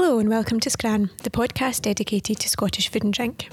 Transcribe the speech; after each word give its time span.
Hello 0.00 0.20
and 0.20 0.28
welcome 0.28 0.60
to 0.60 0.70
Scran, 0.70 1.10
the 1.24 1.28
podcast 1.28 1.82
dedicated 1.82 2.38
to 2.38 2.48
Scottish 2.48 2.88
food 2.88 3.02
and 3.02 3.12
drink. 3.12 3.48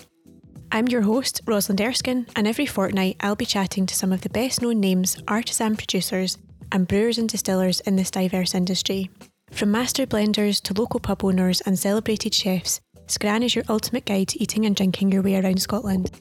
I'm 0.71 0.87
your 0.87 1.01
host, 1.01 1.41
Rosalind 1.47 1.81
Erskine, 1.81 2.27
and 2.35 2.45
every 2.45 2.67
fortnight 2.67 3.17
I'll 3.19 3.35
be 3.35 3.47
chatting 3.47 3.87
to 3.87 3.95
some 3.95 4.13
of 4.13 4.21
the 4.21 4.29
best 4.29 4.61
known 4.61 4.79
names, 4.79 5.17
artisan 5.27 5.75
producers, 5.75 6.37
and 6.71 6.87
brewers 6.87 7.17
and 7.17 7.27
distillers 7.27 7.79
in 7.79 7.95
this 7.95 8.11
diverse 8.11 8.53
industry. 8.53 9.09
From 9.49 9.71
master 9.71 10.05
blenders 10.05 10.61
to 10.61 10.79
local 10.79 10.99
pub 10.99 11.25
owners 11.25 11.61
and 11.61 11.79
celebrated 11.79 12.35
chefs, 12.35 12.79
Scran 13.07 13.41
is 13.41 13.55
your 13.55 13.65
ultimate 13.67 14.05
guide 14.05 14.27
to 14.27 14.41
eating 14.41 14.67
and 14.67 14.75
drinking 14.75 15.11
your 15.11 15.23
way 15.23 15.37
around 15.37 15.63
Scotland. 15.63 16.11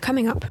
Coming 0.00 0.26
up, 0.26 0.44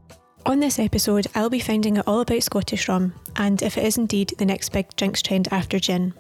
on 0.45 0.61
this 0.61 0.79
episode, 0.79 1.27
I'll 1.35 1.49
be 1.49 1.59
finding 1.59 1.97
out 1.97 2.07
all 2.07 2.21
about 2.21 2.43
Scottish 2.43 2.87
rum 2.87 3.13
and 3.35 3.61
if 3.61 3.77
it 3.77 3.83
is 3.83 3.97
indeed 3.97 4.35
the 4.37 4.45
next 4.45 4.69
big 4.69 4.95
drinks 4.95 5.21
trend 5.21 5.49
after 5.51 5.79
gin. 5.79 6.13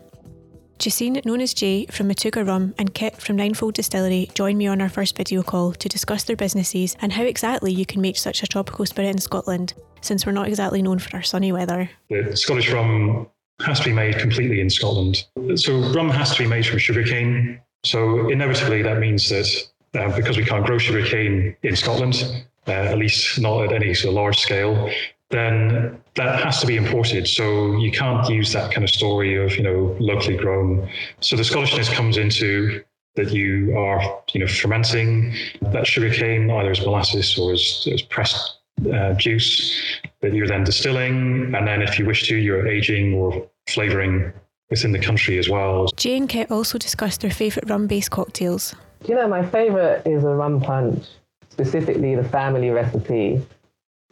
Jacine, 0.79 1.23
known 1.25 1.41
as 1.41 1.53
Jay 1.53 1.85
from 1.87 2.07
Matugga 2.07 2.45
Rum, 2.45 2.75
and 2.77 2.93
Kit 2.93 3.17
from 3.17 3.35
Ninefold 3.35 3.73
Distillery 3.73 4.29
joined 4.35 4.57
me 4.57 4.67
on 4.67 4.79
our 4.79 4.89
first 4.89 5.17
video 5.17 5.41
call 5.41 5.73
to 5.73 5.89
discuss 5.89 6.23
their 6.23 6.35
businesses 6.35 6.95
and 7.01 7.13
how 7.13 7.23
exactly 7.23 7.71
you 7.71 7.85
can 7.85 7.99
make 7.99 8.17
such 8.17 8.43
a 8.43 8.47
tropical 8.47 8.85
spirit 8.85 9.09
in 9.09 9.17
Scotland, 9.17 9.73
since 10.01 10.25
we're 10.25 10.33
not 10.33 10.47
exactly 10.47 10.81
known 10.81 10.99
for 10.99 11.15
our 11.15 11.23
sunny 11.23 11.51
weather. 11.51 11.89
The 12.09 12.35
Scottish 12.35 12.71
rum 12.71 13.27
has 13.65 13.79
to 13.79 13.85
be 13.85 13.93
made 13.93 14.19
completely 14.19 14.61
in 14.61 14.69
Scotland. 14.69 15.25
So 15.55 15.79
rum 15.93 16.09
has 16.09 16.35
to 16.35 16.43
be 16.43 16.47
made 16.47 16.65
from 16.65 16.77
sugarcane. 16.77 17.59
So 17.83 18.29
inevitably 18.29 18.83
that 18.83 18.99
means 18.99 19.29
that 19.29 19.47
uh, 19.95 20.15
because 20.15 20.37
we 20.37 20.45
can't 20.45 20.65
grow 20.65 20.77
sugarcane 20.77 21.55
in 21.63 21.75
Scotland, 21.75 22.45
uh, 22.67 22.71
at 22.71 22.97
least 22.97 23.39
not 23.39 23.63
at 23.63 23.73
any 23.73 23.95
sort 23.95 24.09
of 24.09 24.15
large 24.15 24.37
scale, 24.37 24.91
then 25.29 26.01
that 26.15 26.41
has 26.43 26.61
to 26.61 26.67
be 26.67 26.77
imported. 26.77 27.27
So 27.27 27.77
you 27.77 27.91
can't 27.91 28.27
use 28.29 28.53
that 28.53 28.71
kind 28.71 28.83
of 28.83 28.89
story 28.89 29.35
of, 29.35 29.55
you 29.57 29.63
know, 29.63 29.95
locally 29.99 30.37
grown. 30.37 30.89
So 31.19 31.35
the 31.35 31.43
Scottishness 31.43 31.91
comes 31.91 32.17
into 32.17 32.83
that 33.15 33.31
you 33.31 33.77
are, 33.77 34.21
you 34.33 34.39
know, 34.39 34.47
fermenting 34.47 35.33
that 35.61 35.85
sugar 35.85 36.13
cane 36.13 36.49
either 36.49 36.71
as 36.71 36.81
molasses 36.81 37.37
or 37.37 37.51
as, 37.51 37.87
as 37.91 38.01
pressed 38.03 38.59
uh, 38.93 39.13
juice 39.13 39.99
that 40.21 40.33
you're 40.33 40.47
then 40.47 40.63
distilling. 40.63 41.53
And 41.55 41.67
then 41.67 41.81
if 41.81 41.99
you 41.99 42.05
wish 42.05 42.27
to, 42.29 42.35
you're 42.37 42.67
aging 42.67 43.13
or 43.13 43.49
flavoring 43.67 44.31
within 44.69 44.91
the 44.91 44.99
country 44.99 45.39
as 45.39 45.49
well. 45.49 45.87
Jay 45.95 46.15
and 46.15 46.29
Kit 46.29 46.51
also 46.51 46.77
discussed 46.77 47.21
their 47.21 47.31
favourite 47.31 47.69
rum 47.69 47.87
based 47.87 48.11
cocktails. 48.11 48.75
Do 49.03 49.09
You 49.09 49.15
know, 49.15 49.27
my 49.27 49.45
favourite 49.45 50.05
is 50.05 50.23
a 50.23 50.29
rum 50.29 50.61
punch 50.61 51.05
specifically 51.49 52.13
the 52.13 52.23
family 52.23 52.69
recipe. 52.69 53.41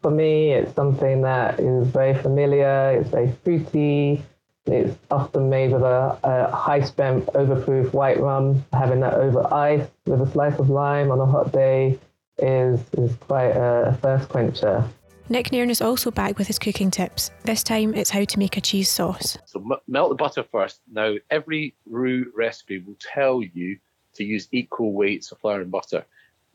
For 0.06 0.12
me, 0.12 0.52
it's 0.52 0.72
something 0.76 1.24
that 1.24 1.60
is 1.60 1.88
very 1.88 2.14
familiar, 2.14 2.92
it's 2.92 3.10
very 3.10 3.32
fruity, 3.44 4.24
it's 4.68 4.96
often 5.10 5.50
made 5.50 5.72
with 5.72 5.82
a, 5.82 6.20
a 6.24 6.56
high 6.56 6.82
strength, 6.82 7.28
overproof 7.34 7.92
white 7.92 8.20
rum. 8.20 8.64
Having 8.72 9.00
that 9.00 9.16
over 9.16 9.52
ice 9.52 9.88
with 10.06 10.22
a 10.22 10.28
slice 10.28 10.60
of 10.60 10.70
lime 10.70 11.10
on 11.10 11.20
a 11.20 11.26
hot 11.26 11.52
day 11.52 11.98
is, 12.38 12.80
is 12.94 13.16
quite 13.16 13.54
a, 13.54 13.88
a 13.88 13.94
thirst 13.94 14.30
quencher. 14.30 14.88
Nick 15.30 15.52
Nairn 15.52 15.72
is 15.72 15.82
also 15.82 16.12
back 16.12 16.38
with 16.38 16.46
his 16.46 16.60
cooking 16.60 16.92
tips. 16.92 17.32
This 17.42 17.64
time 17.64 17.96
it's 17.96 18.12
how 18.12 18.26
to 18.26 18.38
make 18.38 18.58
a 18.58 18.62
cheese 18.62 18.92
sauce. 18.92 19.40
So 19.48 19.60
m- 19.60 19.80
melt 19.88 20.10
the 20.10 20.16
butter 20.16 20.44
first. 20.44 20.82
Now, 20.88 21.16
every 21.32 21.74
roux 21.88 22.32
recipe 22.36 22.78
will 22.78 22.98
tell 23.00 23.42
you 23.42 23.80
to 24.14 24.24
use 24.24 24.50
equal 24.52 24.94
weights 24.94 25.32
of 25.32 25.40
flour 25.40 25.62
and 25.62 25.72
butter 25.72 26.06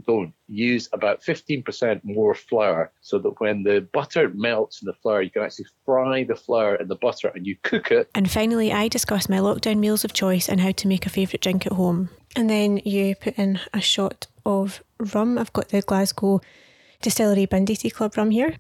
don't 0.07 0.33
use 0.49 0.89
about 0.93 1.23
15% 1.23 2.01
more 2.05 2.35
flour 2.35 2.93
so 3.01 3.19
that 3.19 3.41
when 3.41 3.63
the 3.63 3.87
butter 3.93 4.31
melts 4.35 4.83
in 4.83 4.87
the 4.87 4.95
flour, 4.95 5.23
you 5.23 5.31
can 5.31 5.43
actually 5.43 5.67
fry 5.85 6.25
the 6.25 6.35
flour 6.35 6.75
in 6.77 6.89
the 6.89 6.97
butter 6.97 7.29
and 7.35 7.47
you 7.47 7.57
cook 7.63 7.91
it. 7.91 8.11
And 8.15 8.31
finally, 8.31 8.73
I 8.73 8.89
discuss 8.89 9.29
my 9.29 9.39
lockdown 9.39 9.79
meals 9.79 10.05
of 10.05 10.13
choice 10.13 10.49
and 10.49 10.61
how 10.61 10.73
to 10.73 10.89
make 10.89 11.07
a 11.07 11.11
favourite 11.11 11.41
drink 11.41 11.67
at 11.67 11.73
home. 11.73 12.11
And 12.37 12.49
then 12.49 12.79
you 12.79 13.15
put 13.17 13.39
in 13.39 13.61
a 13.73 13.81
shot 13.81 14.27
of 14.47 14.83
rum. 14.99 15.39
I've 15.39 15.53
got 15.53 15.69
the 15.69 15.83
Glasgow 15.83 16.41
Distillery 17.03 17.47
Banditti 17.47 17.91
Club 17.91 18.17
rum 18.17 18.31
here. 18.31 18.57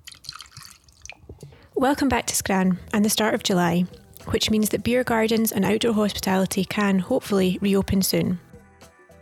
Welcome 1.75 2.09
back 2.09 2.27
to 2.27 2.37
Scran 2.37 2.79
and 2.93 3.05
the 3.05 3.11
start 3.11 3.34
of 3.34 3.43
July, 3.43 3.87
which 4.27 4.50
means 4.50 4.69
that 4.71 4.84
beer 4.84 5.03
gardens 5.03 5.50
and 5.53 5.65
outdoor 5.65 5.95
hospitality 5.95 6.65
can 6.65 6.99
hopefully 6.99 7.59
reopen 7.62 8.03
soon. 8.03 8.39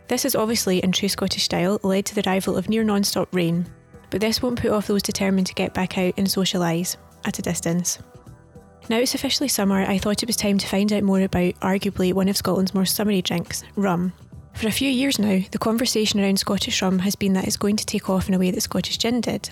This 0.09 0.23
has 0.23 0.35
obviously, 0.35 0.79
in 0.79 0.91
true 0.91 1.07
Scottish 1.07 1.43
style, 1.43 1.79
led 1.83 2.05
to 2.07 2.15
the 2.15 2.27
arrival 2.27 2.57
of 2.57 2.67
near 2.67 2.83
non 2.83 3.03
stop 3.03 3.29
rain, 3.31 3.67
but 4.09 4.19
this 4.19 4.41
won't 4.41 4.59
put 4.59 4.71
off 4.71 4.87
those 4.87 5.03
determined 5.03 5.45
to 5.47 5.53
get 5.53 5.75
back 5.75 5.99
out 5.99 6.15
and 6.17 6.25
socialise 6.25 6.97
at 7.25 7.37
a 7.37 7.43
distance. 7.43 7.99
Now 8.89 8.97
it's 8.97 9.13
officially 9.13 9.49
summer, 9.49 9.83
I 9.83 9.99
thought 9.99 10.23
it 10.23 10.27
was 10.27 10.35
time 10.35 10.57
to 10.57 10.67
find 10.67 10.91
out 10.91 11.03
more 11.03 11.21
about 11.21 11.53
arguably 11.59 12.11
one 12.11 12.27
of 12.27 12.35
Scotland's 12.35 12.73
more 12.73 12.85
summery 12.85 13.21
drinks, 13.21 13.63
rum. 13.75 14.11
For 14.55 14.67
a 14.67 14.71
few 14.71 14.89
years 14.89 15.19
now, 15.19 15.41
the 15.51 15.59
conversation 15.59 16.19
around 16.19 16.39
Scottish 16.39 16.81
rum 16.81 16.97
has 16.99 17.15
been 17.15 17.33
that 17.33 17.45
it's 17.45 17.55
going 17.55 17.75
to 17.75 17.85
take 17.85 18.09
off 18.09 18.27
in 18.27 18.33
a 18.33 18.39
way 18.39 18.49
that 18.49 18.61
Scottish 18.61 18.97
gin 18.97 19.21
did. 19.21 19.51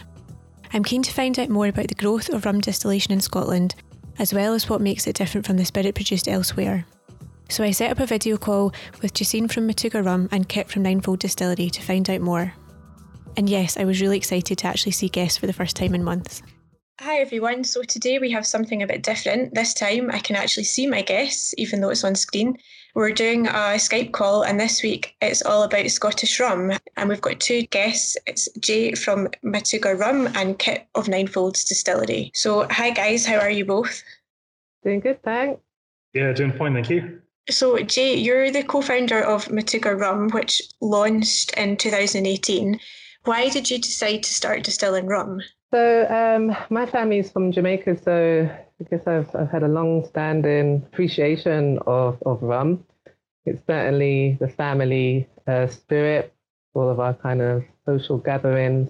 I'm 0.73 0.83
keen 0.83 1.03
to 1.03 1.13
find 1.13 1.37
out 1.37 1.49
more 1.49 1.67
about 1.67 1.89
the 1.89 1.93
growth 1.93 2.29
of 2.29 2.45
rum 2.45 2.61
distillation 2.61 3.13
in 3.13 3.21
Scotland, 3.21 3.75
as 4.17 4.33
well 4.33 4.55
as 4.55 4.67
what 4.67 4.81
makes 4.81 5.05
it 5.05 5.15
different 5.15 5.45
from 5.45 5.57
the 5.57 5.65
spirit 5.65 5.93
produced 5.93 6.27
elsewhere. 6.27 6.87
So 7.49 7.63
I 7.63 7.71
set 7.71 7.91
up 7.91 7.99
a 7.99 8.05
video 8.05 8.37
call 8.37 8.73
with 9.01 9.13
Jacine 9.13 9.47
from 9.47 9.67
Matugga 9.67 10.03
Rum 10.03 10.27
and 10.31 10.49
Kit 10.49 10.69
from 10.69 10.83
Ninefold 10.83 11.19
Distillery 11.19 11.69
to 11.69 11.81
find 11.81 12.09
out 12.09 12.21
more. 12.21 12.53
And 13.37 13.49
yes, 13.49 13.77
I 13.77 13.85
was 13.85 14.01
really 14.01 14.17
excited 14.17 14.57
to 14.57 14.67
actually 14.67 14.91
see 14.91 15.09
guests 15.09 15.37
for 15.37 15.47
the 15.47 15.53
first 15.53 15.75
time 15.75 15.95
in 15.95 16.03
months. 16.03 16.41
Hi 16.99 17.19
everyone. 17.19 17.63
So 17.63 17.83
today 17.83 18.17
we 18.17 18.31
have 18.31 18.47
something 18.47 18.81
a 18.81 18.87
bit 18.87 19.03
different. 19.03 19.53
This 19.53 19.73
time 19.75 20.09
I 20.11 20.17
can 20.17 20.35
actually 20.35 20.63
see 20.63 20.87
my 20.87 21.03
guests, 21.03 21.53
even 21.57 21.79
though 21.79 21.89
it's 21.89 22.03
on 22.03 22.15
screen. 22.15 22.57
We're 22.95 23.11
doing 23.11 23.45
a 23.45 23.77
Skype 23.77 24.11
call, 24.11 24.41
and 24.41 24.59
this 24.59 24.81
week 24.81 25.15
it's 25.21 25.43
all 25.43 25.61
about 25.61 25.91
Scottish 25.91 26.39
rum. 26.39 26.71
And 26.97 27.07
we've 27.07 27.21
got 27.21 27.39
two 27.39 27.61
guests. 27.67 28.17
It's 28.25 28.49
Jay 28.59 28.93
from 28.93 29.27
Matugga 29.45 29.97
Rum 29.99 30.27
and 30.33 30.57
Kit 30.57 30.87
of 30.95 31.05
Ninefolds 31.05 31.67
Distillery. 31.67 32.31
So, 32.33 32.67
hi 32.71 32.89
guys, 32.89 33.27
how 33.27 33.37
are 33.37 33.51
you 33.51 33.65
both? 33.65 34.01
Doing 34.83 34.99
good, 34.99 35.21
thanks. 35.21 35.61
Yeah, 36.13 36.33
doing 36.33 36.51
fine, 36.53 36.73
thank 36.73 36.89
you. 36.89 37.21
So, 37.49 37.77
Jay, 37.79 38.15
you're 38.15 38.51
the 38.51 38.63
co 38.63 38.81
founder 38.81 39.21
of 39.21 39.45
Matugga 39.45 39.97
Rum, 39.97 40.29
which 40.31 40.61
launched 40.81 41.53
in 41.53 41.77
2018. 41.77 42.77
Why 43.23 43.47
did 43.49 43.69
you 43.69 43.79
decide 43.79 44.23
to 44.23 44.33
start 44.33 44.63
distilling 44.63 45.07
rum? 45.07 45.41
So, 45.73 46.07
um, 46.09 46.55
my 46.69 46.85
family's 46.85 47.31
from 47.31 47.53
Jamaica, 47.53 48.01
so 48.03 48.49
I 48.79 48.83
guess 48.89 49.07
I've, 49.07 49.33
I've 49.33 49.49
had 49.49 49.63
a 49.63 49.67
long 49.69 50.05
standing 50.07 50.83
appreciation 50.91 51.79
of, 51.87 52.21
of 52.25 52.41
rum. 52.41 52.83
It's 53.45 53.65
certainly 53.65 54.37
the 54.41 54.49
family 54.49 55.27
uh, 55.47 55.67
spirit, 55.67 56.33
all 56.73 56.89
of 56.89 56.99
our 56.99 57.13
kind 57.13 57.41
of 57.41 57.63
social 57.85 58.17
gatherings. 58.17 58.89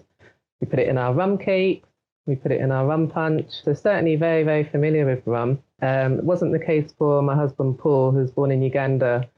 We 0.61 0.67
put 0.67 0.79
it 0.79 0.87
in 0.87 0.97
our 0.97 1.13
rum 1.13 1.37
cakes, 1.37 1.87
we 2.25 2.35
put 2.35 2.51
it 2.51 2.61
in 2.61 2.71
our 2.71 2.87
rum 2.87 3.07
punch. 3.07 3.51
So, 3.63 3.75
certainly 3.75 4.15
very, 4.15 4.41
very 4.41 4.63
familiar 4.63 5.05
with 5.05 5.21
rum. 5.27 5.59
Um, 5.81 6.13
it 6.13 6.23
wasn't 6.23 6.53
the 6.53 6.59
case 6.59 6.91
for 6.97 7.21
my 7.21 7.35
husband 7.35 7.77
Paul, 7.77 8.11
who's 8.11 8.31
born 8.31 8.51
in 8.51 8.61
Uganda, 8.63 9.29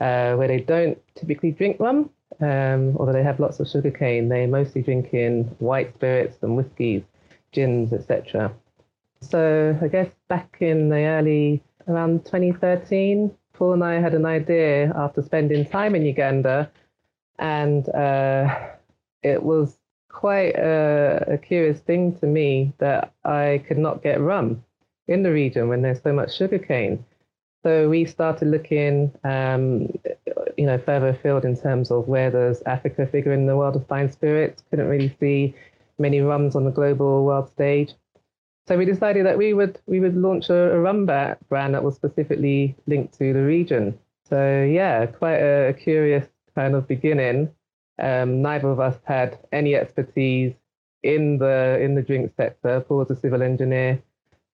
uh, 0.00 0.34
where 0.34 0.48
they 0.48 0.60
don't 0.60 0.98
typically 1.14 1.50
drink 1.50 1.78
rum, 1.78 2.10
um, 2.40 2.96
although 2.96 3.12
they 3.12 3.22
have 3.22 3.40
lots 3.40 3.60
of 3.60 3.68
sugarcane. 3.68 4.28
They 4.28 4.46
mostly 4.46 4.82
drink 4.82 5.12
in 5.12 5.44
white 5.58 5.94
spirits 5.94 6.38
and 6.42 6.56
whiskies, 6.56 7.02
gins, 7.52 7.92
etc. 7.92 8.52
So 9.20 9.78
I 9.80 9.88
guess 9.88 10.10
back 10.28 10.56
in 10.60 10.88
the 10.88 11.04
early 11.04 11.62
around 11.86 12.24
2013, 12.24 13.30
Paul 13.52 13.74
and 13.74 13.84
I 13.84 14.00
had 14.00 14.14
an 14.14 14.24
idea 14.24 14.92
after 14.96 15.22
spending 15.22 15.66
time 15.66 15.94
in 15.94 16.06
Uganda, 16.06 16.70
and 17.38 17.86
uh, 17.90 18.70
it 19.22 19.42
was 19.42 19.76
quite 20.08 20.56
a, 20.56 21.34
a 21.34 21.38
curious 21.38 21.80
thing 21.80 22.16
to 22.18 22.26
me 22.26 22.72
that 22.78 23.12
I 23.24 23.62
could 23.68 23.78
not 23.78 24.02
get 24.02 24.20
rum 24.20 24.64
in 25.08 25.22
the 25.22 25.32
region 25.32 25.68
when 25.68 25.82
there's 25.82 26.02
so 26.02 26.12
much 26.12 26.36
sugarcane. 26.36 27.04
So 27.64 27.88
we 27.88 28.04
started 28.04 28.48
looking, 28.48 29.12
um, 29.22 29.88
you 30.56 30.66
know, 30.66 30.78
further 30.78 31.08
afield 31.08 31.44
in 31.44 31.56
terms 31.56 31.90
of 31.90 32.08
where 32.08 32.30
does 32.30 32.62
Africa 32.66 33.06
figure 33.06 33.32
in 33.32 33.46
the 33.46 33.56
world 33.56 33.76
of 33.76 33.86
fine 33.86 34.10
spirits. 34.10 34.64
Couldn't 34.70 34.88
really 34.88 35.16
see 35.20 35.54
many 35.98 36.20
rums 36.20 36.56
on 36.56 36.64
the 36.64 36.70
global 36.70 37.24
world 37.24 37.48
stage. 37.50 37.92
so 38.66 38.76
we 38.76 38.84
decided 38.84 39.26
that 39.26 39.38
we 39.38 39.54
would 39.54 39.78
we 39.86 40.00
would 40.00 40.16
launch 40.16 40.50
a, 40.50 40.72
a 40.72 40.78
rum 40.78 41.06
brand 41.06 41.74
that 41.74 41.84
was 41.84 41.94
specifically 41.94 42.74
linked 42.86 43.16
to 43.18 43.32
the 43.32 43.42
region. 43.42 43.98
So 44.28 44.64
yeah, 44.64 45.06
quite 45.06 45.38
a, 45.38 45.68
a 45.68 45.72
curious 45.72 46.26
kind 46.54 46.74
of 46.74 46.88
beginning. 46.88 47.50
Um, 47.98 48.42
neither 48.42 48.68
of 48.70 48.80
us 48.80 48.98
had 49.04 49.38
any 49.52 49.74
expertise 49.74 50.54
in 51.02 51.38
the 51.38 51.78
in 51.80 51.94
the 51.94 52.02
drink 52.02 52.32
sector. 52.36 52.80
Paul 52.80 52.98
was 52.98 53.10
a 53.10 53.16
civil 53.16 53.42
engineer. 53.42 54.02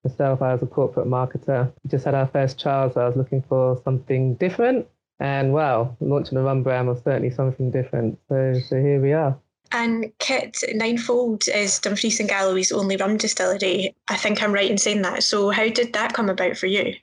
Myself, 0.04 0.42
I 0.42 0.52
was 0.52 0.62
a 0.62 0.66
corporate 0.66 1.08
marketer. 1.08 1.72
We 1.82 1.90
just 1.90 2.04
had 2.04 2.14
our 2.14 2.28
first 2.28 2.58
child, 2.58 2.94
so 2.94 3.00
I 3.00 3.06
was 3.06 3.16
looking 3.16 3.42
for 3.42 3.80
something 3.84 4.34
different. 4.34 4.86
And 5.20 5.52
wow, 5.52 5.96
launching 6.00 6.38
a 6.38 6.42
rum 6.42 6.62
brand 6.62 6.88
was 6.88 7.02
certainly 7.02 7.30
something 7.30 7.70
different. 7.70 8.18
So 8.28 8.54
so 8.68 8.76
here 8.80 9.00
we 9.00 9.12
are. 9.12 9.36
And 9.72 10.12
Kit 10.18 10.62
Ninefold 10.74 11.48
is 11.48 11.78
Dumfries 11.78 12.20
and 12.20 12.28
Galloway's 12.28 12.72
only 12.72 12.96
rum 12.96 13.16
distillery. 13.16 13.94
I 14.08 14.16
think 14.16 14.42
I'm 14.42 14.52
right 14.52 14.70
in 14.70 14.78
saying 14.78 15.02
that. 15.02 15.22
So 15.22 15.50
how 15.50 15.68
did 15.68 15.92
that 15.92 16.14
come 16.14 16.30
about 16.30 16.56
for 16.56 16.66
you? 16.66 16.94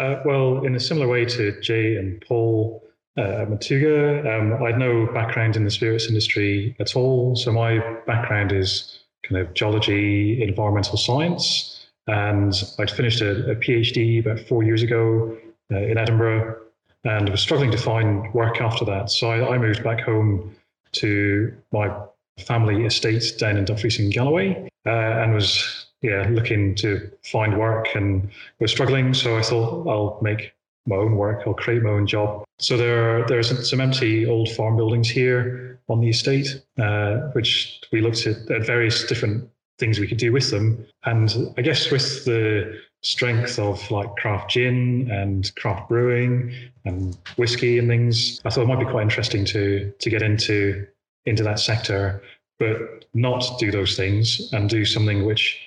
Uh, 0.00 0.20
well, 0.24 0.64
in 0.64 0.74
a 0.74 0.80
similar 0.80 1.06
way 1.06 1.24
to 1.24 1.60
Jay 1.60 1.96
and 1.96 2.22
Paul 2.26 2.82
uh, 3.16 3.42
at 3.42 3.48
Matugga, 3.48 4.20
um, 4.26 4.62
I 4.62 4.70
had 4.70 4.78
no 4.78 5.06
background 5.12 5.56
in 5.56 5.64
the 5.64 5.70
spirits 5.70 6.06
industry 6.06 6.74
at 6.80 6.96
all. 6.96 7.36
So 7.36 7.52
my 7.52 7.78
background 8.06 8.52
is 8.52 9.00
kind 9.28 9.40
of 9.40 9.52
geology, 9.54 10.42
environmental 10.42 10.96
science. 10.96 11.73
And 12.06 12.52
I'd 12.78 12.90
finished 12.90 13.20
a, 13.20 13.50
a 13.50 13.56
PhD 13.56 14.20
about 14.20 14.40
four 14.40 14.62
years 14.62 14.82
ago 14.82 15.36
uh, 15.72 15.78
in 15.78 15.96
Edinburgh 15.96 16.60
and 17.04 17.28
was 17.28 17.40
struggling 17.40 17.70
to 17.70 17.78
find 17.78 18.32
work 18.34 18.60
after 18.60 18.84
that. 18.86 19.10
So 19.10 19.30
I, 19.30 19.54
I 19.54 19.58
moved 19.58 19.82
back 19.82 20.00
home 20.00 20.54
to 20.92 21.54
my 21.72 21.94
family 22.38 22.84
estate 22.84 23.24
down 23.38 23.56
in 23.56 23.64
Dumfries 23.64 23.98
and 23.98 24.12
Galloway 24.12 24.68
uh, 24.86 24.90
and 24.90 25.34
was 25.34 25.86
yeah 26.02 26.26
looking 26.30 26.74
to 26.76 27.10
find 27.22 27.58
work 27.58 27.88
and 27.94 28.28
was 28.58 28.70
struggling. 28.70 29.14
So 29.14 29.38
I 29.38 29.42
thought 29.42 29.88
I'll 29.88 30.18
make 30.22 30.52
my 30.86 30.96
own 30.96 31.16
work. 31.16 31.42
I'll 31.46 31.54
create 31.54 31.82
my 31.82 31.90
own 31.90 32.06
job. 32.06 32.44
So 32.58 32.76
there 32.76 33.18
are 33.18 33.26
there's 33.26 33.68
some 33.68 33.80
empty 33.80 34.26
old 34.26 34.50
farm 34.50 34.76
buildings 34.76 35.08
here 35.08 35.80
on 35.88 36.00
the 36.00 36.08
estate, 36.08 36.62
uh, 36.78 37.30
which 37.32 37.82
we 37.92 38.00
looked 38.00 38.26
at, 38.26 38.50
at 38.50 38.66
various 38.66 39.06
different 39.06 39.48
things 39.78 39.98
we 39.98 40.06
could 40.06 40.18
do 40.18 40.32
with 40.32 40.50
them. 40.50 40.86
And 41.04 41.54
I 41.56 41.62
guess 41.62 41.90
with 41.90 42.24
the 42.24 42.78
strength 43.02 43.58
of 43.58 43.90
like 43.90 44.14
craft 44.16 44.50
gin 44.50 45.10
and 45.10 45.54
craft 45.56 45.88
brewing 45.88 46.54
and 46.84 47.16
whiskey 47.36 47.78
and 47.78 47.88
things, 47.88 48.40
I 48.44 48.50
thought 48.50 48.62
it 48.62 48.68
might 48.68 48.78
be 48.78 48.90
quite 48.90 49.02
interesting 49.02 49.44
to 49.46 49.92
to 49.98 50.10
get 50.10 50.22
into 50.22 50.86
into 51.26 51.42
that 51.42 51.58
sector, 51.58 52.22
but 52.58 53.04
not 53.14 53.44
do 53.58 53.70
those 53.70 53.96
things 53.96 54.52
and 54.52 54.68
do 54.68 54.84
something 54.84 55.24
which, 55.24 55.58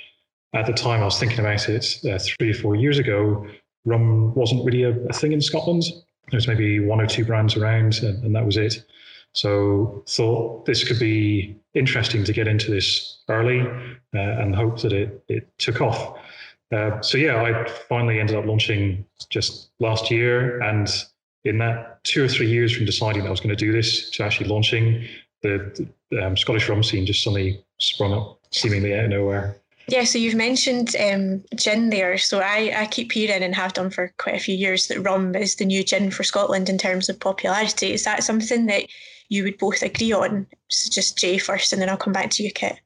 at 0.54 0.66
the 0.66 0.74
time 0.74 1.02
I 1.02 1.06
was 1.06 1.20
thinking 1.20 1.40
about 1.40 1.68
it 1.68 2.00
uh, 2.10 2.20
three 2.20 2.52
or 2.52 2.54
four 2.54 2.76
years 2.76 3.00
ago, 3.00 3.46
rum 3.86 4.34
wasn't 4.36 4.66
really 4.66 4.84
a, 4.84 4.92
a 5.08 5.14
thing 5.14 5.32
in 5.32 5.42
Scotland. 5.42 5.84
There 6.30 6.38
was 6.38 6.48
maybe 6.48 6.80
one 6.80 7.02
or 7.02 7.08
two 7.08 7.26
brands 7.26 7.56
around, 7.56 8.00
and, 8.04 8.24
and 8.24 8.36
that 8.36 8.46
was 8.46 8.58
it. 8.58 8.84
So 9.38 10.04
thought 10.08 10.66
this 10.66 10.84
could 10.84 10.98
be 10.98 11.56
interesting 11.76 12.24
to 12.24 12.34
get 12.34 12.48
into 12.48 12.72
this 12.72 13.20
early 13.30 13.62
uh, 13.62 14.42
and 14.42 14.56
hope 14.56 14.82
that 14.82 14.94
it, 14.94 15.24
it 15.28 15.48
took 15.60 15.80
off. 15.80 16.18
Uh, 16.74 17.00
so 17.02 17.20
yeah, 17.20 17.44
I 17.44 17.70
finally 17.88 18.20
ended 18.20 18.36
up 18.36 18.46
launching 18.46 19.06
just 19.30 19.70
last 19.80 20.10
year, 20.10 20.60
and 20.62 20.90
in 21.46 21.60
that 21.60 22.04
two 22.04 22.26
or 22.26 22.28
three 22.28 22.50
years 22.50 22.76
from 22.76 22.88
deciding 22.88 23.22
that 23.22 23.28
I 23.28 23.32
was 23.32 23.40
going 23.40 23.56
to 23.56 23.66
do 23.66 23.72
this 23.72 24.10
to 24.10 24.24
actually 24.24 24.50
launching, 24.50 25.08
the, 25.44 25.88
the 26.10 26.26
um, 26.26 26.36
Scottish 26.36 26.68
rum 26.68 26.82
scene 26.82 27.06
just 27.06 27.24
suddenly 27.24 27.64
sprung 27.78 28.14
up 28.14 28.40
seemingly 28.50 28.96
out 28.96 29.06
of 29.06 29.12
nowhere. 29.12 29.56
Yeah, 29.90 30.04
so 30.04 30.18
you've 30.18 30.36
mentioned 30.36 30.96
um, 31.00 31.44
gin 31.56 31.90
there. 31.90 32.18
So 32.18 32.40
I, 32.40 32.74
I 32.76 32.86
keep 32.88 33.14
hearing 33.14 33.42
and 33.42 33.56
have 33.56 33.74
done 33.74 33.90
for 33.90 34.14
quite 34.18 34.36
a 34.36 34.40
few 34.40 34.56
years 34.56 34.88
that 34.88 35.00
rum 35.00 35.34
is 35.34 35.56
the 35.56 35.66
new 35.66 35.84
gin 35.84 36.12
for 36.12 36.24
Scotland 36.24 36.68
in 36.68 36.78
terms 36.78 37.08
of 37.08 37.20
popularity. 37.20 37.94
Is 37.94 38.04
that 38.04 38.24
something 38.24 38.66
that 38.66 38.84
you 39.30 39.44
would 39.44 39.58
both 39.58 39.82
agree 39.82 40.12
on? 40.12 40.46
So 40.68 40.92
just 40.92 41.18
Jay 41.18 41.38
first, 41.38 41.72
and 41.72 41.82
then 41.82 41.90
I'll 41.90 41.96
come 41.96 42.12
back 42.12 42.32
to 42.32 42.44
you, 42.44 42.52
Kit. 42.52 42.80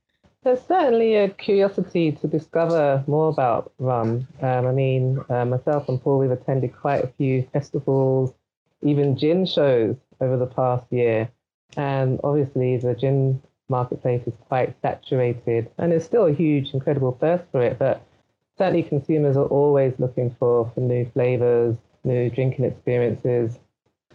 There's 0.43 0.61
certainly 0.67 1.15
a 1.15 1.29
curiosity 1.29 2.11
to 2.13 2.27
discover 2.27 3.03
more 3.07 3.29
about 3.29 3.73
rum. 3.79 4.27
Um, 4.41 4.67
I 4.67 4.71
mean, 4.71 5.23
uh, 5.29 5.45
myself 5.45 5.89
and 5.89 6.01
Paul, 6.01 6.19
we've 6.19 6.31
attended 6.31 6.75
quite 6.75 7.03
a 7.03 7.11
few 7.17 7.47
festivals, 7.53 8.33
even 8.83 9.17
gin 9.17 9.45
shows 9.45 9.95
over 10.19 10.37
the 10.37 10.47
past 10.47 10.85
year. 10.91 11.29
And 11.77 12.19
obviously, 12.23 12.77
the 12.77 12.95
gin 12.95 13.41
marketplace 13.71 14.21
is 14.27 14.33
quite 14.47 14.75
saturated, 14.81 15.71
and 15.77 15.91
there's 15.91 16.05
still 16.05 16.27
a 16.27 16.33
huge, 16.33 16.73
incredible 16.73 17.17
thirst 17.19 17.45
for 17.51 17.61
it. 17.61 17.79
But 17.79 18.05
certainly, 18.57 18.83
consumers 18.83 19.37
are 19.37 19.45
always 19.45 19.93
looking 19.97 20.35
for, 20.37 20.71
for 20.75 20.81
new 20.81 21.09
flavors, 21.13 21.75
new 22.03 22.29
drinking 22.29 22.65
experiences, 22.65 23.57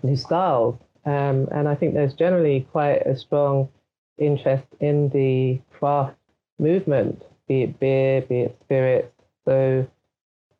new 0.03 0.17
styles. 0.17 0.76
Um, 1.05 1.49
and 1.53 1.69
I 1.69 1.75
think 1.75 1.94
there's 1.94 2.14
generally 2.14 2.67
quite 2.73 3.06
a 3.06 3.17
strong 3.17 3.69
interest 4.19 4.67
in 4.81 5.08
the 5.11 5.61
craft 5.73 6.17
movement, 6.59 7.23
be 7.49 7.62
it 7.62 7.81
beer, 7.81 8.23
be 8.23 8.41
it 8.43 8.59
spirits. 8.62 9.12
So, 9.44 9.87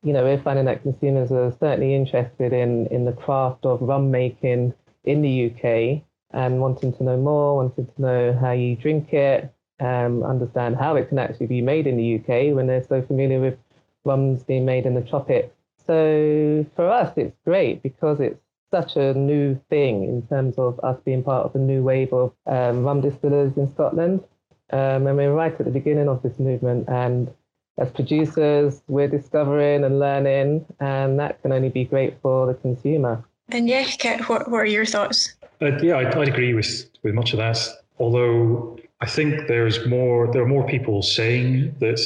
you 0.02 0.12
know, 0.12 0.25
we're 0.25 0.42
finding 0.42 0.66
that 0.66 0.82
consumers 0.82 1.32
are 1.32 1.52
certainly 1.58 1.94
interested 1.94 2.52
in, 2.52 2.87
in 2.88 3.04
the 3.04 3.12
craft 3.12 3.64
of 3.64 3.82
rum 3.82 4.10
making 4.10 4.75
in 5.04 5.22
the 5.22 5.50
UK 5.50 6.02
and 6.37 6.61
wanting 6.61 6.93
to 6.93 7.03
know 7.03 7.17
more, 7.17 7.56
wanting 7.56 7.87
to 7.87 8.03
know 8.03 8.38
how 8.38 8.53
you 8.53 8.77
drink 8.77 9.12
it, 9.15 9.50
um, 9.81 10.23
understand 10.23 10.77
how 10.77 10.94
it 10.94 11.09
can 11.09 11.19
actually 11.19 11.47
be 11.47 11.62
made 11.62 11.87
in 11.87 11.97
the 11.97 12.17
UK 12.17 12.55
when 12.55 12.67
they're 12.67 12.85
so 12.85 13.00
familiar 13.00 13.41
with 13.41 13.59
rums 14.05 14.43
being 14.43 14.67
made 14.67 14.85
in 14.85 14.94
the 14.94 15.00
tropics. 15.00 15.55
So 15.87 16.67
for 16.77 16.91
us, 16.91 17.12
it's 17.17 17.37
great 17.47 17.83
because 17.83 18.21
it's 18.21 18.41
such 18.71 18.97
a 18.97 19.15
new 19.15 19.59
thing 19.71 20.05
in 20.05 20.27
terms 20.27 20.56
of 20.59 20.79
us 20.81 20.99
being 21.06 21.23
part 21.23 21.47
of 21.47 21.55
a 21.55 21.59
new 21.59 21.83
wave 21.83 22.12
of 22.12 22.35
um, 22.47 22.85
rum 22.85 23.00
distillers 23.00 23.56
in 23.56 23.73
Scotland. 23.73 24.23
Um, 24.71 25.06
and 25.06 25.17
we're 25.17 25.33
right 25.33 25.59
at 25.59 25.65
the 25.65 25.71
beginning 25.71 26.09
of 26.09 26.23
this 26.23 26.38
movement. 26.38 26.87
And 26.88 27.33
as 27.79 27.91
producers, 27.91 28.83
we're 28.88 29.09
discovering 29.09 29.85
and 29.85 29.99
learning, 29.99 30.67
and 30.81 31.19
that 31.19 31.41
can 31.41 31.53
only 31.53 31.71
be 31.71 31.85
great 31.85 32.21
for 32.21 32.47
the 32.47 32.55
consumer. 32.55 33.25
And 33.49 33.69
yeah, 33.69 33.85
Kit, 33.85 34.29
what, 34.29 34.50
what 34.50 34.59
are 34.59 34.67
your 34.67 34.85
thoughts? 34.85 35.36
Yeah, 35.61 35.97
I'd, 35.97 36.14
I'd, 36.14 36.29
agree 36.29 36.55
with, 36.55 36.88
with 37.03 37.14
much 37.14 37.32
of 37.32 37.38
that. 37.38 37.58
Although 37.99 38.79
I 39.00 39.06
think 39.06 39.49
there's 39.49 39.87
more, 39.87 40.31
there 40.32 40.43
are 40.43 40.49
more 40.49 40.67
people 40.67 41.03
saying 41.03 41.75
that 41.81 42.00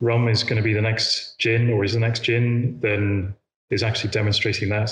rum 0.00 0.28
is 0.28 0.42
going 0.42 0.56
to 0.56 0.62
be 0.62 0.72
the 0.72 0.80
next 0.80 1.38
gin 1.38 1.70
or 1.70 1.84
is 1.84 1.94
the 1.94 2.00
next 2.00 2.20
gin 2.20 2.78
than 2.80 3.34
is 3.70 3.82
actually 3.82 4.10
demonstrating 4.10 4.68
that 4.68 4.90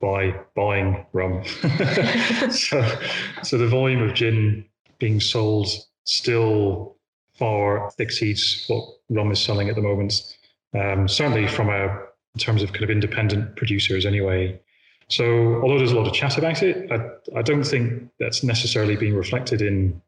by 0.00 0.34
buying 0.54 1.04
rum. 1.12 1.44
so, 2.50 2.98
so 3.42 3.58
the 3.58 3.68
volume 3.68 4.02
of 4.02 4.14
gin 4.14 4.64
being 4.98 5.20
sold 5.20 5.68
still 6.04 6.96
far 7.34 7.90
exceeds 7.98 8.64
what 8.68 8.84
rum 9.10 9.30
is 9.30 9.40
selling 9.40 9.68
at 9.68 9.74
the 9.74 9.82
moment. 9.82 10.36
Um, 10.74 11.08
certainly 11.08 11.46
from 11.46 11.68
a 11.68 12.08
in 12.34 12.40
terms 12.40 12.62
of 12.62 12.72
kind 12.72 12.84
of 12.84 12.90
independent 12.90 13.56
producers 13.56 14.06
anyway. 14.06 14.60
So 15.08 15.60
although 15.62 15.78
there's 15.78 15.92
a 15.92 15.96
lot 15.98 16.06
of 16.06 16.12
chat 16.12 16.36
about 16.36 16.62
it, 16.62 16.90
I, 16.92 17.38
I 17.38 17.42
don't 17.42 17.64
think 17.64 18.10
that's 18.18 18.42
necessarily 18.42 18.96
being 18.96 19.14
reflected 19.14 19.62
in 19.62 20.00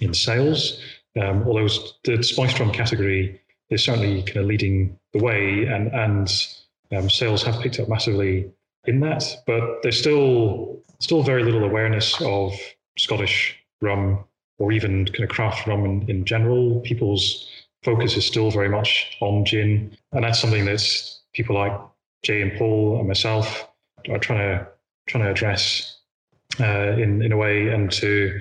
in 0.00 0.14
sales. 0.14 0.80
Um, 1.20 1.44
although 1.46 1.68
the 2.04 2.22
spice 2.22 2.58
rum 2.58 2.72
category 2.72 3.40
is 3.70 3.84
certainly 3.84 4.22
kind 4.22 4.38
of 4.38 4.46
leading 4.46 4.98
the 5.12 5.22
way, 5.22 5.66
and 5.66 5.92
and 5.94 6.32
um, 6.92 7.08
sales 7.08 7.42
have 7.44 7.60
picked 7.60 7.78
up 7.78 7.88
massively 7.88 8.50
in 8.86 9.00
that. 9.00 9.24
But 9.46 9.82
there's 9.82 9.98
still 9.98 10.80
still 10.98 11.22
very 11.22 11.44
little 11.44 11.64
awareness 11.64 12.20
of 12.20 12.52
Scottish 12.98 13.56
rum 13.80 14.24
or 14.58 14.72
even 14.72 15.06
kind 15.06 15.24
of 15.24 15.30
craft 15.30 15.66
rum 15.66 15.84
in, 15.84 16.10
in 16.10 16.24
general. 16.24 16.80
People's 16.80 17.48
focus 17.82 18.16
is 18.16 18.26
still 18.26 18.50
very 18.50 18.68
much 18.68 19.16
on 19.20 19.44
gin, 19.44 19.96
and 20.12 20.24
that's 20.24 20.40
something 20.40 20.64
that 20.64 20.82
people 21.32 21.54
like 21.54 21.72
Jay 22.22 22.42
and 22.42 22.52
Paul 22.58 22.98
and 22.98 23.08
myself 23.08 23.69
are 24.08 24.18
trying 24.18 24.38
to 24.38 24.66
trying 25.08 25.24
to 25.24 25.30
address 25.30 25.98
uh, 26.60 26.92
in 26.96 27.22
in 27.22 27.32
a 27.32 27.36
way 27.36 27.68
and 27.68 27.90
to 27.92 28.40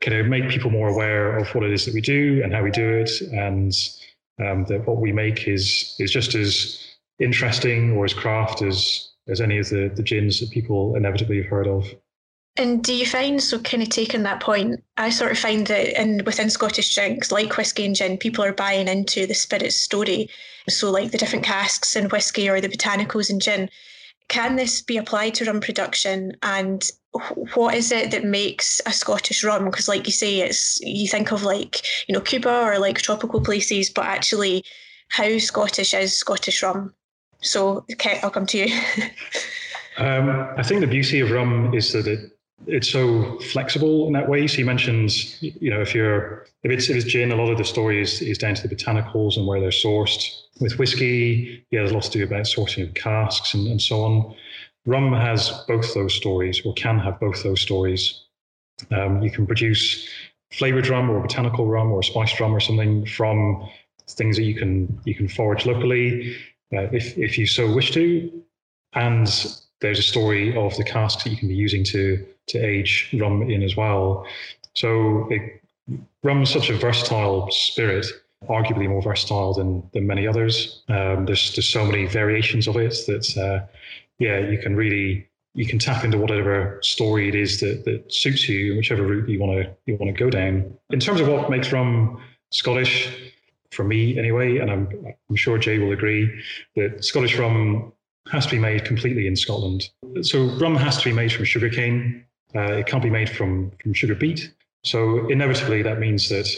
kind 0.00 0.16
of 0.16 0.26
make 0.26 0.48
people 0.48 0.70
more 0.70 0.88
aware 0.88 1.36
of 1.36 1.54
what 1.54 1.64
it 1.64 1.72
is 1.72 1.84
that 1.84 1.94
we 1.94 2.00
do 2.00 2.40
and 2.42 2.54
how 2.54 2.62
we 2.62 2.70
do 2.70 2.88
it, 2.88 3.10
and 3.32 3.72
um, 4.40 4.64
that 4.64 4.86
what 4.86 4.98
we 4.98 5.12
make 5.12 5.46
is 5.46 5.94
is 5.98 6.10
just 6.10 6.34
as 6.34 6.96
interesting 7.18 7.92
or 7.92 8.04
as 8.04 8.14
craft 8.14 8.62
as 8.62 9.08
as 9.28 9.40
any 9.40 9.58
of 9.58 9.68
the 9.68 9.90
the 9.94 10.02
gins 10.02 10.40
that 10.40 10.50
people 10.50 10.96
inevitably 10.96 11.42
have 11.42 11.50
heard 11.50 11.68
of. 11.68 11.86
And 12.56 12.82
do 12.82 12.92
you 12.92 13.06
find 13.06 13.42
so 13.42 13.60
kind 13.60 13.82
of 13.82 13.90
taking 13.90 14.24
that 14.24 14.40
point? 14.40 14.82
I 14.96 15.10
sort 15.10 15.30
of 15.32 15.38
find 15.38 15.66
that 15.68 16.00
in 16.00 16.24
within 16.24 16.50
Scottish 16.50 16.94
drinks, 16.94 17.30
like 17.30 17.56
whiskey 17.56 17.86
and 17.86 17.94
gin, 17.94 18.18
people 18.18 18.44
are 18.44 18.52
buying 18.52 18.88
into 18.88 19.26
the 19.26 19.34
spirit 19.34 19.72
story. 19.72 20.28
So 20.68 20.90
like 20.90 21.12
the 21.12 21.18
different 21.18 21.44
casks 21.44 21.94
in 21.94 22.08
whiskey 22.08 22.48
or 22.48 22.60
the 22.60 22.68
botanicals 22.68 23.30
in 23.30 23.40
gin 23.40 23.70
can 24.30 24.54
this 24.54 24.80
be 24.80 24.96
applied 24.96 25.34
to 25.34 25.44
rum 25.44 25.60
production 25.60 26.32
and 26.42 26.88
what 27.54 27.74
is 27.74 27.90
it 27.90 28.12
that 28.12 28.24
makes 28.24 28.80
a 28.86 28.92
Scottish 28.92 29.42
rum? 29.42 29.64
Because, 29.64 29.88
like 29.88 30.06
you 30.06 30.12
say, 30.12 30.38
it's 30.38 30.80
you 30.80 31.08
think 31.08 31.32
of 31.32 31.42
like 31.42 31.82
you 32.08 32.14
know 32.14 32.20
Cuba 32.20 32.62
or 32.62 32.78
like 32.78 32.98
tropical 32.98 33.40
places, 33.40 33.90
but 33.90 34.06
actually 34.06 34.64
how 35.08 35.36
Scottish 35.38 35.92
is 35.92 36.16
Scottish 36.16 36.62
rum? 36.62 36.94
So, 37.42 37.84
okay, 37.92 38.20
I'll 38.22 38.30
come 38.30 38.46
to 38.46 38.58
you. 38.58 38.80
um, 39.98 40.48
I 40.56 40.62
think 40.62 40.80
the 40.80 40.86
beauty 40.86 41.18
of 41.18 41.32
rum 41.32 41.74
is 41.74 41.92
that 41.92 42.06
it 42.06 42.30
it's 42.66 42.88
so 42.88 43.38
flexible 43.40 44.06
in 44.06 44.12
that 44.12 44.28
way. 44.28 44.46
So 44.46 44.58
you 44.58 44.64
mentioned, 44.64 45.12
you 45.40 45.70
know, 45.70 45.80
if 45.80 45.94
you're 45.94 46.46
if 46.62 46.70
it's 46.70 46.88
if 46.88 46.96
it's 46.96 47.06
gin, 47.06 47.32
a 47.32 47.36
lot 47.36 47.50
of 47.50 47.58
the 47.58 47.64
story 47.64 48.00
is, 48.00 48.22
is 48.22 48.38
down 48.38 48.54
to 48.54 48.68
the 48.68 48.74
botanicals 48.74 49.36
and 49.36 49.46
where 49.46 49.60
they're 49.60 49.70
sourced. 49.70 50.30
With 50.60 50.78
whiskey, 50.78 51.64
yeah, 51.70 51.80
there's 51.80 51.90
a 51.90 51.94
lot 51.94 52.04
to 52.04 52.10
do 52.10 52.24
about 52.24 52.42
sourcing 52.42 52.86
of 52.86 52.94
casks 52.94 53.54
and, 53.54 53.66
and 53.66 53.80
so 53.80 54.02
on. 54.02 54.34
Rum 54.86 55.12
has 55.12 55.50
both 55.66 55.94
those 55.94 56.14
stories, 56.14 56.60
or 56.64 56.74
can 56.74 56.98
have 56.98 57.18
both 57.20 57.42
those 57.42 57.60
stories. 57.60 58.22
Um, 58.90 59.22
you 59.22 59.30
can 59.30 59.46
produce 59.46 60.08
flavored 60.52 60.88
rum 60.88 61.10
or 61.10 61.20
botanical 61.20 61.66
rum 61.66 61.92
or 61.92 62.02
spiced 62.02 62.40
rum 62.40 62.54
or 62.54 62.60
something 62.60 63.06
from 63.06 63.68
things 64.08 64.36
that 64.36 64.42
you 64.42 64.54
can 64.54 65.00
you 65.04 65.14
can 65.14 65.28
forage 65.28 65.66
locally, 65.66 66.36
uh, 66.74 66.88
if 66.92 67.16
if 67.16 67.38
you 67.38 67.46
so 67.46 67.72
wish 67.72 67.92
to, 67.92 68.30
and 68.94 69.26
there's 69.80 69.98
a 69.98 70.02
story 70.02 70.56
of 70.56 70.76
the 70.76 70.84
casks 70.84 71.24
that 71.24 71.30
you 71.30 71.36
can 71.36 71.48
be 71.48 71.54
using 71.54 71.84
to 71.84 72.26
to 72.48 72.58
age 72.58 73.14
rum 73.18 73.42
in 73.50 73.62
as 73.62 73.76
well. 73.76 74.26
So 74.74 75.28
it, 75.30 75.62
rum 76.22 76.42
is 76.42 76.50
such 76.50 76.70
a 76.70 76.76
versatile 76.76 77.48
spirit, 77.50 78.06
arguably 78.48 78.88
more 78.88 79.02
versatile 79.02 79.54
than 79.54 79.82
than 79.92 80.06
many 80.06 80.26
others. 80.26 80.82
Um, 80.88 81.26
there's 81.26 81.54
there's 81.54 81.68
so 81.68 81.84
many 81.84 82.06
variations 82.06 82.66
of 82.66 82.76
it 82.76 82.94
that 83.06 83.36
uh, 83.36 83.66
yeah, 84.18 84.38
you 84.38 84.58
can 84.58 84.76
really 84.76 85.28
you 85.54 85.66
can 85.66 85.78
tap 85.78 86.04
into 86.04 86.16
whatever 86.16 86.78
story 86.82 87.28
it 87.28 87.34
is 87.34 87.58
that, 87.60 87.84
that 87.84 88.12
suits 88.12 88.48
you, 88.48 88.76
whichever 88.76 89.02
route 89.02 89.28
you 89.28 89.40
want 89.40 89.52
to 89.62 89.76
you 89.86 89.96
want 89.96 90.14
to 90.14 90.24
go 90.24 90.30
down. 90.30 90.72
In 90.90 91.00
terms 91.00 91.20
of 91.20 91.28
what 91.28 91.50
makes 91.50 91.72
rum 91.72 92.22
Scottish, 92.50 93.08
for 93.70 93.84
me 93.84 94.18
anyway, 94.18 94.58
and 94.58 94.70
I'm 94.70 95.14
I'm 95.28 95.36
sure 95.36 95.58
Jay 95.58 95.78
will 95.78 95.92
agree 95.92 96.42
that 96.76 97.04
Scottish 97.04 97.38
rum 97.38 97.92
has 98.30 98.46
to 98.46 98.52
be 98.52 98.58
made 98.58 98.84
completely 98.84 99.26
in 99.26 99.36
Scotland. 99.36 99.88
So 100.22 100.44
rum 100.58 100.76
has 100.76 100.98
to 100.98 101.04
be 101.04 101.12
made 101.12 101.32
from 101.32 101.44
sugarcane. 101.44 102.24
Uh, 102.54 102.72
it 102.72 102.86
can't 102.86 103.02
be 103.02 103.10
made 103.10 103.30
from 103.30 103.72
from 103.82 103.94
sugar 103.94 104.14
beet. 104.14 104.52
So 104.84 105.28
inevitably 105.28 105.82
that 105.82 105.98
means 105.98 106.28
that 106.30 106.48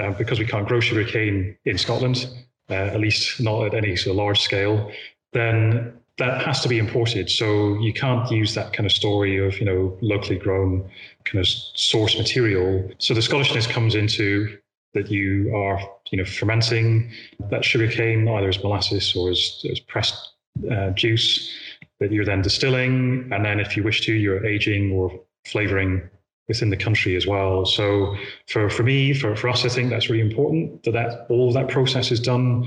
uh, 0.00 0.10
because 0.12 0.38
we 0.38 0.46
can't 0.46 0.66
grow 0.66 0.80
sugarcane 0.80 1.56
in 1.64 1.78
Scotland, 1.78 2.26
uh, 2.70 2.74
at 2.74 3.00
least 3.00 3.40
not 3.40 3.66
at 3.66 3.74
any 3.74 3.96
sort 3.96 4.12
of 4.12 4.16
large 4.16 4.40
scale, 4.40 4.90
then 5.32 5.92
that 6.18 6.42
has 6.42 6.60
to 6.60 6.68
be 6.68 6.78
imported. 6.78 7.30
So 7.30 7.78
you 7.80 7.92
can't 7.92 8.30
use 8.30 8.54
that 8.54 8.72
kind 8.72 8.86
of 8.86 8.92
story 8.92 9.44
of, 9.44 9.58
you 9.58 9.66
know, 9.66 9.96
locally 10.02 10.38
grown 10.38 10.88
kind 11.24 11.40
of 11.40 11.46
source 11.46 12.16
material. 12.16 12.90
So 12.98 13.14
the 13.14 13.20
Scottishness 13.20 13.68
comes 13.68 13.94
into 13.94 14.58
that 14.94 15.10
you 15.10 15.54
are, 15.56 15.80
you 16.10 16.18
know, 16.18 16.24
fermenting 16.24 17.10
that 17.50 17.64
sugarcane 17.64 18.28
either 18.28 18.48
as 18.48 18.62
molasses 18.62 19.16
or 19.16 19.30
as, 19.30 19.64
as 19.70 19.80
pressed 19.80 20.34
uh, 20.70 20.90
juice 20.90 21.50
that 21.98 22.12
you're 22.12 22.26
then 22.26 22.42
distilling. 22.42 23.30
And 23.32 23.44
then 23.44 23.58
if 23.58 23.76
you 23.76 23.82
wish 23.82 24.02
to, 24.02 24.12
you're 24.12 24.44
aging 24.44 24.92
or 24.92 25.18
flavoring 25.46 26.08
within 26.52 26.70
the 26.70 26.76
country 26.86 27.16
as 27.16 27.26
well. 27.26 27.64
So 27.64 28.14
for, 28.52 28.68
for 28.70 28.82
me, 28.82 29.14
for, 29.14 29.34
for 29.34 29.48
us, 29.48 29.64
I 29.64 29.68
think 29.68 29.90
that's 29.90 30.08
really 30.10 30.26
important 30.30 30.82
that, 30.84 30.92
that 30.92 31.26
all 31.28 31.48
of 31.48 31.54
that 31.54 31.68
process 31.68 32.12
is 32.12 32.20
done 32.20 32.64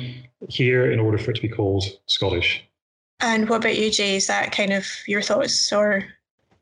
here 0.50 0.92
in 0.92 1.00
order 1.00 1.18
for 1.18 1.32
it 1.32 1.36
to 1.36 1.42
be 1.42 1.54
called 1.58 1.84
Scottish. 2.08 2.50
And 3.20 3.48
what 3.50 3.58
about 3.58 3.77
you, 3.77 3.89
Jay? 3.92 4.15
Is 4.15 4.27
that 4.27 4.51
kind 4.51 4.74
of 4.74 4.86
your 5.08 5.22
thoughts 5.22 5.72
or? 5.72 6.04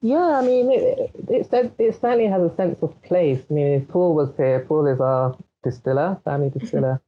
Yeah, 0.01 0.39
I 0.39 0.41
mean, 0.45 0.71
it, 0.71 1.11
it, 1.29 1.73
it 1.79 2.01
certainly 2.01 2.27
has 2.27 2.43
a 2.43 2.55
sense 2.55 2.77
of 2.81 2.91
place. 3.03 3.41
I 3.49 3.53
mean, 3.53 3.67
if 3.67 3.87
Paul 3.87 4.13
was 4.15 4.29
here, 4.37 4.65
Paul 4.67 4.85
is 4.87 4.99
our 4.99 5.35
distiller, 5.63 6.19
family 6.25 6.49
mm-hmm. 6.49 6.59
distiller. 6.59 7.01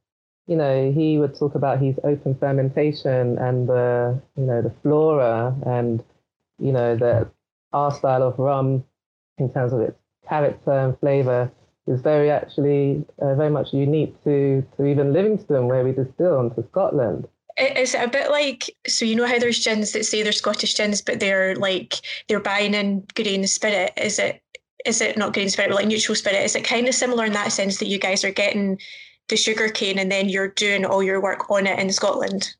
you 0.46 0.56
know, 0.56 0.92
he 0.92 1.18
would 1.18 1.36
talk 1.36 1.54
about 1.54 1.80
his 1.80 1.98
open 2.04 2.34
fermentation 2.36 3.38
and 3.38 3.68
the, 3.68 4.20
you 4.36 4.44
know, 4.44 4.62
the 4.62 4.72
flora 4.82 5.54
and, 5.66 6.02
you 6.58 6.72
know, 6.72 6.96
that 6.96 7.30
our 7.72 7.92
style 7.92 8.22
of 8.22 8.38
rum 8.38 8.84
in 9.38 9.52
terms 9.52 9.72
of 9.72 9.80
its 9.80 9.98
character 10.28 10.72
and 10.72 10.98
flavor 10.98 11.50
is 11.86 12.00
very 12.00 12.30
actually 12.30 13.04
uh, 13.20 13.34
very 13.34 13.50
much 13.50 13.72
unique 13.72 14.14
to, 14.24 14.64
to 14.76 14.86
even 14.86 15.12
Livingston 15.12 15.68
where 15.68 15.84
we 15.84 15.92
distill 15.92 16.40
into 16.40 16.66
Scotland. 16.68 17.28
Is 17.58 17.94
it 17.94 18.04
a 18.04 18.08
bit 18.08 18.30
like 18.30 18.70
so 18.86 19.04
you 19.04 19.16
know 19.16 19.26
how 19.26 19.38
there's 19.38 19.64
gins 19.64 19.92
that 19.92 20.04
say 20.04 20.22
they're 20.22 20.32
Scottish 20.32 20.76
gins 20.76 21.00
but 21.00 21.20
they're 21.20 21.54
like 21.56 21.94
they're 22.28 22.40
buying 22.40 22.74
in 22.74 23.06
grain 23.14 23.46
spirit. 23.46 23.92
Is 23.96 24.18
it 24.18 24.42
is 24.84 25.00
it 25.00 25.16
not 25.16 25.32
grain 25.32 25.48
spirit 25.48 25.70
but 25.70 25.76
like 25.76 25.86
neutral 25.86 26.16
spirit? 26.16 26.44
Is 26.44 26.54
it 26.54 26.64
kind 26.64 26.86
of 26.86 26.94
similar 26.94 27.24
in 27.24 27.32
that 27.32 27.52
sense 27.52 27.78
that 27.78 27.88
you 27.88 27.98
guys 27.98 28.24
are 28.24 28.30
getting 28.30 28.78
the 29.28 29.36
sugar 29.36 29.68
cane 29.68 29.98
and 29.98 30.12
then 30.12 30.28
you're 30.28 30.48
doing 30.48 30.84
all 30.84 31.02
your 31.02 31.22
work 31.22 31.50
on 31.50 31.66
it 31.66 31.78
in 31.78 31.90
Scotland? 31.90 32.54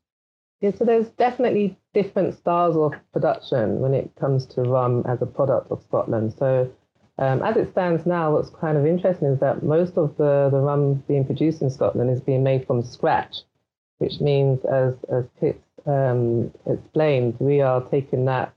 Yeah 0.61 0.71
so 0.71 0.83
there's 0.83 1.09
definitely 1.09 1.77
different 1.93 2.35
styles 2.35 2.75
of 2.75 2.93
production 3.13 3.79
when 3.79 3.93
it 3.93 4.09
comes 4.19 4.47
to 4.47 4.61
rum 4.63 5.03
as 5.07 5.21
a 5.21 5.27
product 5.27 5.69
of 5.69 5.83
Scotland. 5.83 6.33
So 6.39 6.71
um, 7.17 7.41
as 7.41 7.57
it 7.57 7.71
stands 7.71 8.05
now, 8.05 8.33
what's 8.33 8.49
kind 8.49 8.77
of 8.77 8.85
interesting 8.85 9.29
is 9.29 9.39
that 9.39 9.63
most 9.63 9.97
of 9.97 10.15
the, 10.17 10.49
the 10.51 10.59
rum 10.59 11.03
being 11.07 11.25
produced 11.25 11.61
in 11.61 11.69
Scotland 11.69 12.09
is 12.09 12.21
being 12.21 12.43
made 12.43 12.65
from 12.67 12.83
scratch 12.83 13.43
which 13.97 14.19
means, 14.19 14.63
as, 14.65 14.93
as 15.11 15.25
Pip 15.39 15.61
um, 15.85 16.51
explained, 16.65 17.35
we 17.39 17.61
are 17.61 17.81
taking 17.89 18.25
that 18.25 18.53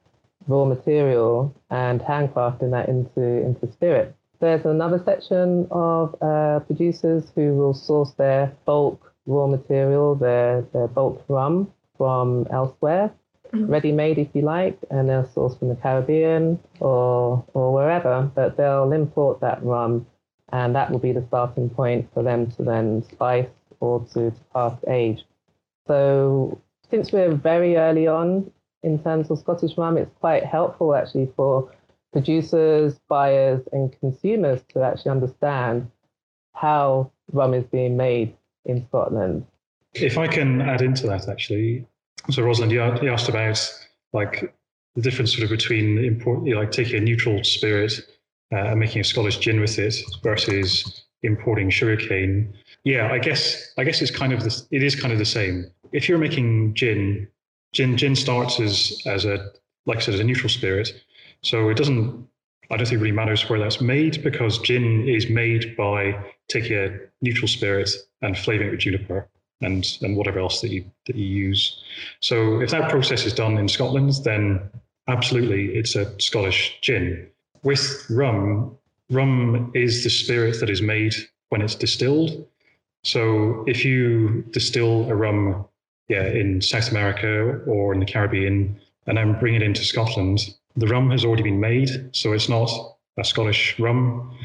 raw 0.46 0.64
material 0.64 1.54
and 1.70 2.00
handcrafting 2.00 2.70
that 2.70 2.88
into, 2.88 3.20
into 3.20 3.70
spirit. 3.72 4.14
There's 4.40 4.64
another 4.64 5.00
section 5.04 5.66
of 5.70 6.14
uh, 6.22 6.60
producers 6.60 7.30
who 7.34 7.54
will 7.54 7.74
source 7.74 8.12
their 8.12 8.54
bulk 8.64 9.12
raw 9.26 9.46
material, 9.46 10.14
their, 10.14 10.62
their 10.72 10.88
bulk 10.88 11.24
rum 11.28 11.70
from 11.96 12.46
elsewhere. 12.50 13.12
Mm-hmm. 13.52 13.66
ready 13.66 13.90
made 13.90 14.18
if 14.18 14.28
you 14.32 14.42
like, 14.42 14.78
and 14.90 15.08
they'll 15.08 15.28
source 15.28 15.56
from 15.56 15.70
the 15.70 15.74
Caribbean 15.74 16.60
or, 16.78 17.44
or 17.52 17.74
wherever, 17.74 18.30
but 18.32 18.56
they'll 18.56 18.92
import 18.92 19.40
that 19.40 19.60
rum 19.64 20.06
and 20.52 20.74
that 20.74 20.90
will 20.90 20.98
be 20.98 21.12
the 21.12 21.24
starting 21.26 21.68
point 21.68 22.08
for 22.12 22.22
them 22.22 22.50
to 22.52 22.62
then 22.62 23.02
spice 23.10 23.48
or 23.80 24.04
to, 24.12 24.30
to 24.30 24.40
pass 24.52 24.78
age. 24.88 25.24
So 25.86 26.60
since 26.90 27.12
we're 27.12 27.34
very 27.34 27.76
early 27.76 28.06
on 28.06 28.50
in 28.82 29.02
terms 29.02 29.30
of 29.30 29.38
Scottish 29.38 29.76
rum, 29.76 29.96
it's 29.98 30.14
quite 30.20 30.44
helpful 30.44 30.94
actually 30.94 31.30
for 31.36 31.72
producers, 32.12 32.98
buyers, 33.08 33.62
and 33.72 33.98
consumers 34.00 34.60
to 34.72 34.82
actually 34.82 35.10
understand 35.10 35.90
how 36.54 37.10
rum 37.32 37.54
is 37.54 37.64
being 37.64 37.96
made 37.96 38.36
in 38.64 38.86
Scotland. 38.88 39.46
If 39.94 40.18
I 40.18 40.26
can 40.26 40.60
add 40.60 40.82
into 40.82 41.06
that, 41.08 41.28
actually, 41.28 41.86
so 42.28 42.42
Rosalind, 42.42 42.72
you 42.72 42.80
asked 42.80 43.28
about 43.28 43.80
like 44.12 44.54
the 44.94 45.02
difference 45.02 45.32
sort 45.32 45.44
of 45.44 45.50
between 45.50 46.04
import, 46.04 46.46
like 46.48 46.72
taking 46.72 46.96
a 46.96 47.00
neutral 47.00 47.42
spirit 47.44 47.92
uh, 48.52 48.56
and 48.56 48.80
making 48.80 49.00
a 49.00 49.04
Scottish 49.04 49.38
gin 49.38 49.60
with 49.60 49.78
it 49.78 49.94
versus 50.22 51.04
importing 51.22 51.70
sugarcane. 51.70 52.52
Yeah, 52.84 53.10
I 53.10 53.18
guess 53.18 53.72
I 53.78 53.84
guess 53.84 54.02
it's 54.02 54.10
kind 54.10 54.32
of 54.32 54.42
this. 54.42 54.66
It 54.70 54.82
is 54.82 54.94
kind 54.94 55.12
of 55.12 55.18
the 55.18 55.24
same 55.24 55.70
if 55.92 56.08
you're 56.08 56.18
making 56.18 56.74
gin, 56.74 57.28
gin 57.72 57.96
gin 57.96 58.16
starts 58.16 58.60
as 58.60 59.00
as 59.06 59.24
a 59.24 59.50
like 59.86 59.98
I 59.98 60.00
said 60.00 60.14
as 60.14 60.20
a 60.20 60.24
neutral 60.24 60.48
spirit, 60.48 60.92
so 61.42 61.68
it 61.68 61.76
doesn't. 61.76 62.28
I 62.70 62.76
don't 62.76 62.86
think 62.86 63.00
it 63.00 63.02
really 63.02 63.16
matters 63.16 63.48
where 63.48 63.58
that's 63.58 63.80
made 63.80 64.22
because 64.22 64.58
gin 64.58 65.08
is 65.08 65.28
made 65.28 65.76
by 65.76 66.16
taking 66.48 66.76
a 66.76 66.96
neutral 67.20 67.48
spirit 67.48 67.90
and 68.22 68.38
flavoring 68.38 68.68
it 68.68 68.70
with 68.72 68.80
juniper 68.80 69.28
and 69.60 69.98
and 70.02 70.16
whatever 70.16 70.38
else 70.38 70.60
that 70.60 70.70
you 70.70 70.84
that 71.06 71.16
you 71.16 71.26
use. 71.26 71.82
So 72.20 72.60
if 72.60 72.70
that 72.70 72.90
process 72.90 73.24
is 73.24 73.34
done 73.34 73.58
in 73.58 73.68
Scotland, 73.68 74.12
then 74.24 74.60
absolutely 75.08 75.74
it's 75.74 75.96
a 75.96 76.18
Scottish 76.20 76.78
gin. 76.82 77.26
With 77.62 78.06
rum, 78.08 78.76
rum 79.10 79.70
is 79.74 80.04
the 80.04 80.10
spirit 80.10 80.60
that 80.60 80.70
is 80.70 80.80
made 80.80 81.14
when 81.50 81.62
it's 81.62 81.74
distilled. 81.74 82.46
So 83.02 83.64
if 83.66 83.84
you 83.84 84.44
distill 84.50 85.10
a 85.10 85.14
rum 85.14 85.66
yeah, 86.08 86.26
in 86.26 86.60
South 86.60 86.90
America 86.90 87.60
or 87.66 87.94
in 87.94 88.00
the 88.00 88.06
Caribbean, 88.06 88.78
and 89.06 89.16
then 89.16 89.38
bring 89.38 89.54
it 89.54 89.62
into 89.62 89.84
Scotland. 89.84 90.54
The 90.76 90.86
rum 90.86 91.10
has 91.10 91.24
already 91.24 91.42
been 91.42 91.60
made, 91.60 92.10
so 92.12 92.32
it's 92.32 92.48
not 92.48 92.70
a 93.18 93.24
Scottish 93.24 93.78
rum. 93.78 94.36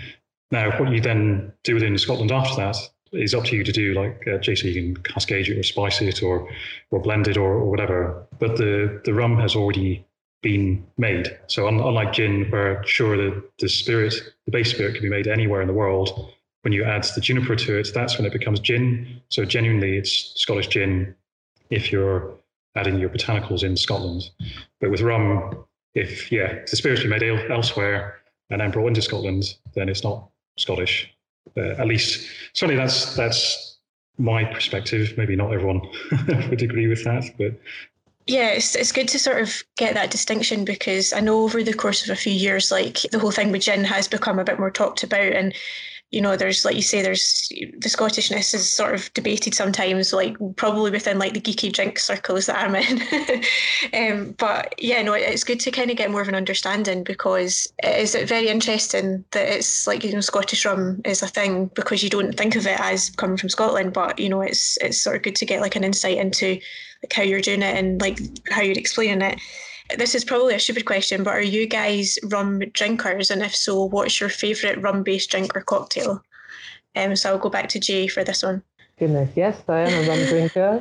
Now, 0.51 0.77
what 0.79 0.91
you 0.91 1.01
then 1.01 1.51
do 1.63 1.73
within 1.73 1.97
Scotland 1.97 2.31
after 2.31 2.55
that 2.57 2.77
is 3.15 3.33
up 3.33 3.45
to 3.45 3.55
you 3.55 3.63
to 3.63 3.71
do. 3.71 3.93
Like 3.93 4.23
uh, 4.27 4.39
you 4.45 4.73
can 4.73 4.97
cascade 5.03 5.47
it 5.47 5.57
or 5.57 5.63
spice 5.63 6.01
it 6.01 6.21
or 6.21 6.47
or 6.91 6.99
blend 6.99 7.27
it 7.27 7.37
or, 7.37 7.53
or 7.53 7.69
whatever. 7.69 8.25
But 8.39 8.57
the 8.57 9.01
the 9.03 9.13
rum 9.13 9.39
has 9.39 9.55
already 9.55 10.05
been 10.41 10.85
made. 10.97 11.35
So 11.47 11.67
unlike 11.67 12.13
gin, 12.13 12.51
where 12.51 12.83
sure 12.85 13.17
the, 13.17 13.43
the 13.57 13.67
spirit, 13.67 14.13
the 14.45 14.51
base 14.51 14.69
spirit 14.69 14.93
can 14.93 15.01
be 15.01 15.09
made 15.09 15.27
anywhere 15.27 15.61
in 15.61 15.67
the 15.67 15.73
world, 15.73 16.33
when 16.61 16.71
you 16.71 16.83
add 16.83 17.03
the 17.15 17.21
juniper 17.21 17.55
to 17.55 17.79
it, 17.79 17.89
that's 17.95 18.17
when 18.17 18.27
it 18.27 18.33
becomes 18.33 18.59
gin. 18.59 19.21
So 19.29 19.43
genuinely, 19.43 19.97
it's 19.97 20.33
Scottish 20.35 20.67
gin 20.67 21.15
if 21.71 21.91
you're 21.91 22.35
adding 22.75 22.99
your 22.99 23.09
botanicals 23.09 23.63
in 23.63 23.75
Scotland. 23.75 24.29
But 24.79 24.91
with 24.91 25.01
rum, 25.01 25.65
if 25.95 26.31
yeah, 26.31 26.59
the 26.69 26.75
spirit's 26.75 27.01
been 27.01 27.09
made 27.11 27.23
elsewhere 27.49 28.17
and 28.51 28.61
then 28.61 28.69
brought 28.69 28.87
into 28.87 29.01
Scotland, 29.01 29.55
then 29.73 29.89
it's 29.89 30.03
not 30.03 30.29
Scottish. 30.57 31.14
Uh, 31.57 31.81
at 31.81 31.87
least 31.87 32.27
certainly 32.53 32.79
that's 32.79 33.15
that's 33.15 33.77
my 34.17 34.43
perspective. 34.43 35.13
Maybe 35.17 35.35
not 35.35 35.53
everyone 35.53 35.81
would 36.49 36.61
agree 36.61 36.87
with 36.87 37.03
that, 37.03 37.25
but 37.37 37.53
yeah, 38.27 38.49
it's, 38.49 38.75
it's 38.75 38.91
good 38.91 39.07
to 39.09 39.19
sort 39.19 39.41
of 39.41 39.63
get 39.77 39.93
that 39.93 40.09
distinction 40.09 40.65
because 40.65 41.13
I 41.13 41.19
know 41.19 41.43
over 41.43 41.61
the 41.61 41.73
course 41.73 42.03
of 42.03 42.09
a 42.09 42.15
few 42.15 42.33
years, 42.33 42.71
like 42.71 42.99
the 43.11 43.19
whole 43.19 43.31
thing 43.31 43.51
with 43.51 43.61
gin 43.61 43.83
has 43.83 44.07
become 44.07 44.39
a 44.39 44.43
bit 44.43 44.57
more 44.57 44.71
talked 44.71 45.03
about. 45.03 45.33
And 45.33 45.53
you 46.11 46.21
know, 46.21 46.37
there's 46.37 46.63
like 46.63 46.75
you 46.75 46.81
say, 46.81 47.01
there's 47.01 47.49
the 47.49 47.89
Scottishness 47.89 48.53
is 48.53 48.69
sort 48.69 48.93
of 48.93 49.11
debated 49.13 49.53
sometimes, 49.53 50.13
like 50.13 50.37
probably 50.55 50.91
within 50.91 51.19
like 51.19 51.33
the 51.33 51.41
geeky 51.41 51.73
drink 51.73 51.99
circles 51.99 52.45
that 52.45 52.57
I'm 52.57 52.75
in. 52.75 53.01
um, 53.93 54.35
but 54.37 54.75
yeah, 54.77 55.01
no, 55.01 55.13
it's 55.13 55.43
good 55.43 55.59
to 55.61 55.71
kind 55.71 55.91
of 55.91 55.97
get 55.97 56.11
more 56.11 56.21
of 56.21 56.27
an 56.27 56.35
understanding 56.35 57.03
because 57.03 57.71
it 57.83 57.99
is 57.99 58.15
very 58.29 58.47
interesting 58.47 59.25
that 59.31 59.47
it's 59.57 59.87
like 59.87 60.03
you 60.03 60.13
know 60.13 60.21
Scottish 60.21 60.63
rum 60.65 61.01
is 61.05 61.21
a 61.21 61.27
thing 61.27 61.69
because 61.75 62.03
you 62.03 62.09
don't 62.09 62.37
think 62.37 62.55
of 62.55 62.67
it 62.67 62.79
as 62.79 63.09
coming 63.11 63.37
from 63.37 63.49
Scotland, 63.49 63.91
but 63.91 64.19
you 64.19 64.29
know 64.29 64.41
it's 64.41 64.77
it's 64.77 65.01
sort 65.01 65.15
of 65.15 65.23
good 65.23 65.35
to 65.35 65.45
get 65.45 65.61
like 65.61 65.75
an 65.75 65.83
insight 65.83 66.17
into 66.17 66.59
like 67.03 67.13
how 67.13 67.23
you're 67.23 67.41
doing 67.41 67.63
it 67.63 67.75
and 67.75 67.99
like 67.99 68.19
how 68.51 68.61
you're 68.61 68.77
explaining 68.77 69.21
it 69.21 69.39
this 69.97 70.15
is 70.15 70.25
probably 70.25 70.55
a 70.55 70.59
stupid 70.59 70.85
question, 70.85 71.23
but 71.23 71.31
are 71.31 71.41
you 71.41 71.67
guys 71.67 72.17
rum 72.23 72.59
drinkers? 72.73 73.29
And 73.29 73.41
if 73.41 73.55
so, 73.55 73.83
what's 73.83 74.19
your 74.19 74.29
favourite 74.29 74.81
rum 74.81 75.03
based 75.03 75.29
drink 75.29 75.55
or 75.55 75.61
cocktail? 75.61 76.23
Um, 76.95 77.15
so 77.15 77.31
I'll 77.31 77.37
go 77.37 77.49
back 77.49 77.69
to 77.69 77.79
Jay 77.79 78.07
for 78.07 78.23
this 78.23 78.43
one. 78.43 78.63
Goodness, 78.97 79.31
yes, 79.35 79.61
I 79.67 79.79
am 79.81 80.03
a 80.03 80.07
rum 80.07 80.25
drinker. 80.27 80.79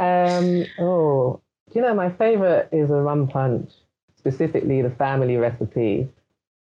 um, 0.00 0.66
oh, 0.84 1.40
you 1.72 1.80
know, 1.80 1.94
my 1.94 2.10
favourite 2.10 2.68
is 2.72 2.90
a 2.90 2.96
rum 2.96 3.28
punch, 3.28 3.70
specifically 4.16 4.82
the 4.82 4.90
family 4.90 5.36
recipe. 5.36 6.08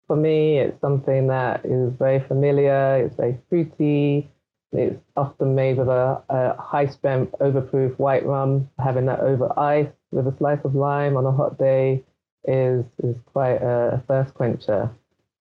For 0.08 0.16
me, 0.16 0.60
it's 0.60 0.80
something 0.82 1.28
that 1.28 1.66
is 1.66 1.94
very 1.94 2.20
familiar, 2.28 3.06
it's 3.06 3.16
very 3.16 3.38
fruity, 3.50 4.30
it's 4.78 5.02
often 5.16 5.56
made 5.56 5.78
with 5.78 5.88
a, 5.88 6.22
a 6.30 6.62
high 6.62 6.88
strength, 6.88 7.34
overproof 7.40 7.98
white 7.98 8.26
rum. 8.26 8.70
Having 8.80 9.06
that 9.08 9.20
over 9.20 9.58
ice 9.58 9.90
with 10.12 10.28
a 10.28 10.36
slice 10.38 10.64
of 10.64 10.76
lime 10.76 11.18
on 11.18 11.26
a 11.26 11.32
hot 11.32 11.58
day 11.58 12.04
is 12.44 12.86
is 13.04 13.16
quite 13.34 13.62
a, 13.62 13.96
a 13.96 14.04
thirst 14.08 14.34
quencher. 14.34 14.90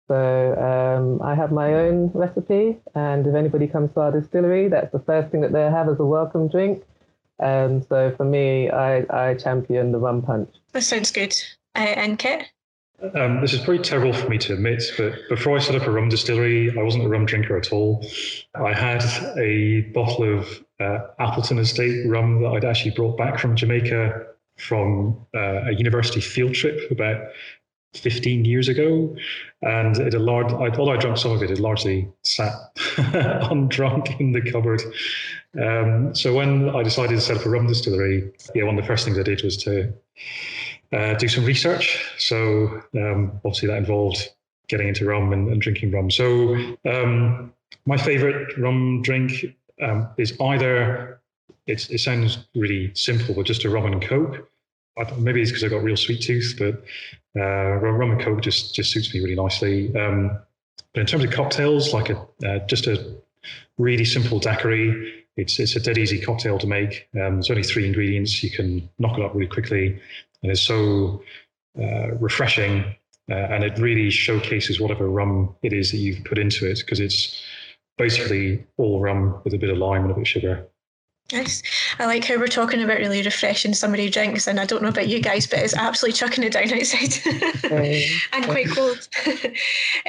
So 0.08 0.18
um, 0.58 1.22
I 1.22 1.34
have 1.34 1.52
my 1.52 1.74
own 1.74 2.10
recipe, 2.12 2.78
and 2.94 3.26
if 3.26 3.34
anybody 3.34 3.66
comes 3.66 3.92
to 3.94 4.00
our 4.00 4.12
distillery, 4.12 4.68
that's 4.68 4.92
the 4.92 4.98
first 4.98 5.30
thing 5.30 5.40
that 5.40 5.52
they 5.52 5.62
have 5.62 5.88
as 5.88 5.98
a 6.00 6.04
welcome 6.04 6.48
drink. 6.48 6.82
And 7.38 7.84
so 7.88 8.14
for 8.16 8.24
me, 8.24 8.70
I, 8.70 9.04
I 9.10 9.34
champion 9.34 9.90
the 9.90 9.98
rum 9.98 10.22
punch. 10.22 10.50
That 10.72 10.82
sounds 10.82 11.10
good. 11.10 11.34
Uh, 11.74 11.78
and 11.96 12.18
Kit? 12.18 12.46
Um, 13.14 13.40
this 13.40 13.52
is 13.52 13.60
pretty 13.60 13.82
terrible 13.82 14.12
for 14.12 14.28
me 14.28 14.38
to 14.38 14.54
admit, 14.54 14.84
but 14.96 15.28
before 15.28 15.56
I 15.56 15.60
set 15.60 15.74
up 15.74 15.86
a 15.86 15.90
rum 15.90 16.08
distillery, 16.08 16.70
I 16.78 16.82
wasn't 16.82 17.04
a 17.04 17.08
rum 17.08 17.26
drinker 17.26 17.56
at 17.56 17.72
all. 17.72 18.06
I 18.54 18.72
had 18.72 19.02
a 19.36 19.80
bottle 19.92 20.38
of 20.38 20.64
uh, 20.78 21.06
Appleton 21.18 21.58
Estate 21.58 22.06
rum 22.06 22.42
that 22.42 22.48
I'd 22.48 22.64
actually 22.64 22.92
brought 22.92 23.16
back 23.18 23.38
from 23.40 23.56
Jamaica 23.56 24.26
from 24.56 25.26
uh, 25.34 25.64
a 25.66 25.72
university 25.72 26.20
field 26.20 26.54
trip 26.54 26.90
about 26.92 27.26
15 27.94 28.44
years 28.44 28.68
ago. 28.68 29.14
And 29.62 29.96
it 29.96 30.12
had 30.12 30.22
large, 30.22 30.52
although 30.52 30.92
I 30.92 30.96
drank 30.96 31.18
some 31.18 31.32
of 31.32 31.42
it, 31.42 31.50
it 31.50 31.58
largely 31.58 32.08
sat 32.22 32.52
undrunk 32.76 34.20
in 34.20 34.32
the 34.32 34.40
cupboard. 34.40 34.82
Um, 35.60 36.14
so 36.14 36.34
when 36.34 36.70
I 36.70 36.82
decided 36.82 37.16
to 37.16 37.20
set 37.20 37.36
up 37.36 37.46
a 37.46 37.50
rum 37.50 37.66
distillery, 37.66 38.32
yeah, 38.54 38.62
one 38.64 38.78
of 38.78 38.82
the 38.82 38.86
first 38.86 39.04
things 39.04 39.18
I 39.18 39.22
did 39.22 39.42
was 39.42 39.56
to 39.64 39.92
uh, 40.92 41.14
do 41.14 41.28
some 41.28 41.44
research. 41.44 42.04
So 42.18 42.82
um, 42.96 43.40
obviously 43.44 43.68
that 43.68 43.78
involved 43.78 44.28
getting 44.68 44.88
into 44.88 45.04
rum 45.04 45.32
and, 45.32 45.48
and 45.48 45.60
drinking 45.60 45.90
rum. 45.92 46.10
So 46.10 46.54
um, 46.86 47.52
my 47.86 47.96
favorite 47.96 48.56
rum 48.58 49.02
drink 49.02 49.44
um, 49.82 50.08
is 50.18 50.38
either 50.40 51.20
it 51.66 52.00
sounds 52.00 52.38
really 52.56 52.92
simple, 52.94 53.34
but 53.34 53.46
just 53.46 53.64
a 53.64 53.70
rum 53.70 53.86
and 53.86 54.02
coke. 54.02 54.48
maybe 55.18 55.40
it's 55.40 55.50
because 55.50 55.62
I've 55.62 55.70
got 55.70 55.82
real 55.82 55.96
sweet 55.96 56.20
tooth, 56.20 56.56
but 56.58 56.82
uh, 57.40 57.76
rum 57.76 58.10
and 58.10 58.20
coke 58.20 58.40
just 58.40 58.74
just 58.74 58.90
suits 58.90 59.14
me 59.14 59.20
really 59.20 59.36
nicely. 59.36 59.94
Um, 59.96 60.38
but 60.92 61.00
in 61.00 61.06
terms 61.06 61.24
of 61.24 61.30
cocktails, 61.30 61.94
like 61.94 62.10
a 62.10 62.18
uh, 62.44 62.58
just 62.66 62.88
a 62.88 63.14
really 63.78 64.04
simple 64.04 64.40
daiquiri, 64.40 65.24
it's 65.36 65.60
it's 65.60 65.76
a 65.76 65.80
dead 65.80 65.98
easy 65.98 66.20
cocktail 66.20 66.58
to 66.58 66.66
make. 66.66 67.08
Um, 67.14 67.34
there's 67.34 67.50
only 67.50 67.62
three 67.62 67.86
ingredients. 67.86 68.42
You 68.42 68.50
can 68.50 68.88
knock 68.98 69.16
it 69.18 69.24
up 69.24 69.34
really 69.34 69.46
quickly 69.46 70.00
and 70.42 70.52
it's 70.52 70.62
so 70.62 71.22
uh, 71.80 72.12
refreshing. 72.20 72.96
Uh, 73.30 73.34
and 73.34 73.64
it 73.64 73.78
really 73.78 74.10
showcases 74.10 74.80
whatever 74.80 75.08
rum 75.08 75.54
it 75.62 75.72
is 75.72 75.92
that 75.92 75.98
you've 75.98 76.24
put 76.24 76.38
into 76.38 76.68
it 76.68 76.80
because 76.80 76.98
it's 76.98 77.40
basically 77.96 78.66
all 78.78 79.00
rum 79.00 79.40
with 79.44 79.54
a 79.54 79.58
bit 79.58 79.70
of 79.70 79.78
lime 79.78 80.02
and 80.02 80.10
a 80.10 80.14
bit 80.14 80.22
of 80.22 80.28
sugar. 80.28 80.66
Nice. 81.32 81.62
I 81.98 82.06
like 82.06 82.24
how 82.24 82.36
we're 82.36 82.48
talking 82.48 82.82
about 82.82 82.98
really 82.98 83.22
refreshing 83.22 83.72
somebody 83.74 84.10
drinks, 84.10 84.46
and 84.46 84.60
I 84.60 84.66
don't 84.66 84.82
know 84.82 84.88
about 84.88 85.08
you 85.08 85.20
guys, 85.20 85.46
but 85.46 85.60
it's 85.60 85.74
absolutely 85.74 86.18
chucking 86.18 86.44
it 86.44 86.52
down 86.52 86.72
outside 86.72 87.14
and 88.32 88.44
quite 88.44 88.68
cold. 88.68 89.08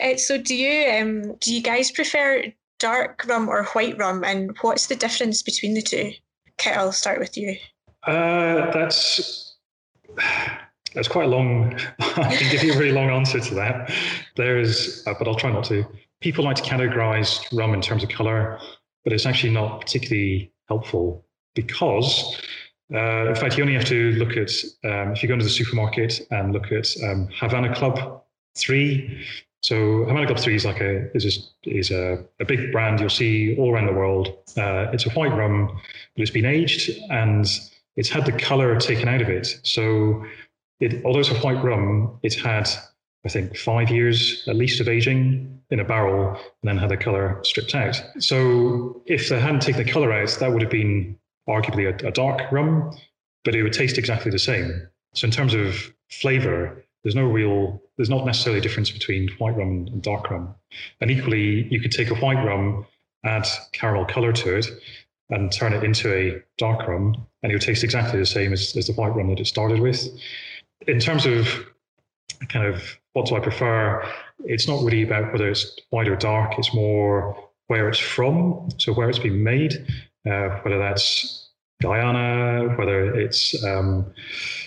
uh, 0.03 0.17
so, 0.17 0.37
do 0.37 0.55
you 0.55 0.91
um, 0.91 1.35
do 1.35 1.53
you 1.53 1.61
guys 1.61 1.91
prefer 1.91 2.43
dark 2.79 3.23
rum 3.27 3.47
or 3.47 3.63
white 3.67 3.97
rum, 3.97 4.23
and 4.25 4.57
what's 4.61 4.87
the 4.87 4.95
difference 4.95 5.41
between 5.41 5.75
the 5.75 5.81
two? 5.81 6.11
Kit, 6.57 6.75
I'll 6.75 6.91
start 6.91 7.19
with 7.19 7.37
you. 7.37 7.55
Uh, 8.05 8.69
that's 8.71 9.52
that's 10.93 11.07
quite 11.07 11.25
a 11.25 11.27
long. 11.27 11.77
I 11.99 12.35
can 12.35 12.51
give 12.51 12.63
you 12.63 12.73
a 12.73 12.77
really 12.77 12.91
long 12.91 13.09
answer 13.09 13.39
to 13.39 13.55
that. 13.55 13.91
There 14.35 14.59
is, 14.59 15.03
uh, 15.07 15.13
but 15.17 15.27
I'll 15.27 15.35
try 15.35 15.51
not 15.51 15.63
to. 15.65 15.85
People 16.21 16.43
like 16.43 16.55
to 16.57 16.63
categorize 16.63 17.45
rum 17.57 17.73
in 17.73 17.81
terms 17.81 18.03
of 18.03 18.09
color, 18.09 18.59
but 19.03 19.13
it's 19.13 19.25
actually 19.25 19.51
not 19.51 19.81
particularly 19.81 20.51
helpful 20.67 21.25
because, 21.55 22.41
uh, 22.93 23.27
in 23.27 23.35
fact, 23.35 23.57
you 23.57 23.63
only 23.63 23.75
have 23.75 23.85
to 23.85 24.11
look 24.13 24.37
at 24.37 24.51
um, 24.83 25.11
if 25.11 25.21
you 25.21 25.27
go 25.27 25.33
into 25.33 25.45
the 25.45 25.51
supermarket 25.51 26.21
and 26.31 26.53
look 26.53 26.71
at 26.71 26.87
um, 27.03 27.27
Havana 27.39 27.73
Club 27.75 28.23
Three. 28.55 29.25
So 29.61 30.05
Havana 30.05 30.27
Club 30.27 30.39
Three 30.39 30.55
is 30.55 30.65
like 30.65 30.81
a 30.81 31.11
is 31.15 31.25
a, 31.65 31.69
is 31.69 31.91
a, 31.91 32.23
a 32.39 32.45
big 32.45 32.71
brand 32.71 32.99
you'll 32.99 33.09
see 33.09 33.57
all 33.57 33.73
around 33.73 33.87
the 33.87 33.93
world. 33.93 34.27
Uh, 34.57 34.87
it's 34.93 35.05
a 35.05 35.09
white 35.11 35.35
rum, 35.35 35.67
but 36.15 36.21
it's 36.21 36.31
been 36.31 36.45
aged 36.45 36.91
and 37.09 37.47
it's 37.95 38.09
had 38.09 38.25
the 38.25 38.31
color 38.31 38.77
taken 38.79 39.07
out 39.07 39.21
of 39.21 39.29
it. 39.29 39.47
So 39.63 40.25
it, 40.79 41.03
although 41.05 41.19
it's 41.19 41.29
a 41.29 41.35
white 41.35 41.63
rum, 41.63 42.19
it 42.23 42.33
had, 42.35 42.69
I 43.25 43.29
think, 43.29 43.57
five 43.57 43.89
years 43.89 44.43
at 44.47 44.55
least 44.55 44.81
of 44.81 44.87
aging 44.87 45.61
in 45.69 45.79
a 45.79 45.83
barrel 45.83 46.29
and 46.29 46.63
then 46.63 46.77
had 46.77 46.89
the 46.89 46.97
color 46.97 47.39
stripped 47.43 47.73
out. 47.73 48.01
So 48.19 49.01
if 49.05 49.29
they 49.29 49.39
hadn't 49.39 49.61
taken 49.61 49.85
the 49.85 49.91
color 49.91 50.11
out, 50.11 50.29
that 50.39 50.51
would 50.51 50.61
have 50.61 50.71
been 50.71 51.17
arguably 51.47 51.87
a, 51.87 52.07
a 52.07 52.11
dark 52.11 52.51
rum, 52.51 52.95
but 53.43 53.55
it 53.55 53.63
would 53.63 53.73
taste 53.73 53.97
exactly 53.97 54.31
the 54.31 54.39
same. 54.39 54.87
So 55.13 55.25
in 55.25 55.31
terms 55.31 55.53
of 55.53 55.93
flavor, 56.09 56.83
there's 57.03 57.15
no 57.15 57.25
real, 57.25 57.81
there's 57.97 58.09
not 58.09 58.25
necessarily 58.25 58.59
a 58.59 58.61
difference 58.61 58.89
between 58.89 59.29
white 59.37 59.55
rum 59.57 59.87
and 59.91 60.01
dark 60.01 60.29
rum. 60.29 60.55
And 61.01 61.11
equally, 61.11 61.67
you 61.69 61.79
could 61.79 61.91
take 61.91 62.09
a 62.09 62.15
white 62.15 62.43
rum, 62.45 62.85
add 63.25 63.47
caramel 63.73 64.05
color 64.05 64.31
to 64.31 64.57
it, 64.57 64.67
and 65.29 65.51
turn 65.51 65.73
it 65.73 65.83
into 65.83 66.13
a 66.13 66.41
dark 66.57 66.87
rum, 66.87 67.15
and 67.41 67.51
it 67.51 67.55
would 67.55 67.61
taste 67.61 67.83
exactly 67.83 68.19
the 68.19 68.25
same 68.25 68.53
as, 68.53 68.75
as 68.75 68.87
the 68.87 68.93
white 68.93 69.15
rum 69.15 69.29
that 69.29 69.39
it 69.39 69.47
started 69.47 69.79
with. 69.79 70.07
In 70.87 70.99
terms 70.99 71.25
of 71.25 71.47
kind 72.49 72.65
of 72.65 72.97
what 73.13 73.27
do 73.27 73.35
I 73.35 73.39
prefer, 73.39 74.03
it's 74.45 74.67
not 74.67 74.83
really 74.83 75.03
about 75.03 75.31
whether 75.31 75.49
it's 75.49 75.77
white 75.89 76.07
or 76.07 76.15
dark, 76.15 76.57
it's 76.57 76.73
more 76.73 77.37
where 77.67 77.87
it's 77.87 77.99
from, 77.99 78.69
so 78.77 78.93
where 78.93 79.09
it's 79.09 79.19
been 79.19 79.43
made, 79.43 79.73
uh, 80.29 80.59
whether 80.63 80.77
that's 80.77 81.49
Guyana, 81.81 82.75
whether 82.75 83.13
it's 83.13 83.63
um, 83.63 84.13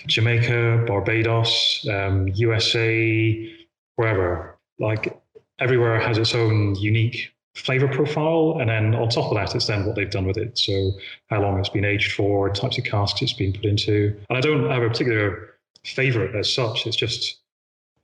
Jamaica, 0.07 0.85
Barbados, 0.87 1.87
um, 1.91 2.27
USA, 2.29 3.53
wherever. 3.95 4.57
Like 4.79 5.19
everywhere 5.59 5.99
has 5.99 6.17
its 6.17 6.35
own 6.35 6.75
unique 6.75 7.31
flavor 7.57 7.87
profile. 7.87 8.57
And 8.59 8.69
then 8.69 8.95
on 8.95 9.09
top 9.09 9.31
of 9.31 9.35
that, 9.35 9.55
it's 9.55 9.67
then 9.67 9.85
what 9.85 9.95
they've 9.95 10.09
done 10.09 10.25
with 10.25 10.37
it. 10.37 10.57
So 10.57 10.91
how 11.29 11.41
long 11.41 11.59
it's 11.59 11.69
been 11.69 11.85
aged 11.85 12.13
for, 12.13 12.49
types 12.49 12.77
of 12.77 12.83
casks 12.83 13.21
it's 13.21 13.33
been 13.33 13.53
put 13.53 13.65
into. 13.65 14.15
And 14.29 14.37
I 14.37 14.41
don't 14.41 14.69
have 14.69 14.83
a 14.83 14.87
particular 14.87 15.55
favorite 15.83 16.35
as 16.35 16.53
such. 16.53 16.85
It's 16.85 16.95
just 16.95 17.39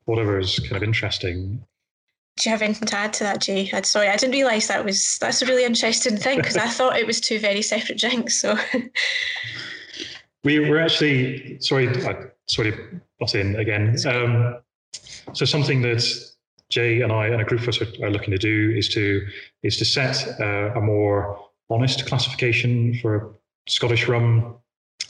whatever 0.06 0.40
is 0.40 0.60
kind 0.60 0.76
of 0.76 0.84
interesting. 0.84 1.64
Do 2.38 2.50
you 2.50 2.52
have 2.52 2.64
anything 2.64 2.88
to 2.88 2.98
add 2.98 3.14
to 3.14 3.24
that, 3.26 3.42
Jay? 3.42 3.70
I'm 3.72 3.84
sorry, 3.84 4.08
I 4.08 4.18
didn't 4.18 4.34
realise 4.34 4.68
that 4.68 4.84
was 4.84 5.20
that's 5.20 5.44
a 5.44 5.46
really 5.46 5.66
interesting 5.66 6.18
thing 6.18 6.40
because 6.40 6.58
I 6.58 6.68
thought 6.68 6.98
it 6.98 7.06
was 7.06 7.22
two 7.22 7.38
very 7.40 7.62
separate 7.62 8.00
drinks. 8.00 8.42
So 8.42 8.58
we 10.44 10.60
were 10.68 10.80
actually 10.80 11.60
sorry, 11.60 11.90
I 11.90 12.16
sorry 12.48 12.72
to 12.72 13.02
butt 13.20 13.36
in 13.36 13.56
again. 13.58 13.96
Um, 14.08 14.58
so 15.34 15.46
something 15.46 15.84
that 15.84 16.33
Jay 16.74 17.02
and 17.02 17.12
I 17.12 17.28
and 17.28 17.40
a 17.40 17.46
group 17.46 17.62
of 17.62 17.68
us 17.70 17.82
are, 17.82 18.06
are 18.06 18.10
looking 18.10 18.32
to 18.32 18.38
do 18.38 18.74
is 18.76 18.90
to 18.90 19.22
is 19.62 19.78
to 19.78 19.86
set 19.86 20.16
uh, 20.40 20.80
a 20.80 20.82
more 20.82 21.40
honest 21.70 22.08
classification 22.08 22.96
for 23.00 23.36
Scottish 23.68 24.08
rum 24.08 24.56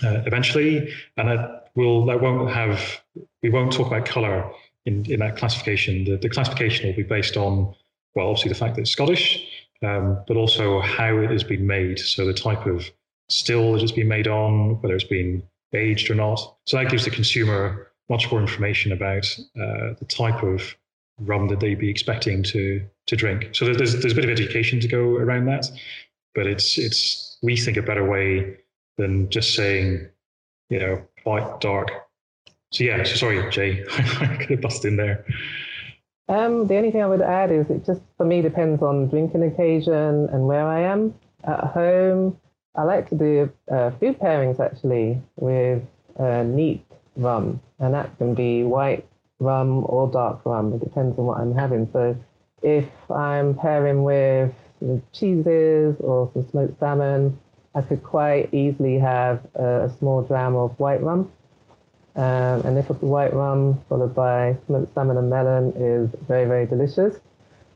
uh, 0.04 0.22
eventually, 0.26 0.94
and 1.16 1.30
that 1.30 1.72
will 1.76 2.06
that 2.06 2.22
won't 2.22 2.52
have 2.52 3.02
we 3.42 3.50
won't 3.50 3.72
talk 3.72 3.88
about 3.88 4.06
colour 4.06 4.52
in, 4.86 5.10
in 5.10 5.20
that 5.20 5.38
classification. 5.38 6.04
The, 6.04 6.18
the 6.18 6.30
classification 6.30 6.88
will 6.88 6.98
be 6.98 7.04
based 7.04 7.38
on 7.38 7.74
well, 8.16 8.28
obviously 8.28 8.50
the 8.50 8.56
fact 8.56 8.76
that 8.76 8.82
it's 8.82 8.92
Scottish, 8.92 9.48
um, 9.82 10.22
but 10.28 10.36
also 10.36 10.82
how 10.82 11.18
it 11.18 11.32
has 11.32 11.46
been 11.46 11.66
made. 11.66 11.98
So 11.98 12.26
the 12.26 12.34
type 12.34 12.66
of 12.66 12.92
still 13.30 13.74
that 13.74 13.82
it's 13.82 13.94
been 13.94 14.10
made 14.10 14.28
on, 14.28 14.82
whether 14.82 14.96
it's 14.96 15.04
been 15.06 15.42
aged 15.74 16.12
or 16.12 16.16
not. 16.16 16.40
So 16.66 16.78
that 16.78 16.90
gives 16.90 17.06
the 17.06 17.10
consumer 17.10 17.88
much 18.10 18.30
more 18.30 18.42
information 18.42 18.92
about 18.92 19.26
uh, 19.56 19.96
the 19.98 20.06
type 20.08 20.44
of 20.44 20.76
rum 21.20 21.48
that 21.48 21.60
they'd 21.60 21.80
be 21.80 21.90
expecting 21.90 22.44
to 22.44 22.82
to 23.08 23.16
drink. 23.16 23.50
So 23.54 23.66
there's 23.66 24.00
there's 24.02 24.14
a 24.14 24.16
bit 24.16 24.26
of 24.26 24.32
education 24.32 24.80
to 24.80 24.88
go 24.88 25.16
around 25.18 25.46
that, 25.46 25.70
but 26.36 26.48
it's 26.48 26.78
it's 26.78 27.38
we 27.42 27.58
think 27.58 27.78
a 27.78 27.82
better 27.82 28.10
way 28.10 28.58
than 28.98 29.30
just 29.30 29.56
saying, 29.56 30.08
you 30.70 30.80
know, 30.80 31.02
white, 31.24 31.60
dark. 31.60 31.92
So 32.72 32.84
yeah, 32.84 33.04
so 33.04 33.16
sorry, 33.16 33.50
Jay, 33.52 33.84
I 33.92 34.38
could 34.40 34.50
have 34.52 34.62
busted 34.62 34.92
in 34.92 34.98
there. 34.98 35.26
Um, 36.30 36.68
the 36.68 36.78
only 36.78 36.90
thing 36.90 37.04
I 37.04 37.08
would 37.08 37.22
add 37.22 37.52
is 37.52 37.70
it 37.70 37.86
just 37.86 38.02
for 38.18 38.26
me 38.26 38.42
depends 38.42 38.82
on 38.82 39.10
drinking 39.10 39.44
occasion 39.44 40.30
and 40.32 40.48
where 40.48 40.66
I 40.66 40.82
am. 40.82 41.14
At 41.44 41.60
home, 41.60 42.38
I 42.76 42.84
like 42.84 43.10
to 43.10 43.16
do 43.16 43.52
uh, 43.70 43.92
food 43.92 44.20
pairings 44.20 44.60
actually 44.60 45.22
with 45.36 45.84
uh, 46.18 46.44
neat 46.44 46.86
rum, 47.18 47.62
and 47.80 47.94
that 47.94 48.18
can 48.18 48.34
be 48.34 48.64
white 48.64 49.06
rum 49.44 49.84
or 49.88 50.10
dark 50.10 50.46
rum. 50.46 50.74
It 50.74 50.80
depends 50.80 51.18
on 51.20 51.26
what 51.26 51.40
I'm 51.40 51.54
having. 51.54 51.90
So 51.92 52.16
if 52.62 52.90
I'm 53.12 53.56
pairing 53.56 54.04
with 54.04 54.54
cheeses 55.12 55.96
or 56.00 56.32
some 56.34 56.48
smoked 56.50 56.80
salmon, 56.80 57.40
I 57.76 57.82
could 57.82 58.04
quite 58.04 58.54
easily 58.54 59.00
have 59.00 59.46
a, 59.56 59.86
a 59.86 59.98
small 59.98 60.22
dram 60.22 60.56
of 60.56 60.80
white 60.80 61.02
rum. 61.02 61.32
Um, 62.16 62.62
and 62.62 62.78
if 62.78 62.90
it's 62.90 63.02
white 63.02 63.34
rum 63.34 63.82
followed 63.90 64.14
by 64.14 64.56
smoked 64.68 64.94
salmon 64.94 65.18
and 65.18 65.30
melon 65.30 65.74
is 65.76 66.10
very, 66.28 66.46
very 66.46 66.66
delicious. 66.66 67.20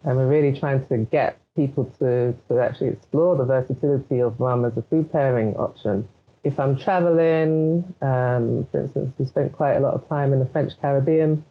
And 0.04 0.16
we're 0.16 0.28
really 0.28 0.58
trying 0.58 0.86
to 0.88 0.98
get 0.98 1.40
people 1.56 1.86
to, 2.00 2.34
to 2.48 2.60
actually 2.60 2.90
explore 2.90 3.36
the 3.36 3.44
versatility 3.44 4.20
of 4.20 4.40
rum 4.40 4.64
as 4.64 4.78
a 4.78 4.84
food 4.84 5.12
pairing 5.12 5.56
option. 5.56 6.08
If 6.44 6.60
I'm 6.60 6.78
traveling, 6.78 7.84
um, 8.02 8.68
for 8.72 8.82
instance, 8.82 9.14
we 9.18 9.26
spent 9.26 9.52
quite 9.52 9.74
a 9.74 9.80
lot 9.80 9.96
of 9.96 10.08
time 10.08 10.32
in 10.32 10.40
the 10.40 10.46
French 10.46 10.74
Caribbean, 10.80 11.44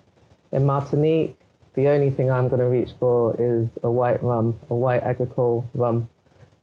in 0.53 0.65
Martinique, 0.65 1.39
the 1.75 1.89
only 1.89 2.11
thing 2.11 2.31
I'm 2.31 2.49
going 2.49 2.61
to 2.61 2.69
reach 2.69 2.91
for 2.99 3.35
is 3.39 3.69
a 3.83 3.91
white 3.91 4.23
rum, 4.23 4.59
a 4.71 4.75
white 4.75 5.03
agricole 5.03 5.69
rum 5.75 6.09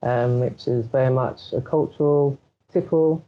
um, 0.03 0.41
which 0.41 0.67
is 0.67 0.85
very 0.87 1.09
much 1.09 1.53
a 1.53 1.61
cultural 1.61 2.37
tipple. 2.71 3.25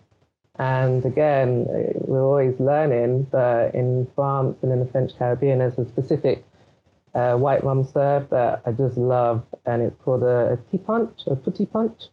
And 0.59 1.03
again, 1.05 1.65
we're 2.01 2.23
always 2.23 2.59
learning 2.59 3.27
that 3.31 3.73
in 3.73 4.07
France 4.15 4.57
and 4.61 4.71
in 4.71 4.79
the 4.79 4.85
French 4.85 5.11
Caribbean, 5.17 5.59
there's 5.59 5.77
a 5.77 5.87
specific 5.87 6.45
uh, 7.13 7.35
white 7.35 7.63
rum 7.63 7.85
served 7.85 8.29
that 8.31 8.61
I 8.65 8.71
just 8.71 8.97
love, 8.97 9.43
and 9.65 9.81
it's 9.81 9.95
called 10.03 10.23
a, 10.23 10.53
a 10.53 10.57
tea 10.69 10.77
punch, 10.77 11.21
a 11.27 11.35
petit 11.35 11.65
punch. 11.65 12.03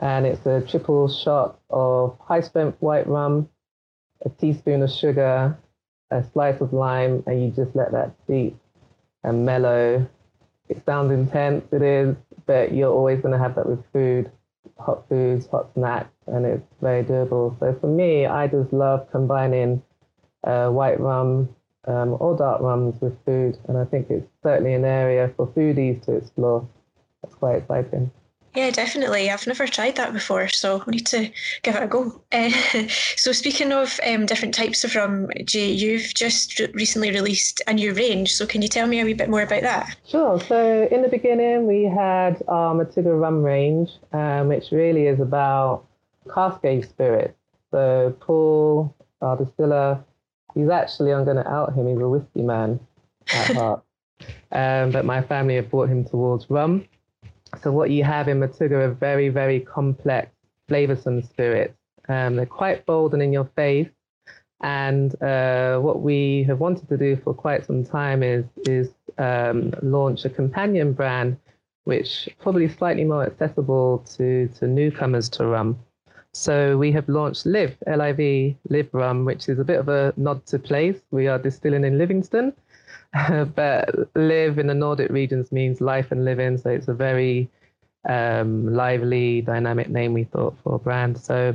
And 0.00 0.26
it's 0.26 0.46
a 0.46 0.60
triple 0.60 1.08
shot 1.08 1.58
of 1.70 2.16
high 2.20 2.40
strength 2.40 2.80
white 2.80 3.08
rum, 3.08 3.48
a 4.24 4.28
teaspoon 4.28 4.82
of 4.82 4.90
sugar, 4.90 5.58
a 6.10 6.24
slice 6.32 6.60
of 6.60 6.72
lime, 6.72 7.22
and 7.26 7.42
you 7.42 7.50
just 7.50 7.74
let 7.76 7.92
that 7.92 8.14
steep 8.24 8.56
and 9.24 9.44
mellow. 9.44 10.08
It 10.68 10.84
sounds 10.84 11.12
intense, 11.12 11.64
it 11.72 11.82
is, 11.82 12.16
but 12.46 12.72
you're 12.72 12.92
always 12.92 13.20
going 13.20 13.32
to 13.32 13.38
have 13.38 13.54
that 13.56 13.68
with 13.68 13.82
food, 13.92 14.30
hot 14.78 15.08
foods, 15.08 15.46
hot 15.46 15.72
snacks, 15.74 16.14
and 16.26 16.44
it's 16.44 16.66
very 16.80 17.02
durable. 17.02 17.56
So 17.60 17.76
for 17.80 17.88
me, 17.88 18.26
I 18.26 18.46
just 18.46 18.72
love 18.72 19.10
combining 19.10 19.82
uh, 20.44 20.68
white 20.68 21.00
rum 21.00 21.48
um, 21.86 22.16
or 22.20 22.36
dark 22.36 22.60
rums 22.60 23.00
with 23.00 23.16
food, 23.24 23.58
and 23.66 23.78
I 23.78 23.84
think 23.84 24.10
it's 24.10 24.28
certainly 24.42 24.74
an 24.74 24.84
area 24.84 25.32
for 25.36 25.46
foodies 25.48 26.04
to 26.04 26.16
explore. 26.16 26.68
That's 27.22 27.34
quite 27.34 27.56
exciting. 27.56 28.10
Yeah, 28.54 28.70
definitely. 28.70 29.30
I've 29.30 29.46
never 29.46 29.66
tried 29.66 29.96
that 29.96 30.12
before, 30.12 30.48
so 30.48 30.82
we 30.86 30.92
need 30.92 31.06
to 31.08 31.30
give 31.62 31.76
it 31.76 31.82
a 31.82 31.86
go. 31.86 32.20
Uh, 32.32 32.50
so, 33.16 33.32
speaking 33.32 33.72
of 33.72 34.00
um, 34.06 34.26
different 34.26 34.54
types 34.54 34.84
of 34.84 34.94
rum, 34.94 35.28
Jay, 35.44 35.70
you've 35.70 36.14
just 36.14 36.58
recently 36.72 37.10
released 37.10 37.60
a 37.66 37.74
new 37.74 37.92
range. 37.92 38.32
So, 38.32 38.46
can 38.46 38.62
you 38.62 38.68
tell 38.68 38.86
me 38.86 39.00
a 39.00 39.04
wee 39.04 39.14
bit 39.14 39.28
more 39.28 39.42
about 39.42 39.62
that? 39.62 39.96
Sure. 40.06 40.40
So, 40.40 40.88
in 40.90 41.02
the 41.02 41.08
beginning, 41.08 41.66
we 41.66 41.84
had 41.84 42.42
our 42.48 42.74
Matugga 42.74 43.18
rum 43.18 43.42
range, 43.42 43.90
um, 44.12 44.48
which 44.48 44.70
really 44.72 45.06
is 45.06 45.20
about 45.20 45.84
cask 46.32 46.64
aged 46.64 46.88
spirits. 46.88 47.34
So, 47.70 48.16
Paul, 48.20 48.94
our 49.20 49.36
distiller, 49.36 50.02
he's 50.54 50.70
actually, 50.70 51.12
I'm 51.12 51.24
going 51.24 51.36
to 51.36 51.48
out 51.48 51.74
him, 51.74 51.86
he's 51.86 51.98
a 51.98 52.08
whiskey 52.08 52.42
man 52.42 52.80
at 53.32 53.56
heart. 53.56 53.82
Um, 54.50 54.90
but 54.90 55.04
my 55.04 55.22
family 55.22 55.56
have 55.56 55.70
brought 55.70 55.90
him 55.90 56.04
towards 56.04 56.48
rum. 56.48 56.86
So 57.62 57.72
what 57.72 57.90
you 57.90 58.04
have 58.04 58.28
in 58.28 58.40
Matugga 58.40 58.72
are 58.72 58.92
very, 58.92 59.28
very 59.28 59.60
complex, 59.60 60.30
flavoursome 60.68 61.28
spirits. 61.28 61.74
Um, 62.08 62.36
they're 62.36 62.46
quite 62.46 62.86
bold 62.86 63.14
and 63.14 63.22
in 63.22 63.32
your 63.32 63.50
face. 63.56 63.88
And 64.60 65.20
uh, 65.22 65.78
what 65.78 66.02
we 66.02 66.44
have 66.44 66.58
wanted 66.58 66.88
to 66.88 66.96
do 66.96 67.16
for 67.16 67.32
quite 67.32 67.64
some 67.64 67.84
time 67.84 68.22
is 68.22 68.44
is 68.66 68.90
um, 69.18 69.72
launch 69.82 70.24
a 70.24 70.30
companion 70.30 70.92
brand, 70.92 71.36
which 71.84 72.28
probably 72.40 72.68
slightly 72.68 73.04
more 73.04 73.24
accessible 73.24 74.04
to 74.16 74.48
to 74.58 74.66
newcomers 74.66 75.28
to 75.30 75.46
rum. 75.46 75.78
So 76.32 76.76
we 76.76 76.92
have 76.92 77.08
launched 77.08 77.46
Liv, 77.46 77.76
L-I-V, 77.86 78.56
Liv 78.68 78.88
Rum, 78.92 79.24
which 79.24 79.48
is 79.48 79.58
a 79.58 79.64
bit 79.64 79.78
of 79.78 79.88
a 79.88 80.12
nod 80.16 80.44
to 80.46 80.58
place. 80.58 81.00
We 81.10 81.26
are 81.26 81.38
distilling 81.38 81.84
in 81.84 81.98
Livingston, 81.98 82.52
but 83.54 83.88
live 84.14 84.58
in 84.58 84.66
the 84.66 84.74
Nordic 84.74 85.10
regions 85.10 85.50
means 85.52 85.80
life 85.80 86.12
and 86.12 86.24
living. 86.24 86.58
So 86.58 86.70
it's 86.70 86.88
a 86.88 86.94
very 86.94 87.48
um, 88.08 88.72
lively, 88.74 89.40
dynamic 89.42 89.88
name 89.88 90.12
we 90.12 90.24
thought 90.24 90.56
for 90.62 90.74
a 90.74 90.78
brand. 90.78 91.18
So 91.18 91.54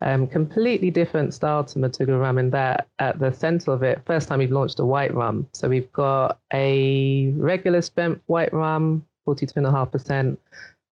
um, 0.00 0.26
completely 0.26 0.90
different 0.90 1.32
style 1.32 1.64
to 1.64 1.78
Matugga 1.78 2.20
rum 2.20 2.38
in 2.38 2.50
that 2.50 2.88
at 2.98 3.18
the 3.18 3.32
center 3.32 3.72
of 3.72 3.82
it, 3.82 4.02
first 4.04 4.28
time 4.28 4.40
we've 4.40 4.50
launched 4.50 4.80
a 4.80 4.84
white 4.84 5.14
rum. 5.14 5.46
So 5.52 5.68
we've 5.68 5.92
got 5.92 6.38
a 6.52 7.32
regular 7.36 7.82
spent 7.82 8.20
white 8.26 8.52
rum, 8.52 9.06
42.5%, 9.26 10.36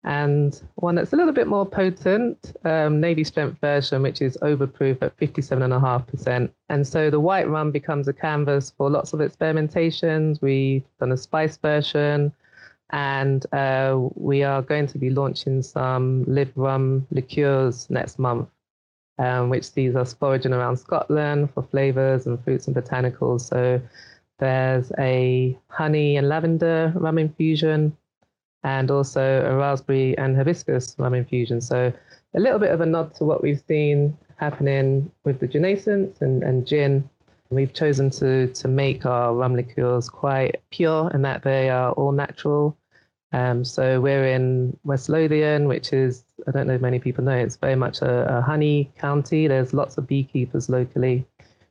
and 0.05 0.63
one 0.77 0.95
that's 0.95 1.13
a 1.13 1.17
little 1.17 1.33
bit 1.33 1.49
more 1.49 1.67
potent, 1.67 2.53
um, 2.65 3.01
Navy 3.01 3.25
strength 3.25 3.61
version, 3.61 4.03
which 4.03 4.23
is 4.23 4.39
overproof 4.43 4.99
at 5.03 5.17
57.5%. 5.17 6.51
And 6.69 6.87
so 6.87 7.11
the 7.11 7.21
white 7.21 7.49
rum 7.49 7.73
becomes 7.73 8.07
a 8.07 8.13
canvas 8.13 8.73
for 8.77 8.89
lots 8.89 9.13
of 9.13 9.21
experimentations. 9.21 10.41
We've 10.41 10.85
done 11.01 11.13
a 11.13 11.17
spice 11.17 11.57
version, 11.57 12.33
and 12.91 13.45
uh, 13.53 13.99
we 14.15 14.45
are 14.45 14.63
going 14.63 14.87
to 14.87 14.99
be 14.99 15.11
launching 15.11 15.63
some 15.63 16.25
Liv 16.27 16.53
rum 16.55 17.07
liqueurs 17.11 17.91
next 17.91 18.19
month. 18.19 18.49
Um, 19.21 19.49
which 19.49 19.69
sees 19.69 19.97
us 19.97 20.15
foraging 20.15 20.53
around 20.53 20.77
Scotland 20.77 21.53
for 21.53 21.65
flavors 21.65 22.29
and 22.29 22.41
fruits 22.45 22.69
and 22.69 22.77
botanicals. 22.77 23.41
So 23.41 23.83
there's 24.39 24.93
a 24.97 25.59
honey 25.71 26.17
and 26.17 26.29
lavender 26.29 26.93
rum 26.95 27.19
infusion, 27.19 27.97
and 28.65 28.91
also 28.91 29.45
a 29.45 29.57
raspberry 29.57 30.17
and 30.19 30.37
hibiscus 30.37 30.95
rum 30.99 31.15
infusion. 31.15 31.61
So 31.61 31.93
a 32.35 32.41
little 32.41 32.59
bit 32.59 32.71
of 32.71 32.81
a 32.81 32.87
nod 32.87 33.15
to 33.17 33.25
what 33.25 33.43
we've 33.43 33.63
seen 33.67 34.17
happening 34.37 35.11
with 35.25 35.41
the 35.41 35.47
Genaissance 35.47 36.21
and, 36.21 36.43
and 36.43 36.67
gin. 36.67 37.09
We've 37.51 37.73
chosen 37.73 38.11
to 38.11 38.49
to 38.49 38.69
make 38.69 39.07
our 39.07 39.35
rum 39.35 39.57
liqueurs 39.57 40.11
quite 40.11 40.61
pure 40.71 41.11
in 41.15 41.23
that 41.23 41.43
they 41.43 41.71
are 41.71 41.93
all 41.93 42.13
natural. 42.13 42.77
Um, 43.33 43.65
so 43.65 44.01
we're 44.01 44.27
in 44.27 44.77
West 44.85 45.09
Lothian, 45.09 45.67
which 45.67 45.93
is 45.93 46.25
I 46.47 46.51
don't 46.51 46.67
know 46.67 46.75
if 46.75 46.81
many 46.81 46.99
people 46.99 47.25
know 47.25 47.37
it's 47.37 47.57
very 47.57 47.75
much 47.75 48.03
a, 48.03 48.39
a 48.39 48.43
honey 48.43 48.91
county. 48.99 49.47
There's 49.47 49.73
lots 49.73 49.97
of 49.97 50.07
beekeepers 50.07 50.69
locally. 50.69 51.27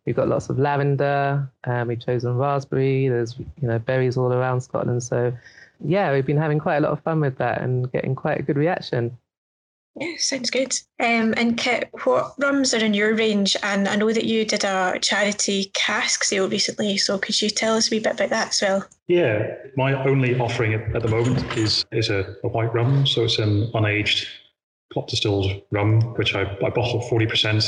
We've 0.05 0.15
got 0.15 0.29
lots 0.29 0.49
of 0.49 0.57
lavender. 0.57 1.51
Um, 1.65 1.89
we've 1.89 2.03
chosen 2.03 2.37
raspberry. 2.37 3.07
There's 3.07 3.37
you 3.37 3.67
know 3.67 3.77
berries 3.77 4.17
all 4.17 4.33
around 4.33 4.61
Scotland. 4.61 5.03
So 5.03 5.31
yeah, 5.83 6.11
we've 6.13 6.25
been 6.25 6.37
having 6.37 6.59
quite 6.59 6.77
a 6.77 6.81
lot 6.81 6.91
of 6.91 7.01
fun 7.01 7.19
with 7.19 7.37
that 7.37 7.61
and 7.61 7.91
getting 7.91 8.15
quite 8.15 8.39
a 8.39 8.43
good 8.43 8.57
reaction. 8.57 9.17
Yeah, 9.99 10.13
sounds 10.19 10.51
good. 10.51 10.79
Um, 10.99 11.33
and 11.37 11.57
Kit, 11.57 11.89
what 12.03 12.35
rums 12.37 12.73
are 12.73 12.85
in 12.85 12.93
your 12.93 13.15
range? 13.15 13.57
And 13.63 13.87
I 13.87 13.95
know 13.95 14.11
that 14.13 14.25
you 14.25 14.45
did 14.45 14.63
a 14.63 14.99
charity 15.01 15.71
cask 15.73 16.23
sale 16.23 16.47
recently, 16.47 16.97
so 16.97 17.17
could 17.17 17.41
you 17.41 17.49
tell 17.49 17.75
us 17.75 17.91
a 17.91 17.95
wee 17.95 17.99
bit 17.99 18.13
about 18.13 18.29
that 18.29 18.49
as 18.49 18.61
well? 18.61 18.85
Yeah, 19.07 19.55
my 19.75 19.93
only 20.05 20.39
offering 20.39 20.73
at 20.73 21.01
the 21.01 21.07
moment 21.07 21.57
is 21.57 21.83
is 21.91 22.09
a, 22.09 22.35
a 22.43 22.47
white 22.47 22.71
rum, 22.73 23.07
so 23.07 23.23
it's 23.23 23.39
an 23.39 23.71
unaged 23.73 24.27
pot 24.93 25.07
distilled 25.07 25.63
rum, 25.71 26.01
which 26.15 26.35
I, 26.35 26.41
I 26.63 26.69
bottle 26.69 27.01
forty 27.09 27.25
percent, 27.25 27.63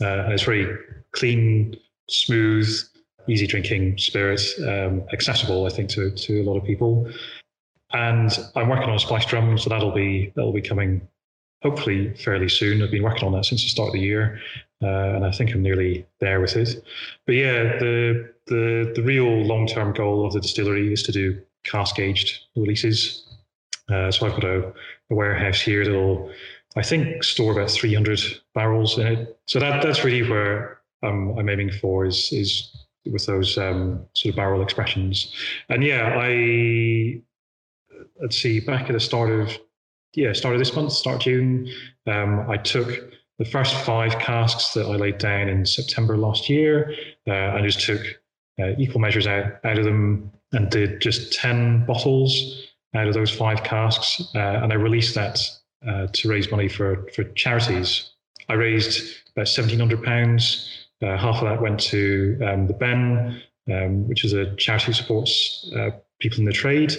uh, 0.00 0.24
and 0.24 0.32
it's 0.32 0.42
very 0.42 0.66
clean, 1.12 1.76
smooth, 2.08 2.68
easy 3.28 3.46
drinking 3.46 3.98
spirit, 3.98 4.42
um, 4.66 5.04
accessible, 5.12 5.66
I 5.66 5.68
think, 5.68 5.88
to 5.90 6.10
to 6.10 6.40
a 6.40 6.44
lot 6.44 6.56
of 6.56 6.64
people. 6.64 7.08
And 7.92 8.30
I'm 8.54 8.68
working 8.68 8.88
on 8.88 8.96
a 8.96 9.00
splash 9.00 9.26
drum, 9.26 9.58
so 9.58 9.68
that'll 9.70 9.92
be 9.92 10.32
that'll 10.36 10.52
be 10.52 10.62
coming 10.62 11.06
hopefully 11.62 12.14
fairly 12.14 12.48
soon. 12.48 12.82
I've 12.82 12.90
been 12.90 13.02
working 13.02 13.24
on 13.24 13.32
that 13.32 13.44
since 13.44 13.62
the 13.62 13.68
start 13.68 13.88
of 13.88 13.92
the 13.94 14.00
year, 14.00 14.40
uh, 14.82 14.86
and 14.86 15.24
I 15.24 15.32
think 15.32 15.52
I'm 15.52 15.62
nearly 15.62 16.06
there 16.20 16.40
with 16.40 16.56
it. 16.56 16.82
But 17.26 17.34
yeah, 17.34 17.78
the 17.78 18.32
the 18.46 18.92
the 18.94 19.02
real 19.02 19.42
long 19.42 19.66
term 19.66 19.92
goal 19.92 20.26
of 20.26 20.32
the 20.32 20.40
distillery 20.40 20.92
is 20.92 21.02
to 21.04 21.12
do 21.12 21.40
cask 21.64 21.98
aged 21.98 22.44
releases. 22.56 23.26
Uh, 23.88 24.10
so 24.10 24.26
I've 24.26 24.34
got 24.34 24.44
a, 24.44 24.72
a, 25.10 25.14
warehouse 25.14 25.60
here 25.60 25.84
that'll, 25.84 26.30
I 26.76 26.82
think, 26.82 27.24
store 27.24 27.52
about 27.52 27.70
300 27.70 28.20
barrels 28.54 28.96
in 28.96 29.06
it. 29.06 29.38
So 29.46 29.58
that 29.58 29.82
that's 29.82 30.04
really 30.04 30.28
where 30.28 30.78
I'm, 31.02 31.36
I'm 31.36 31.48
aiming 31.48 31.72
for 31.72 32.06
is 32.06 32.32
is 32.32 32.86
with 33.10 33.26
those 33.26 33.58
um, 33.58 34.06
sort 34.14 34.32
of 34.32 34.36
barrel 34.36 34.62
expressions. 34.62 35.34
And 35.68 35.82
yeah, 35.82 36.14
I 36.16 37.20
let's 38.20 38.40
see, 38.40 38.60
back 38.60 38.88
at 38.88 38.92
the 38.92 39.00
start 39.00 39.30
of 39.30 39.58
yeah, 40.14 40.32
start 40.32 40.54
of 40.54 40.58
this 40.58 40.74
month, 40.74 40.92
start 40.92 41.20
June, 41.20 41.68
um, 42.06 42.50
I 42.50 42.56
took 42.56 42.88
the 43.38 43.44
first 43.44 43.74
five 43.84 44.18
casks 44.18 44.74
that 44.74 44.86
I 44.86 44.96
laid 44.96 45.18
down 45.18 45.48
in 45.48 45.64
September 45.64 46.16
last 46.16 46.48
year. 46.48 46.94
Uh, 47.26 47.32
I 47.32 47.62
just 47.62 47.80
took 47.80 48.00
uh, 48.60 48.72
equal 48.78 49.00
measures 49.00 49.26
out, 49.26 49.64
out 49.64 49.78
of 49.78 49.84
them 49.84 50.30
and 50.52 50.68
did 50.70 51.00
just 51.00 51.32
10 51.32 51.86
bottles 51.86 52.66
out 52.94 53.06
of 53.06 53.14
those 53.14 53.30
five 53.30 53.62
casks. 53.62 54.20
Uh, 54.34 54.38
and 54.38 54.72
I 54.72 54.76
released 54.76 55.14
that 55.14 55.40
uh, 55.88 56.08
to 56.12 56.28
raise 56.28 56.50
money 56.50 56.68
for, 56.68 57.06
for 57.14 57.24
charities. 57.24 58.10
I 58.48 58.54
raised 58.54 59.16
about 59.34 59.46
£1,700. 59.46 60.68
Uh, 61.02 61.16
half 61.16 61.36
of 61.36 61.48
that 61.48 61.62
went 61.62 61.80
to 61.80 62.38
um, 62.44 62.66
the 62.66 62.74
Ben, 62.74 63.40
um, 63.72 64.08
which 64.08 64.24
is 64.24 64.32
a 64.32 64.54
charity 64.56 64.86
who 64.86 64.92
supports 64.92 65.70
uh, 65.76 65.90
people 66.18 66.40
in 66.40 66.44
the 66.44 66.52
trade 66.52 66.92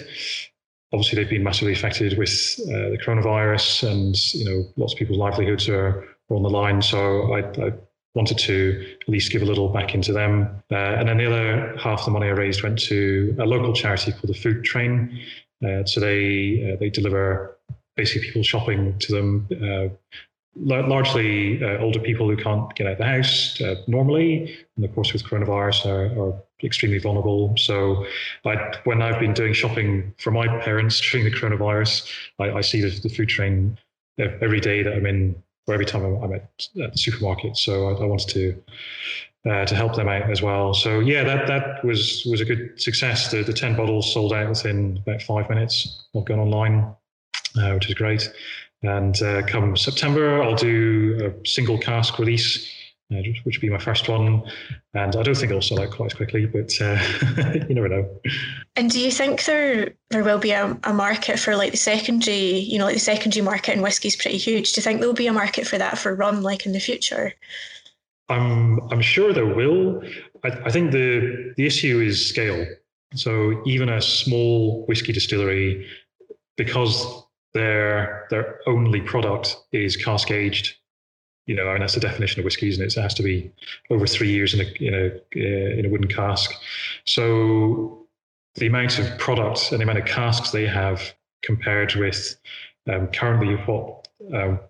obviously 0.92 1.16
they've 1.16 1.30
been 1.30 1.44
massively 1.44 1.72
affected 1.72 2.18
with 2.18 2.60
uh, 2.68 2.90
the 2.90 2.98
coronavirus 3.04 3.90
and 3.90 4.34
you 4.34 4.44
know 4.44 4.64
lots 4.76 4.92
of 4.92 4.98
people's 4.98 5.18
livelihoods 5.18 5.68
are, 5.68 6.04
are 6.30 6.36
on 6.36 6.42
the 6.42 6.50
line. 6.50 6.82
So 6.82 7.32
I, 7.32 7.40
I, 7.66 7.72
wanted 8.14 8.36
to 8.36 8.94
at 9.00 9.08
least 9.08 9.32
give 9.32 9.40
a 9.40 9.44
little 9.46 9.70
back 9.70 9.94
into 9.94 10.12
them 10.12 10.62
uh, 10.70 10.74
and 10.74 11.08
then 11.08 11.16
the 11.16 11.24
other 11.24 11.74
half 11.78 12.00
of 12.00 12.04
the 12.04 12.10
money 12.10 12.26
i 12.26 12.30
raised 12.30 12.62
went 12.62 12.78
to 12.78 13.34
a 13.40 13.46
local 13.46 13.72
charity 13.72 14.12
called 14.12 14.28
the 14.28 14.34
food 14.34 14.62
train. 14.64 15.18
Uh, 15.66 15.82
so 15.86 15.98
they 15.98 16.74
uh, 16.74 16.76
they 16.78 16.90
deliver 16.90 17.56
basically 17.96 18.26
people 18.26 18.42
shopping 18.42 18.98
to 18.98 19.12
them 19.12 19.48
uh, 19.52 19.88
largely 20.56 21.62
uh, 21.62 21.78
older 21.78 21.98
people 21.98 22.28
who 22.28 22.36
can't 22.36 22.74
get 22.74 22.86
out 22.86 22.92
of 22.92 22.98
the 22.98 23.06
house 23.06 23.60
uh, 23.60 23.76
normally, 23.86 24.54
and 24.76 24.84
of 24.84 24.94
course 24.94 25.12
with 25.12 25.24
coronavirus 25.24 25.86
are, 25.86 26.20
are 26.20 26.42
extremely 26.62 26.98
vulnerable. 26.98 27.54
So, 27.56 28.06
I, 28.44 28.74
when 28.84 29.02
I've 29.02 29.18
been 29.18 29.32
doing 29.32 29.54
shopping 29.54 30.14
for 30.18 30.30
my 30.30 30.46
parents 30.60 31.00
during 31.00 31.24
the 31.24 31.36
coronavirus, 31.36 32.08
I, 32.38 32.52
I 32.52 32.60
see 32.60 32.80
the, 32.82 32.90
the, 33.00 33.08
food 33.08 33.28
train 33.28 33.78
every 34.18 34.60
day 34.60 34.82
that 34.82 34.92
I'm 34.92 35.06
in, 35.06 35.42
or 35.66 35.74
every 35.74 35.86
time 35.86 36.04
I'm, 36.04 36.32
at, 36.34 36.50
at 36.82 36.92
the 36.92 36.98
supermarket. 36.98 37.56
So 37.56 37.88
I, 37.88 38.02
I 38.02 38.04
wanted 38.04 38.28
to. 38.30 38.62
Uh, 39.44 39.64
to 39.64 39.74
help 39.74 39.96
them 39.96 40.08
out 40.08 40.30
as 40.30 40.40
well. 40.40 40.72
So 40.72 41.00
yeah, 41.00 41.24
that 41.24 41.48
that 41.48 41.84
was 41.84 42.24
was 42.30 42.40
a 42.40 42.44
good 42.44 42.80
success. 42.80 43.28
The 43.32 43.42
the 43.42 43.52
ten 43.52 43.74
bottles 43.74 44.14
sold 44.14 44.32
out 44.32 44.48
within 44.48 45.00
about 45.04 45.20
five 45.20 45.50
minutes 45.50 46.04
of 46.14 46.24
going 46.26 46.38
online, 46.38 46.94
uh, 47.58 47.72
which 47.72 47.88
is 47.88 47.94
great. 47.94 48.32
And 48.82 49.20
uh, 49.22 49.42
come 49.46 49.76
September, 49.76 50.42
I'll 50.42 50.56
do 50.56 51.32
a 51.32 51.48
single 51.48 51.78
cask 51.78 52.18
release, 52.18 52.68
uh, 53.12 53.16
which 53.44 53.44
will 53.44 53.60
be 53.60 53.70
my 53.70 53.78
first 53.78 54.08
one. 54.08 54.42
And 54.94 55.14
I 55.14 55.22
don't 55.22 55.36
think 55.36 55.50
it'll 55.50 55.62
sell 55.62 55.80
out 55.80 55.92
quite 55.92 56.06
as 56.06 56.14
quickly, 56.14 56.46
but 56.46 56.72
uh, 56.80 56.98
you 57.68 57.74
never 57.74 57.88
know. 57.88 58.08
And 58.74 58.90
do 58.90 59.00
you 59.00 59.12
think 59.12 59.44
there 59.44 59.92
there 60.10 60.24
will 60.24 60.38
be 60.38 60.50
a, 60.50 60.76
a 60.84 60.92
market 60.92 61.38
for 61.38 61.54
like 61.54 61.70
the 61.70 61.76
secondary, 61.76 62.58
you 62.58 62.78
know, 62.78 62.86
like 62.86 62.94
the 62.94 63.00
secondary 63.00 63.44
market 63.44 63.76
in 63.76 63.82
whiskey 63.82 64.08
is 64.08 64.16
pretty 64.16 64.38
huge. 64.38 64.72
Do 64.72 64.80
you 64.80 64.82
think 64.82 65.00
there 65.00 65.08
will 65.08 65.14
be 65.14 65.28
a 65.28 65.32
market 65.32 65.66
for 65.66 65.78
that 65.78 65.96
for 65.96 66.14
rum, 66.14 66.42
like 66.42 66.66
in 66.66 66.72
the 66.72 66.80
future? 66.80 67.32
I'm 68.28 68.80
I'm 68.90 69.02
sure 69.02 69.32
there 69.32 69.46
will. 69.46 70.02
I, 70.44 70.48
I 70.64 70.70
think 70.70 70.90
the 70.90 71.54
the 71.56 71.66
issue 71.66 72.00
is 72.00 72.28
scale. 72.28 72.66
So 73.14 73.62
even 73.66 73.88
a 73.88 74.00
small 74.00 74.86
whiskey 74.86 75.12
distillery, 75.12 75.86
because 76.56 77.24
their 77.54 78.26
their 78.30 78.60
only 78.66 79.00
product 79.00 79.56
is 79.72 79.96
cask 79.96 80.30
aged. 80.30 80.76
You 81.46 81.56
know, 81.56 81.68
I 81.68 81.72
mean 81.72 81.80
that's 81.80 81.94
the 81.94 82.00
definition 82.00 82.40
of 82.40 82.44
whiskey, 82.44 82.68
isn't 82.68 82.84
it? 82.84 82.96
It 82.96 83.00
has 83.00 83.14
to 83.14 83.22
be 83.22 83.52
over 83.90 84.06
three 84.06 84.30
years 84.30 84.54
in 84.54 84.60
a 84.60 84.84
in 84.84 84.94
a 84.94 85.06
uh, 85.36 85.78
in 85.78 85.86
a 85.86 85.88
wooden 85.88 86.08
cask. 86.08 86.52
So 87.04 88.06
the 88.54 88.66
amount 88.66 88.98
of 88.98 89.18
product 89.18 89.72
and 89.72 89.80
the 89.80 89.84
amount 89.84 89.98
of 89.98 90.04
casks 90.04 90.50
they 90.50 90.66
have 90.66 91.14
compared 91.42 91.94
with 91.94 92.36
um, 92.90 93.08
currently 93.08 93.54
what 93.66 94.08
um, 94.34 94.60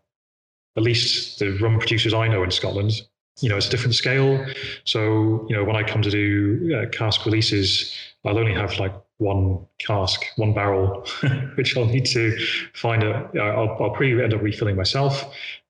at 0.77 0.83
least 0.83 1.38
the 1.38 1.51
rum 1.59 1.79
producers 1.79 2.14
I 2.14 2.29
know 2.29 2.42
in 2.42 2.51
Scotland, 2.51 2.92
you 3.40 3.49
know, 3.49 3.57
it's 3.57 3.66
a 3.66 3.71
different 3.71 3.95
scale. 3.95 4.45
So 4.85 5.47
you 5.49 5.57
know, 5.57 5.64
when 5.64 5.77
I 5.77 5.83
come 5.83 6.03
to 6.03 6.11
do 6.11 6.81
uh, 6.83 6.88
cask 6.90 7.25
releases, 7.27 7.95
I'll 8.25 8.39
only 8.39 8.55
have 8.55 8.79
like 8.79 8.95
one 9.19 9.67
cask, 9.79 10.25
one 10.37 10.53
barrel, 10.53 11.07
which 11.55 11.77
I'll 11.77 11.87
need 11.87 12.07
to 12.07 12.37
find 12.75 13.03
a. 13.03 13.29
I'll, 13.41 13.71
I'll 13.71 13.91
probably 13.91 14.23
end 14.23 14.35
up 14.35 14.43
refilling 14.43 14.77
myself, 14.77 15.25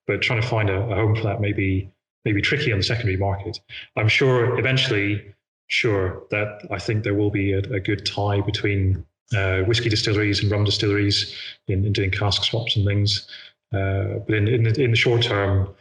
but 0.07 0.23
trying 0.23 0.41
to 0.41 0.47
find 0.47 0.71
a, 0.71 0.81
a 0.81 0.95
home 0.95 1.17
for 1.17 1.23
that 1.23 1.41
may 1.41 1.53
be, 1.53 1.91
may 2.25 2.33
be 2.33 2.43
tricky 2.43 2.73
on 2.73 2.79
the 2.79 2.85
secondary 2.85 3.17
market. 3.17 3.61
I'm 3.97 4.09
sure 4.09 4.59
eventually, 4.59 5.35
sure 5.69 6.23
that 6.31 6.67
I 6.71 6.79
think 6.79 7.05
there 7.05 7.15
will 7.15 7.31
be 7.31 7.53
a, 7.53 7.59
a 7.59 7.81
good 7.81 8.05
tie 8.05 8.41
between 8.41 9.05
uh, 9.35 9.61
whiskey 9.61 9.89
distilleries 9.89 10.43
and 10.43 10.51
rum 10.51 10.65
distilleries 10.65 11.35
in, 11.69 11.85
in 11.85 11.93
doing 11.93 12.11
cask 12.11 12.45
swaps 12.45 12.77
and 12.77 12.87
things. 12.87 13.27
Uh, 13.73 14.19
but 14.27 14.35
in, 14.35 14.49
in 14.49 14.63
the, 14.65 14.83
in 14.83 14.91
the 14.91 14.97
short 14.97 15.23
term, 15.23 15.75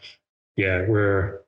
yeah, 0.56 0.86
we're 0.88 1.41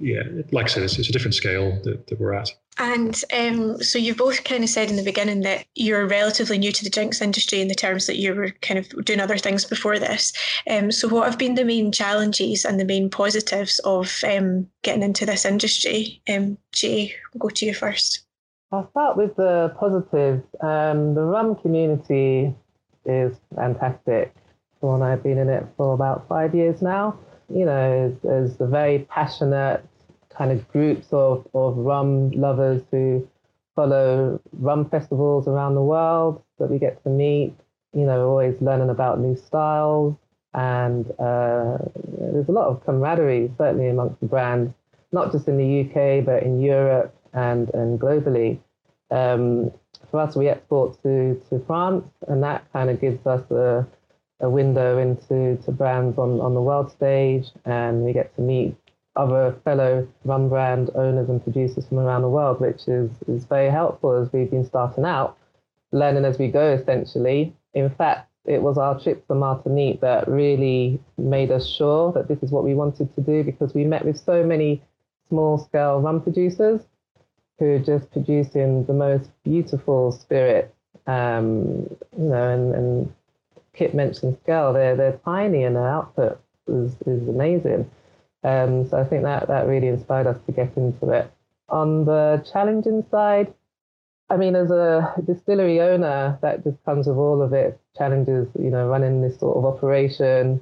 yeah, 0.00 0.22
like 0.52 0.66
I 0.66 0.68
said, 0.68 0.82
it's, 0.84 0.98
it's 0.98 1.08
a 1.08 1.12
different 1.12 1.34
scale 1.34 1.80
that, 1.82 2.06
that 2.06 2.20
we're 2.20 2.34
at. 2.34 2.50
And 2.78 3.20
um, 3.36 3.82
so 3.82 3.98
you've 3.98 4.16
both 4.16 4.44
kind 4.44 4.62
of 4.62 4.70
said 4.70 4.88
in 4.88 4.96
the 4.96 5.02
beginning 5.02 5.40
that 5.40 5.66
you're 5.74 6.06
relatively 6.06 6.58
new 6.58 6.70
to 6.70 6.84
the 6.84 6.90
drinks 6.90 7.20
industry 7.20 7.60
in 7.60 7.66
the 7.66 7.74
terms 7.74 8.06
that 8.06 8.18
you 8.18 8.32
were 8.34 8.50
kind 8.62 8.78
of 8.78 9.04
doing 9.04 9.18
other 9.18 9.36
things 9.36 9.64
before 9.64 9.98
this. 9.98 10.32
Um, 10.70 10.92
so 10.92 11.08
what 11.08 11.28
have 11.28 11.38
been 11.38 11.56
the 11.56 11.64
main 11.64 11.90
challenges 11.90 12.64
and 12.64 12.78
the 12.78 12.84
main 12.84 13.10
positives 13.10 13.80
of 13.80 14.22
um, 14.24 14.68
getting 14.82 15.02
into 15.02 15.26
this 15.26 15.44
industry? 15.44 16.22
Um, 16.28 16.56
Jay, 16.70 17.14
we'll 17.34 17.40
go 17.40 17.48
to 17.48 17.66
you 17.66 17.74
first. 17.74 18.24
I'll 18.70 18.88
start 18.90 19.16
with 19.16 19.34
the 19.34 19.74
positives. 19.80 20.44
Um, 20.60 21.14
the 21.14 21.22
rum 21.22 21.56
community 21.56 22.54
is 23.04 23.34
fantastic. 23.56 24.32
Well, 24.80 25.02
I've 25.02 25.24
been 25.24 25.38
in 25.38 25.48
it 25.48 25.66
for 25.76 25.94
about 25.94 26.28
five 26.28 26.54
years 26.54 26.80
now. 26.80 27.18
You 27.52 27.64
know, 27.64 28.16
there's, 28.22 28.60
a 28.60 28.66
very 28.66 29.00
passionate 29.10 29.84
kind 30.30 30.52
of 30.52 30.68
groups 30.68 31.08
of, 31.12 31.46
of 31.54 31.76
rum 31.76 32.30
lovers 32.32 32.82
who 32.90 33.26
follow 33.74 34.40
rum 34.52 34.88
festivals 34.90 35.48
around 35.48 35.74
the 35.74 35.82
world 35.82 36.42
that 36.58 36.70
we 36.70 36.78
get 36.78 37.02
to 37.04 37.08
meet. 37.08 37.54
You 37.92 38.04
know, 38.04 38.28
always 38.28 38.60
learning 38.60 38.90
about 38.90 39.18
new 39.20 39.36
styles. 39.36 40.16
And 40.54 41.10
uh, 41.18 41.78
there's 42.18 42.48
a 42.48 42.52
lot 42.52 42.68
of 42.68 42.84
camaraderie, 42.84 43.52
certainly 43.58 43.88
amongst 43.88 44.20
the 44.20 44.26
brands, 44.26 44.72
not 45.12 45.32
just 45.32 45.48
in 45.48 45.56
the 45.56 45.80
UK, 45.82 46.24
but 46.24 46.42
in 46.42 46.60
Europe 46.60 47.14
and, 47.32 47.70
and 47.74 48.00
globally. 48.00 48.58
Um, 49.10 49.70
for 50.10 50.20
us, 50.20 50.36
we 50.36 50.48
export 50.48 51.00
to, 51.02 51.40
to 51.50 51.62
France, 51.66 52.04
and 52.26 52.42
that 52.42 52.70
kind 52.72 52.90
of 52.90 53.00
gives 53.00 53.24
us 53.26 53.50
a, 53.50 53.86
a 54.40 54.48
window 54.48 54.98
into 54.98 55.56
to 55.64 55.72
brands 55.72 56.18
on, 56.18 56.40
on 56.40 56.54
the 56.54 56.62
world 56.62 56.90
stage, 56.90 57.46
and 57.64 58.04
we 58.04 58.12
get 58.12 58.34
to 58.36 58.40
meet 58.40 58.76
other 59.16 59.56
fellow 59.64 60.06
rum 60.24 60.48
brand 60.48 60.90
owners 60.94 61.28
and 61.28 61.42
producers 61.42 61.86
from 61.86 61.98
around 61.98 62.22
the 62.22 62.28
world, 62.28 62.60
which 62.60 62.86
is, 62.86 63.10
is 63.26 63.44
very 63.44 63.68
helpful 63.68 64.12
as 64.12 64.32
we've 64.32 64.50
been 64.50 64.64
starting 64.64 65.04
out, 65.04 65.36
learning 65.92 66.24
as 66.24 66.38
we 66.38 66.48
go 66.48 66.72
essentially. 66.72 67.52
In 67.74 67.90
fact, 67.90 68.30
it 68.44 68.62
was 68.62 68.78
our 68.78 68.98
trip 68.98 69.26
to 69.26 69.34
Martinique 69.34 70.00
that 70.00 70.28
really 70.28 71.00
made 71.18 71.50
us 71.50 71.68
sure 71.68 72.12
that 72.12 72.28
this 72.28 72.42
is 72.42 72.50
what 72.50 72.64
we 72.64 72.74
wanted 72.74 73.14
to 73.14 73.20
do 73.20 73.42
because 73.42 73.74
we 73.74 73.84
met 73.84 74.04
with 74.04 74.18
so 74.18 74.44
many 74.44 74.82
small 75.28 75.58
scale 75.58 76.00
rum 76.00 76.22
producers 76.22 76.80
who 77.58 77.66
are 77.66 77.78
just 77.80 78.10
producing 78.12 78.84
the 78.84 78.92
most 78.92 79.30
beautiful 79.44 80.12
spirit. 80.12 80.74
Um, 81.06 81.88
you 82.16 82.28
know, 82.28 82.48
and, 82.48 82.74
and 82.74 83.14
Kit 83.78 83.94
mentioned 83.94 84.36
scale, 84.42 84.72
they're, 84.72 84.96
they're 84.96 85.20
tiny 85.24 85.62
and 85.62 85.76
their 85.76 85.88
output 85.88 86.40
is, 86.66 86.96
is 87.06 87.28
amazing. 87.28 87.88
Um, 88.42 88.88
so 88.88 88.98
I 88.98 89.04
think 89.04 89.22
that 89.22 89.46
that 89.46 89.68
really 89.68 89.86
inspired 89.86 90.26
us 90.26 90.38
to 90.46 90.52
get 90.52 90.76
into 90.76 91.10
it. 91.10 91.30
On 91.68 92.04
the 92.04 92.44
challenging 92.52 93.04
side, 93.10 93.54
I 94.30 94.36
mean, 94.36 94.56
as 94.56 94.70
a 94.70 95.14
distillery 95.24 95.80
owner, 95.80 96.38
that 96.42 96.64
just 96.64 96.82
comes 96.84 97.06
with 97.06 97.16
all 97.16 97.40
of 97.40 97.52
its 97.52 97.78
challenges. 97.96 98.48
You 98.58 98.70
know, 98.70 98.86
running 98.88 99.22
this 99.22 99.38
sort 99.38 99.56
of 99.56 99.64
operation 99.64 100.60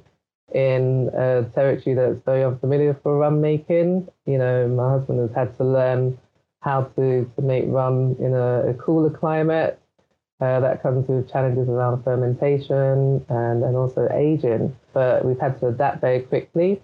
in 0.53 1.09
a 1.13 1.43
territory 1.53 1.95
that's 1.95 2.21
very 2.21 2.43
unfamiliar 2.43 2.93
for 3.03 3.17
rum 3.17 3.41
making. 3.41 4.07
You 4.25 4.37
know, 4.37 4.67
my 4.67 4.91
husband 4.91 5.19
has 5.19 5.35
had 5.35 5.57
to 5.57 5.63
learn 5.65 6.17
how 6.61 6.83
to, 6.95 7.29
to 7.35 7.41
make 7.41 7.65
rum 7.67 8.15
in 8.19 8.33
a, 8.33 8.69
a 8.69 8.73
cooler 8.73 9.09
climate. 9.09 9.79
Uh, 10.39 10.59
that 10.59 10.83
comes 10.83 11.07
with 11.07 11.31
challenges 11.31 11.67
around 11.67 12.03
fermentation 12.03 13.25
and, 13.27 13.63
and 13.63 13.75
also 13.75 14.07
aging. 14.13 14.75
But 14.93 15.25
we've 15.25 15.39
had 15.39 15.59
to 15.61 15.67
adapt 15.67 16.01
very 16.01 16.21
quickly. 16.21 16.81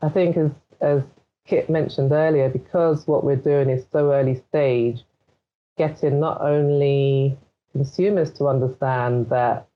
I 0.00 0.08
think 0.08 0.36
as 0.36 0.50
as 0.80 1.02
Kit 1.46 1.68
mentioned 1.68 2.12
earlier, 2.12 2.48
because 2.48 3.06
what 3.06 3.24
we're 3.24 3.36
doing 3.36 3.70
is 3.70 3.84
so 3.92 4.12
early 4.12 4.40
stage, 4.48 5.02
getting 5.76 6.20
not 6.20 6.40
only 6.40 7.36
consumers 7.72 8.30
to 8.34 8.46
understand 8.46 9.28
that 9.30 9.66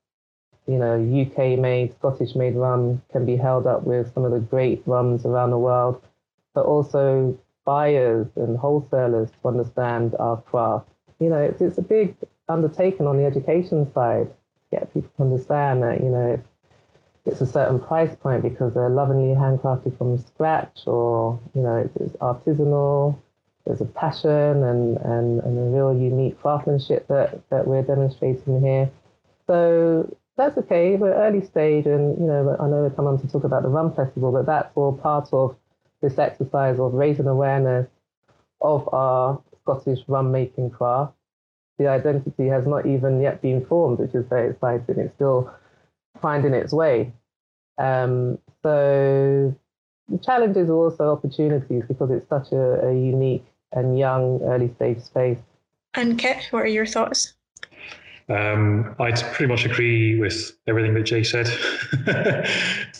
you 0.67 0.77
know, 0.77 0.95
UK 0.95 1.57
made, 1.57 1.95
Scottish 1.97 2.35
made 2.35 2.55
rum 2.55 3.01
can 3.11 3.25
be 3.25 3.37
held 3.37 3.65
up 3.65 3.83
with 3.83 4.13
some 4.13 4.25
of 4.25 4.31
the 4.31 4.39
great 4.39 4.83
rums 4.85 5.25
around 5.25 5.51
the 5.51 5.57
world, 5.57 6.01
but 6.53 6.65
also 6.65 7.37
buyers 7.63 8.27
and 8.35 8.57
wholesalers 8.57 9.29
to 9.31 9.47
understand 9.47 10.13
our 10.19 10.37
craft. 10.41 10.89
You 11.19 11.29
know, 11.29 11.37
it's, 11.37 11.61
it's 11.61 11.77
a 11.77 11.81
big 11.81 12.15
undertaking 12.49 13.07
on 13.07 13.17
the 13.17 13.25
education 13.25 13.91
side, 13.93 14.29
get 14.71 14.93
people 14.93 15.09
to 15.17 15.23
understand 15.23 15.83
that, 15.83 16.01
you 16.01 16.09
know, 16.09 16.41
it's 17.25 17.41
a 17.41 17.45
certain 17.45 17.79
price 17.79 18.15
point 18.15 18.43
because 18.43 18.73
they're 18.73 18.89
lovingly 18.89 19.35
handcrafted 19.35 19.97
from 19.97 20.17
scratch 20.17 20.83
or, 20.85 21.39
you 21.53 21.61
know, 21.61 21.75
it's, 21.75 21.95
it's 21.97 22.15
artisanal. 22.17 23.17
There's 23.65 23.81
a 23.81 23.85
passion 23.85 24.63
and, 24.63 24.97
and, 24.97 25.41
and 25.41 25.57
a 25.57 25.77
real 25.77 25.93
unique 25.93 26.39
craftsmanship 26.39 27.07
that, 27.09 27.41
that 27.49 27.67
we're 27.67 27.83
demonstrating 27.83 28.61
here. 28.61 28.89
So 29.45 30.15
that's 30.37 30.57
okay. 30.57 30.95
We're 30.95 31.15
early 31.15 31.43
stage, 31.43 31.87
and 31.87 32.17
you 32.19 32.25
know, 32.25 32.55
I 32.59 32.67
know 32.67 32.83
we 32.83 32.95
come 32.95 33.07
on 33.07 33.19
to 33.19 33.27
talk 33.27 33.43
about 33.43 33.63
the 33.63 33.69
Rum 33.69 33.93
Festival, 33.93 34.31
but 34.31 34.45
that's 34.45 34.71
all 34.75 34.93
part 34.93 35.29
of 35.33 35.55
this 36.01 36.17
exercise 36.19 36.79
of 36.79 36.93
raising 36.93 37.27
awareness 37.27 37.87
of 38.61 38.87
our 38.93 39.41
Scottish 39.63 39.99
rum 40.07 40.31
making 40.31 40.69
craft. 40.69 41.13
The 41.77 41.87
identity 41.87 42.47
has 42.47 42.65
not 42.65 42.85
even 42.85 43.21
yet 43.21 43.41
been 43.41 43.65
formed, 43.65 43.99
which 43.99 44.15
is 44.15 44.25
very 44.27 44.51
exciting. 44.51 44.97
It's 44.97 45.13
still 45.15 45.53
finding 46.21 46.53
its 46.53 46.73
way. 46.73 47.13
Um, 47.77 48.39
so 48.63 49.55
the 50.09 50.17
challenges 50.19 50.69
are 50.69 50.73
also 50.75 51.11
opportunities 51.11 51.83
because 51.87 52.09
it's 52.11 52.27
such 52.27 52.51
a, 52.51 52.87
a 52.87 52.93
unique 52.93 53.45
and 53.73 53.97
young 53.97 54.41
early 54.43 54.73
stage 54.75 55.01
space. 55.01 55.37
And 55.93 56.17
Kit, 56.17 56.47
what 56.51 56.63
are 56.63 56.67
your 56.67 56.85
thoughts? 56.85 57.33
Um, 58.29 58.95
I'd 58.99 59.21
pretty 59.33 59.47
much 59.47 59.65
agree 59.65 60.19
with 60.19 60.57
everything 60.67 60.93
that 60.95 61.03
Jay 61.03 61.23
said. 61.23 61.47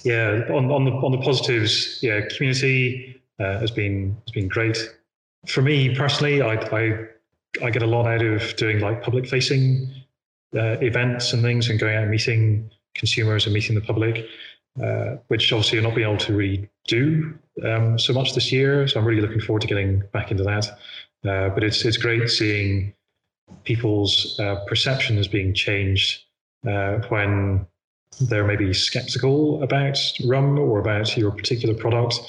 yeah, 0.03 0.45
on, 0.53 0.71
on 0.71 0.85
the 0.85 0.91
on 0.91 1.11
the 1.11 1.17
positives, 1.17 1.99
yeah, 2.01 2.21
community 2.35 3.21
uh, 3.39 3.59
has 3.59 3.69
been 3.69 4.15
has 4.25 4.31
been 4.31 4.47
great. 4.47 4.77
For 5.45 5.61
me 5.61 5.93
personally, 5.95 6.41
I, 6.41 6.53
I 6.53 7.07
I 7.63 7.69
get 7.69 7.81
a 7.81 7.87
lot 7.87 8.07
out 8.07 8.21
of 8.21 8.55
doing 8.57 8.79
like 8.79 9.01
public 9.01 9.27
facing 9.27 9.91
uh, 10.55 10.77
events 10.81 11.33
and 11.33 11.41
things, 11.41 11.69
and 11.69 11.79
going 11.79 11.95
out 11.95 12.03
and 12.03 12.11
meeting 12.11 12.71
consumers 12.95 13.45
and 13.45 13.53
meeting 13.53 13.75
the 13.75 13.81
public, 13.81 14.25
uh, 14.81 15.17
which 15.27 15.51
obviously 15.51 15.77
you're 15.77 15.87
not 15.87 15.95
being 15.95 16.07
able 16.07 16.17
to 16.19 16.35
really 16.35 16.69
do 16.87 17.37
um, 17.63 17.97
so 17.99 18.13
much 18.13 18.33
this 18.33 18.51
year. 18.51 18.87
So 18.87 18.99
I'm 18.99 19.05
really 19.05 19.21
looking 19.21 19.41
forward 19.41 19.61
to 19.61 19.67
getting 19.67 20.03
back 20.13 20.31
into 20.31 20.43
that. 20.43 20.67
Uh, 21.27 21.49
but 21.49 21.63
it's 21.63 21.83
it's 21.83 21.97
great 21.97 22.29
seeing 22.29 22.93
people's 23.63 24.39
uh, 24.39 24.63
perception 24.67 25.17
is 25.17 25.27
being 25.27 25.53
changed 25.53 26.23
uh, 26.67 26.99
when 27.09 27.65
they're 28.21 28.45
maybe 28.45 28.73
skeptical 28.73 29.61
about 29.63 29.97
rum 30.25 30.57
or 30.57 30.79
about 30.79 31.15
your 31.17 31.31
particular 31.31 31.75
product 31.75 32.19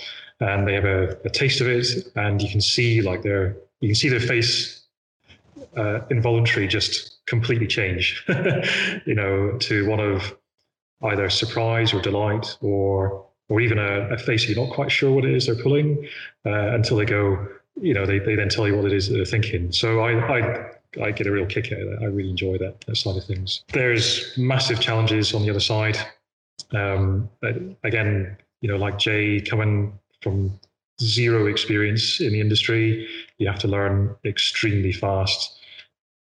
and 0.40 0.66
they 0.66 0.74
have 0.74 0.84
a, 0.84 1.16
a 1.24 1.30
taste 1.30 1.60
of 1.60 1.66
it 1.66 1.86
and 2.16 2.42
you 2.42 2.48
can 2.48 2.60
see 2.60 3.00
like 3.00 3.22
their 3.22 3.56
you 3.80 3.88
can 3.88 3.94
see 3.94 4.08
their 4.08 4.20
face 4.20 4.77
uh, 5.76 6.00
involuntary 6.10 6.66
just 6.66 7.18
completely 7.26 7.66
change 7.66 8.24
you 9.06 9.14
know 9.14 9.56
to 9.58 9.86
one 9.88 10.00
of 10.00 10.36
either 11.04 11.28
surprise 11.28 11.92
or 11.92 12.00
delight 12.00 12.56
or 12.60 13.26
or 13.48 13.60
even 13.60 13.78
a, 13.78 14.08
a 14.10 14.18
face 14.18 14.48
you're 14.48 14.64
not 14.64 14.74
quite 14.74 14.90
sure 14.90 15.12
what 15.12 15.24
it 15.24 15.34
is 15.34 15.46
they're 15.46 15.62
pulling 15.62 16.06
uh, 16.46 16.72
until 16.74 16.96
they 16.96 17.04
go 17.04 17.46
you 17.80 17.94
know 17.94 18.06
they, 18.06 18.18
they 18.18 18.34
then 18.34 18.48
tell 18.48 18.66
you 18.66 18.76
what 18.76 18.84
it 18.84 18.92
is 18.92 19.08
that 19.08 19.14
they're 19.14 19.24
thinking 19.24 19.70
so 19.70 20.00
i 20.00 20.38
i 20.38 20.70
I 21.02 21.10
get 21.10 21.26
a 21.26 21.32
real 21.32 21.46
kick 21.46 21.72
out 21.72 21.80
of 21.80 21.90
that. 21.90 21.98
I 22.02 22.06
really 22.06 22.30
enjoy 22.30 22.58
that, 22.58 22.80
that 22.86 22.96
side 22.96 23.16
of 23.16 23.24
things. 23.24 23.62
There's 23.72 24.32
massive 24.38 24.80
challenges 24.80 25.34
on 25.34 25.42
the 25.42 25.50
other 25.50 25.60
side. 25.60 25.98
Um, 26.72 27.28
again, 27.84 28.36
you 28.60 28.68
know, 28.68 28.76
like 28.76 28.98
Jay 28.98 29.40
coming 29.40 29.98
from 30.22 30.58
zero 31.00 31.46
experience 31.46 32.20
in 32.20 32.32
the 32.32 32.40
industry, 32.40 33.06
you 33.38 33.46
have 33.46 33.58
to 33.60 33.68
learn 33.68 34.14
extremely 34.24 34.92
fast. 34.92 35.57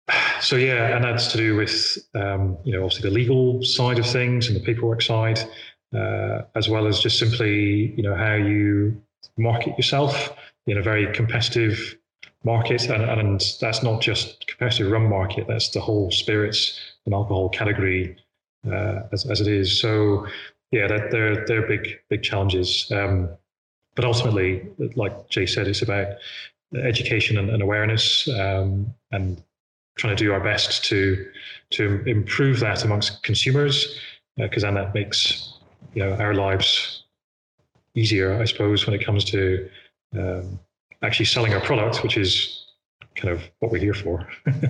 So 0.41 0.57
yeah, 0.57 0.93
and 0.93 1.05
that's 1.05 1.31
to 1.31 1.37
do 1.37 1.55
with 1.55 1.97
um, 2.15 2.57
you 2.65 2.73
know 2.73 2.83
obviously 2.83 3.09
the 3.09 3.15
legal 3.15 3.63
side 3.63 3.97
of 3.97 4.05
things 4.05 4.47
and 4.47 4.55
the 4.57 4.59
paperwork 4.59 5.01
side, 5.01 5.39
uh, 5.95 6.41
as 6.55 6.67
well 6.67 6.85
as 6.85 6.99
just 6.99 7.17
simply 7.17 7.93
you 7.95 8.03
know 8.03 8.13
how 8.13 8.33
you 8.33 9.01
market 9.37 9.77
yourself 9.77 10.33
in 10.67 10.77
a 10.77 10.81
very 10.81 11.11
competitive 11.13 11.95
market, 12.43 12.89
and, 12.89 13.03
and 13.03 13.41
that's 13.61 13.83
not 13.83 14.01
just 14.01 14.45
competitive 14.47 14.91
rum 14.91 15.07
market. 15.07 15.47
That's 15.47 15.69
the 15.69 15.79
whole 15.79 16.11
spirits 16.11 16.77
and 17.05 17.13
alcohol 17.13 17.47
category 17.49 18.17
uh, 18.67 19.03
as, 19.13 19.25
as 19.25 19.39
it 19.39 19.47
is. 19.47 19.79
So 19.79 20.27
yeah, 20.71 20.87
that 20.87 21.11
they're 21.11 21.45
they're 21.45 21.67
big 21.67 21.99
big 22.09 22.23
challenges. 22.23 22.91
Um, 22.91 23.29
but 23.95 24.05
ultimately, 24.05 24.67
like 24.95 25.29
Jay 25.29 25.45
said, 25.45 25.67
it's 25.67 25.83
about 25.83 26.07
education 26.75 27.37
and, 27.37 27.49
and 27.49 27.61
awareness 27.61 28.27
um, 28.27 28.93
and 29.11 29.41
trying 29.95 30.15
to 30.15 30.23
do 30.23 30.31
our 30.33 30.39
best 30.39 30.83
to 30.85 31.25
to 31.71 32.03
improve 32.05 32.59
that 32.59 32.83
amongst 32.83 33.23
consumers 33.23 33.99
because 34.37 34.63
uh, 34.63 34.67
then 34.67 34.75
that 34.75 34.93
makes 34.93 35.53
you 35.93 36.03
know 36.03 36.13
our 36.13 36.33
lives 36.33 37.03
easier, 37.95 38.41
I 38.41 38.45
suppose, 38.45 38.85
when 38.87 38.99
it 38.99 39.05
comes 39.05 39.23
to 39.25 39.69
um, 40.17 40.59
actually 41.01 41.25
selling 41.25 41.53
our 41.53 41.61
product, 41.61 42.03
which 42.03 42.17
is 42.17 42.65
kind 43.15 43.29
of 43.29 43.43
what 43.59 43.71
we're 43.71 43.79
here 43.79 43.93
for. 43.93 44.27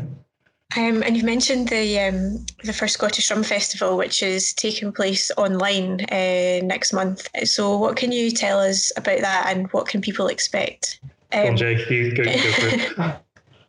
Um, 0.76 1.04
and 1.04 1.16
you've 1.16 1.26
mentioned 1.26 1.68
the 1.68 2.00
um, 2.00 2.46
the 2.64 2.74
first 2.74 2.96
Scottish 2.96 3.30
Rum 3.30 3.44
Festival, 3.44 3.96
which 3.96 4.24
is 4.24 4.54
taking 4.56 4.92
place 4.92 5.30
online 5.38 6.02
uh, 6.06 6.66
next 6.66 6.94
month. 6.94 7.30
So, 7.44 7.78
what 7.78 7.96
can 7.96 8.12
you 8.12 8.32
tell 8.32 8.60
us 8.60 8.92
about 8.98 9.20
that, 9.20 9.46
and 9.50 9.72
what 9.72 9.88
can 9.88 10.02
people 10.02 10.30
expect? 10.30 11.00
Um, 11.32 11.50
on, 11.50 11.58
Jake, 11.58 11.88
you 11.92 12.16
go, 12.16 12.24
go. 12.24 13.14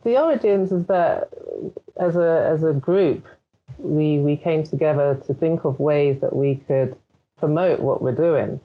the 0.05 0.21
origins 0.21 0.71
is 0.71 0.85
that 0.85 1.29
as 1.97 2.15
a 2.15 2.49
as 2.53 2.63
a 2.63 2.73
group, 2.73 3.25
we 3.77 4.19
we 4.19 4.37
came 4.37 4.63
together 4.63 5.21
to 5.27 5.33
think 5.33 5.65
of 5.65 5.79
ways 5.79 6.21
that 6.21 6.33
we 6.33 6.55
could 6.67 6.95
promote 7.37 7.81
what 7.81 8.01
we're 8.01 8.15
doing. 8.15 8.61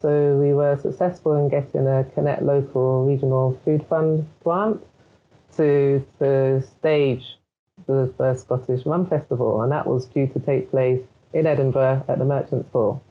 So 0.00 0.36
we 0.36 0.52
were 0.52 0.76
successful 0.76 1.36
in 1.36 1.48
getting 1.48 1.86
a 1.86 2.04
Connect 2.14 2.42
Local 2.42 3.04
Regional 3.04 3.58
Food 3.64 3.86
Fund 3.88 4.28
grant 4.42 4.80
to, 5.56 6.04
to 6.18 6.62
stage 6.62 7.38
the 7.86 8.12
first 8.18 8.42
Scottish 8.42 8.84
Rum 8.84 9.06
Festival, 9.06 9.62
and 9.62 9.70
that 9.70 9.86
was 9.86 10.06
due 10.06 10.26
to 10.26 10.40
take 10.40 10.70
place 10.70 11.00
in 11.32 11.46
Edinburgh 11.46 12.04
at 12.08 12.18
the 12.18 12.24
Merchants 12.24 12.68
Hall. 12.72 13.02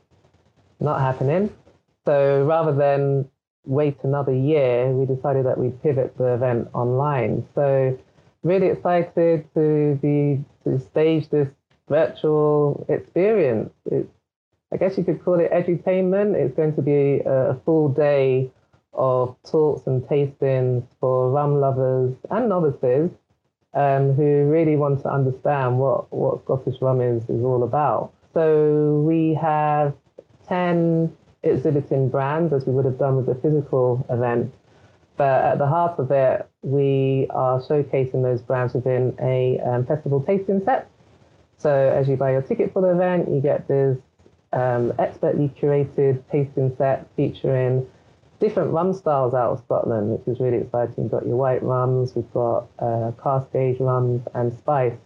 Not 0.81 0.99
happening. 0.99 1.49
So 2.05 2.43
rather 2.43 2.73
than 2.73 3.29
wait 3.65 3.97
another 4.03 4.33
year, 4.33 4.89
we 4.91 5.05
decided 5.05 5.45
that 5.45 5.57
we'd 5.57 5.81
pivot 5.81 6.17
the 6.17 6.33
event 6.33 6.69
online. 6.73 7.45
So 7.55 7.97
really 8.43 8.67
excited 8.67 9.45
to 9.53 9.99
be 10.01 10.43
to 10.63 10.79
stage 10.79 11.29
this 11.29 11.49
virtual 11.87 12.85
experience. 12.89 13.71
It's 13.85 14.09
I 14.73 14.77
guess 14.77 14.97
you 14.97 15.03
could 15.03 15.23
call 15.23 15.39
it 15.39 15.51
edutainment. 15.51 16.35
It's 16.35 16.55
going 16.55 16.75
to 16.75 16.81
be 16.81 17.19
a, 17.25 17.51
a 17.51 17.59
full 17.65 17.89
day 17.89 18.49
of 18.93 19.35
talks 19.49 19.85
and 19.87 20.01
tastings 20.03 20.83
for 20.99 21.29
rum 21.29 21.59
lovers 21.59 22.15
and 22.29 22.47
novices 22.47 23.11
um, 23.73 24.13
who 24.13 24.45
really 24.45 24.75
want 24.77 25.01
to 25.01 25.09
understand 25.11 25.77
what, 25.77 26.11
what 26.13 26.43
Scottish 26.43 26.81
rum 26.81 27.01
is, 27.01 27.23
is 27.23 27.43
all 27.43 27.63
about. 27.63 28.13
So 28.33 29.03
we 29.05 29.33
have 29.41 29.93
10 30.47 31.15
exhibiting 31.43 32.09
brands, 32.09 32.53
as 32.53 32.65
we 32.65 32.73
would 32.73 32.85
have 32.85 32.97
done 32.97 33.15
with 33.17 33.25
the 33.25 33.35
physical 33.35 34.05
event. 34.09 34.53
But 35.17 35.43
at 35.43 35.57
the 35.57 35.67
heart 35.67 35.99
of 35.99 36.11
it, 36.11 36.47
we 36.61 37.27
are 37.29 37.59
showcasing 37.61 38.23
those 38.23 38.41
brands 38.41 38.73
within 38.73 39.15
a 39.21 39.59
um, 39.59 39.85
festival 39.85 40.21
tasting 40.21 40.63
set. 40.63 40.89
So 41.57 41.71
as 41.71 42.07
you 42.07 42.15
buy 42.15 42.31
your 42.31 42.41
ticket 42.41 42.73
for 42.73 42.81
the 42.81 42.89
event, 42.89 43.29
you 43.29 43.39
get 43.39 43.67
this 43.67 43.97
um, 44.53 44.93
expertly 44.97 45.49
curated 45.49 46.23
tasting 46.31 46.75
set 46.77 47.07
featuring 47.15 47.87
different 48.39 48.71
rum 48.71 48.93
styles 48.93 49.33
out 49.33 49.51
of 49.51 49.59
Scotland, 49.59 50.09
which 50.11 50.27
is 50.27 50.39
really 50.41 50.57
exciting. 50.57 51.03
You've 51.03 51.11
got 51.11 51.27
your 51.27 51.35
white 51.35 51.61
rums, 51.61 52.15
we've 52.15 52.33
got 52.33 52.67
uh, 52.79 53.11
cask 53.21 53.53
age 53.55 53.79
rums, 53.79 54.27
and 54.33 54.51
spice. 54.57 54.97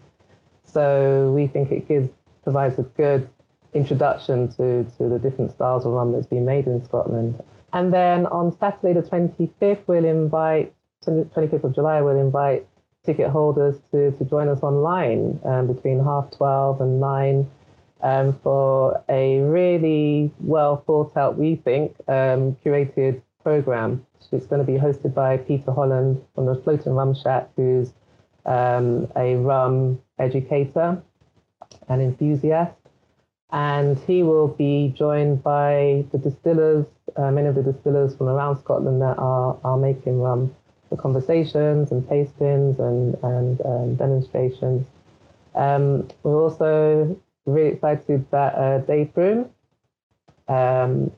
So 0.63 1.33
we 1.35 1.47
think 1.47 1.71
it 1.71 1.87
gives 1.87 2.09
provides 2.43 2.79
a 2.79 2.83
good 2.83 3.27
introduction 3.75 4.47
to, 4.53 4.83
to 4.97 5.09
the 5.09 5.19
different 5.19 5.51
styles 5.51 5.85
of 5.85 5.91
rum 5.91 6.11
that's 6.13 6.27
been 6.27 6.45
made 6.45 6.65
in 6.65 6.83
Scotland. 6.83 7.41
And 7.73 7.93
then 7.93 8.25
on 8.27 8.57
Saturday 8.57 8.93
the 8.93 9.07
25th, 9.07 9.81
we'll 9.87 10.05
invite, 10.05 10.73
25th 11.05 11.65
of 11.65 11.75
July, 11.75 12.01
we'll 12.01 12.19
invite 12.19 12.65
ticket 13.05 13.29
holders 13.29 13.75
to, 13.91 14.11
to 14.11 14.25
join 14.25 14.47
us 14.47 14.63
online 14.63 15.39
um, 15.43 15.67
between 15.67 16.03
half 16.03 16.31
12 16.31 16.81
and 16.81 16.99
9 16.99 17.51
um, 18.01 18.39
for 18.41 19.03
a 19.09 19.39
really 19.41 20.31
well 20.39 20.83
thought 20.87 21.15
out, 21.17 21.37
we 21.37 21.55
think, 21.55 21.95
um, 22.07 22.55
curated 22.63 23.21
program. 23.43 24.05
It's 24.31 24.47
going 24.47 24.65
to 24.65 24.69
be 24.69 24.77
hosted 24.77 25.13
by 25.13 25.37
Peter 25.37 25.71
Holland 25.71 26.21
from 26.33 26.45
the 26.45 26.55
Floating 26.55 26.93
Rum 26.93 27.13
Shack, 27.13 27.49
who's 27.55 27.93
um, 28.45 29.07
a 29.15 29.35
rum 29.35 30.01
educator 30.19 31.01
and 31.87 32.01
enthusiast. 32.01 32.73
And 33.55 33.97
he 33.99 34.21
will 34.21 34.49
be 34.49 34.93
joined 34.97 35.41
by 35.41 36.03
the 36.11 36.17
distillers, 36.17 36.85
uh, 37.15 37.31
many 37.31 37.47
of 37.47 37.55
the 37.55 37.63
distillers 37.63 38.13
from 38.13 38.27
around 38.27 38.59
Scotland 38.59 39.01
that 39.01 39.17
are, 39.17 39.57
are 39.63 39.77
making 39.77 40.19
rum 40.19 40.53
for 40.89 40.97
conversations 40.97 41.89
and 41.89 42.03
tastings 42.03 42.77
and, 42.79 43.15
and 43.23 43.61
um, 43.65 43.95
demonstrations. 43.95 44.85
Um, 45.55 46.09
we're 46.23 46.43
also 46.43 47.17
really 47.45 47.69
excited 47.69 48.29
that 48.31 48.55
uh, 48.55 48.79
Dave 48.79 49.13
Broom, 49.13 49.49
um, 50.49 51.09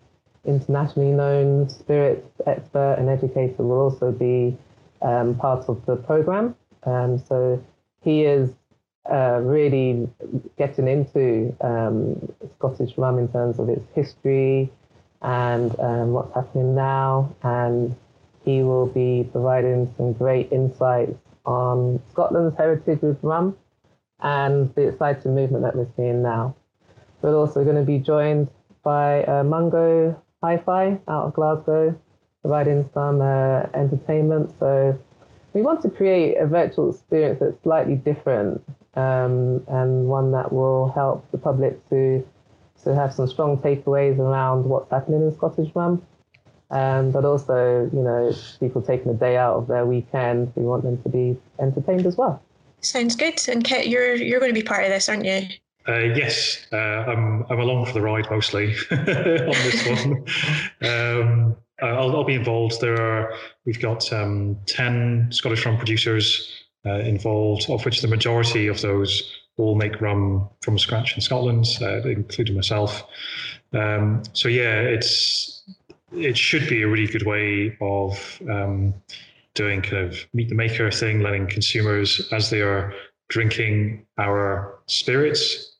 internationally 0.45 1.13
known 1.13 1.67
spirits 1.69 2.29
expert 2.45 2.97
and 2.99 3.09
educator, 3.09 3.63
will 3.63 3.81
also 3.81 4.11
be 4.11 4.55
um, 5.01 5.33
part 5.33 5.67
of 5.67 5.83
the 5.87 5.95
program. 5.95 6.55
Um, 6.83 7.17
so 7.17 7.63
he 8.03 8.25
is 8.25 8.51
uh, 9.11 9.39
really 9.41 10.09
getting 10.57 10.87
into 10.87 11.55
um, 11.61 12.31
Scottish 12.57 12.97
rum 12.97 13.19
in 13.19 13.27
terms 13.29 13.59
of 13.59 13.69
its 13.69 13.85
history 13.95 14.71
and 15.21 15.77
um, 15.79 16.13
what's 16.13 16.33
happening 16.33 16.75
now. 16.75 17.35
And 17.43 17.95
he 18.43 18.63
will 18.63 18.87
be 18.87 19.27
providing 19.31 19.93
some 19.97 20.13
great 20.13 20.51
insights 20.51 21.17
on 21.45 22.01
Scotland's 22.11 22.57
heritage 22.57 23.01
with 23.01 23.17
rum 23.21 23.57
and 24.19 24.73
the 24.75 24.89
exciting 24.89 25.35
movement 25.35 25.63
that 25.63 25.75
we're 25.75 25.87
seeing 25.95 26.21
now. 26.21 26.55
We're 27.21 27.35
also 27.35 27.63
going 27.63 27.75
to 27.77 27.83
be 27.83 27.99
joined 27.99 28.49
by 28.83 29.23
uh, 29.23 29.43
Mungo 29.43 30.21
Hi-Fi 30.43 30.99
out 31.07 31.25
of 31.25 31.33
Glasgow, 31.33 31.99
providing 32.41 32.89
some 32.93 33.21
uh, 33.21 33.63
entertainment. 33.73 34.53
So 34.59 34.97
we 35.53 35.61
want 35.61 35.81
to 35.81 35.89
create 35.89 36.37
a 36.37 36.45
virtual 36.45 36.91
experience 36.91 37.39
that's 37.39 37.61
slightly 37.63 37.95
different 37.95 38.63
um, 38.97 39.63
and 39.67 40.07
one 40.07 40.31
that 40.31 40.51
will 40.51 40.91
help 40.91 41.29
the 41.31 41.37
public 41.37 41.87
to 41.89 42.27
to 42.83 42.95
have 42.95 43.13
some 43.13 43.27
strong 43.27 43.57
takeaways 43.57 44.17
around 44.17 44.65
what's 44.65 44.89
happening 44.91 45.21
in 45.21 45.35
Scottish 45.35 45.69
rum. 45.75 46.01
Um, 46.69 47.11
but 47.11 47.23
also, 47.25 47.89
you 47.93 48.01
know, 48.01 48.33
people 48.59 48.81
taking 48.81 49.11
a 49.11 49.13
day 49.13 49.37
out 49.37 49.55
of 49.55 49.67
their 49.67 49.85
weekend, 49.85 50.51
we 50.55 50.63
want 50.63 50.83
them 50.83 51.01
to 51.03 51.09
be 51.09 51.37
entertained 51.59 52.05
as 52.05 52.17
well. 52.17 52.41
Sounds 52.81 53.15
good. 53.15 53.39
And 53.47 53.63
Kit, 53.63 53.87
you're 53.87 54.15
you're 54.15 54.39
going 54.39 54.53
to 54.53 54.59
be 54.59 54.65
part 54.65 54.83
of 54.83 54.89
this, 54.89 55.07
aren't 55.07 55.25
you? 55.25 55.43
Uh, 55.87 55.99
yes, 55.99 56.65
uh, 56.73 56.75
I'm 56.75 57.45
I'm 57.49 57.59
along 57.59 57.85
for 57.85 57.93
the 57.93 58.01
ride 58.01 58.29
mostly 58.29 58.75
on 58.91 59.05
this 59.05 59.87
one. 59.87 60.25
um, 60.81 61.55
I'll, 61.81 62.15
I'll, 62.15 62.23
be 62.23 62.33
involved. 62.33 62.81
There 62.81 62.99
are 62.99 63.33
we've 63.65 63.79
got 63.79 64.11
um, 64.11 64.57
ten 64.65 65.27
Scottish 65.31 65.65
rum 65.65 65.77
producers 65.77 66.56
uh, 66.87 66.99
involved, 66.99 67.69
of 67.69 67.83
which 67.85 68.01
the 68.01 68.07
majority 68.07 68.67
of 68.67 68.81
those 68.81 69.33
all 69.57 69.75
make 69.75 69.99
rum 69.99 70.47
from 70.61 70.77
scratch 70.77 71.15
in 71.15 71.21
Scotland, 71.21 71.65
uh, 71.81 72.01
including 72.03 72.55
myself. 72.55 73.03
Um, 73.73 74.23
so 74.33 74.47
yeah, 74.47 74.79
it's 74.81 75.63
it 76.13 76.37
should 76.37 76.69
be 76.69 76.83
a 76.83 76.87
really 76.87 77.07
good 77.07 77.25
way 77.25 77.77
of 77.81 78.41
um, 78.49 78.93
doing 79.53 79.81
kind 79.81 80.05
of 80.05 80.25
meet 80.33 80.49
the 80.49 80.55
maker 80.55 80.89
thing, 80.91 81.21
letting 81.21 81.47
consumers 81.47 82.21
as 82.31 82.49
they 82.49 82.61
are 82.61 82.93
drinking 83.29 84.05
our 84.17 84.79
spirits, 84.87 85.75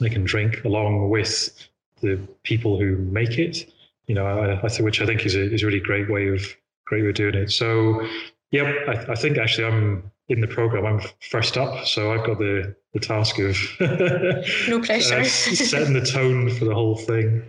they 0.00 0.10
can 0.10 0.24
drink 0.24 0.64
along 0.64 1.10
with 1.10 1.68
the 2.00 2.16
people 2.42 2.78
who 2.78 2.96
make 2.96 3.38
it. 3.38 3.70
You 4.06 4.14
know, 4.14 4.26
I, 4.26 4.60
I 4.64 4.68
think, 4.68 4.84
which 4.84 5.00
I 5.00 5.06
think 5.06 5.24
is 5.24 5.34
a 5.34 5.52
is 5.52 5.62
a 5.62 5.66
really 5.66 5.80
great 5.80 6.10
way 6.10 6.28
of 6.28 6.42
great 6.86 7.02
way 7.02 7.10
of 7.10 7.14
doing 7.14 7.34
it. 7.34 7.52
So, 7.52 8.06
yep, 8.50 8.66
I, 8.88 9.12
I 9.12 9.14
think 9.14 9.38
actually 9.38 9.66
I'm 9.66 10.10
in 10.30 10.40
the 10.40 10.46
program, 10.46 10.86
I'm 10.86 11.00
first 11.28 11.58
up, 11.58 11.86
so 11.86 12.12
I've 12.12 12.24
got 12.24 12.38
the 12.38 12.74
the 12.94 13.00
task 13.00 13.38
of 13.38 13.56
no 14.68 14.80
pressure 14.80 15.20
uh, 15.20 15.24
setting 15.24 15.92
the 15.92 16.04
tone 16.04 16.50
for 16.50 16.64
the 16.64 16.74
whole 16.74 16.96
thing. 16.96 17.42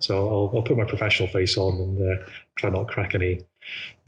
So 0.00 0.28
I'll, 0.28 0.56
I'll 0.56 0.62
put 0.62 0.76
my 0.76 0.84
professional 0.84 1.28
face 1.28 1.56
on 1.56 1.80
and 1.80 2.12
uh, 2.12 2.24
try 2.56 2.70
not 2.70 2.88
to 2.88 2.92
crack 2.92 3.14
any 3.14 3.40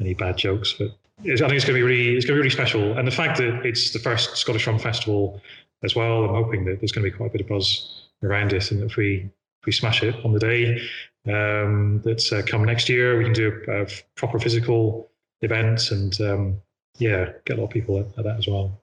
any 0.00 0.14
bad 0.14 0.36
jokes. 0.36 0.74
But 0.76 0.88
I 1.20 1.22
think 1.22 1.40
it's 1.40 1.40
going 1.40 1.58
to 1.58 1.72
be 1.74 1.82
really 1.82 2.16
it's 2.16 2.26
going 2.26 2.36
to 2.36 2.42
be 2.42 2.46
really 2.46 2.50
special, 2.50 2.98
and 2.98 3.06
the 3.06 3.12
fact 3.12 3.38
that 3.38 3.64
it's 3.64 3.92
the 3.92 4.00
first 4.00 4.36
Scottish 4.36 4.66
Rum 4.66 4.80
Festival 4.80 5.40
as 5.84 5.94
well, 5.94 6.24
I'm 6.24 6.34
hoping 6.34 6.64
that 6.64 6.80
there's 6.80 6.92
going 6.92 7.04
to 7.04 7.10
be 7.10 7.16
quite 7.16 7.30
a 7.30 7.32
bit 7.32 7.42
of 7.42 7.48
buzz 7.48 8.08
around 8.24 8.52
it, 8.52 8.72
and 8.72 8.82
if 8.82 8.96
we 8.96 9.30
if 9.60 9.66
we 9.66 9.72
smash 9.72 10.02
it 10.02 10.16
on 10.24 10.32
the 10.32 10.40
day 10.40 10.80
um, 11.28 12.02
that's 12.04 12.32
uh, 12.32 12.42
come 12.44 12.64
next 12.64 12.88
year, 12.88 13.16
we 13.16 13.24
can 13.24 13.32
do 13.32 13.62
a, 13.68 13.82
a 13.82 13.86
proper 14.16 14.40
physical 14.40 15.08
event 15.42 15.90
and 15.92 16.20
um, 16.20 16.62
yeah, 16.98 17.32
get 17.44 17.58
a 17.58 17.60
lot 17.60 17.66
of 17.66 17.70
people 17.70 17.98
at, 17.98 18.06
at 18.18 18.24
that 18.24 18.38
as 18.38 18.46
well. 18.46 18.80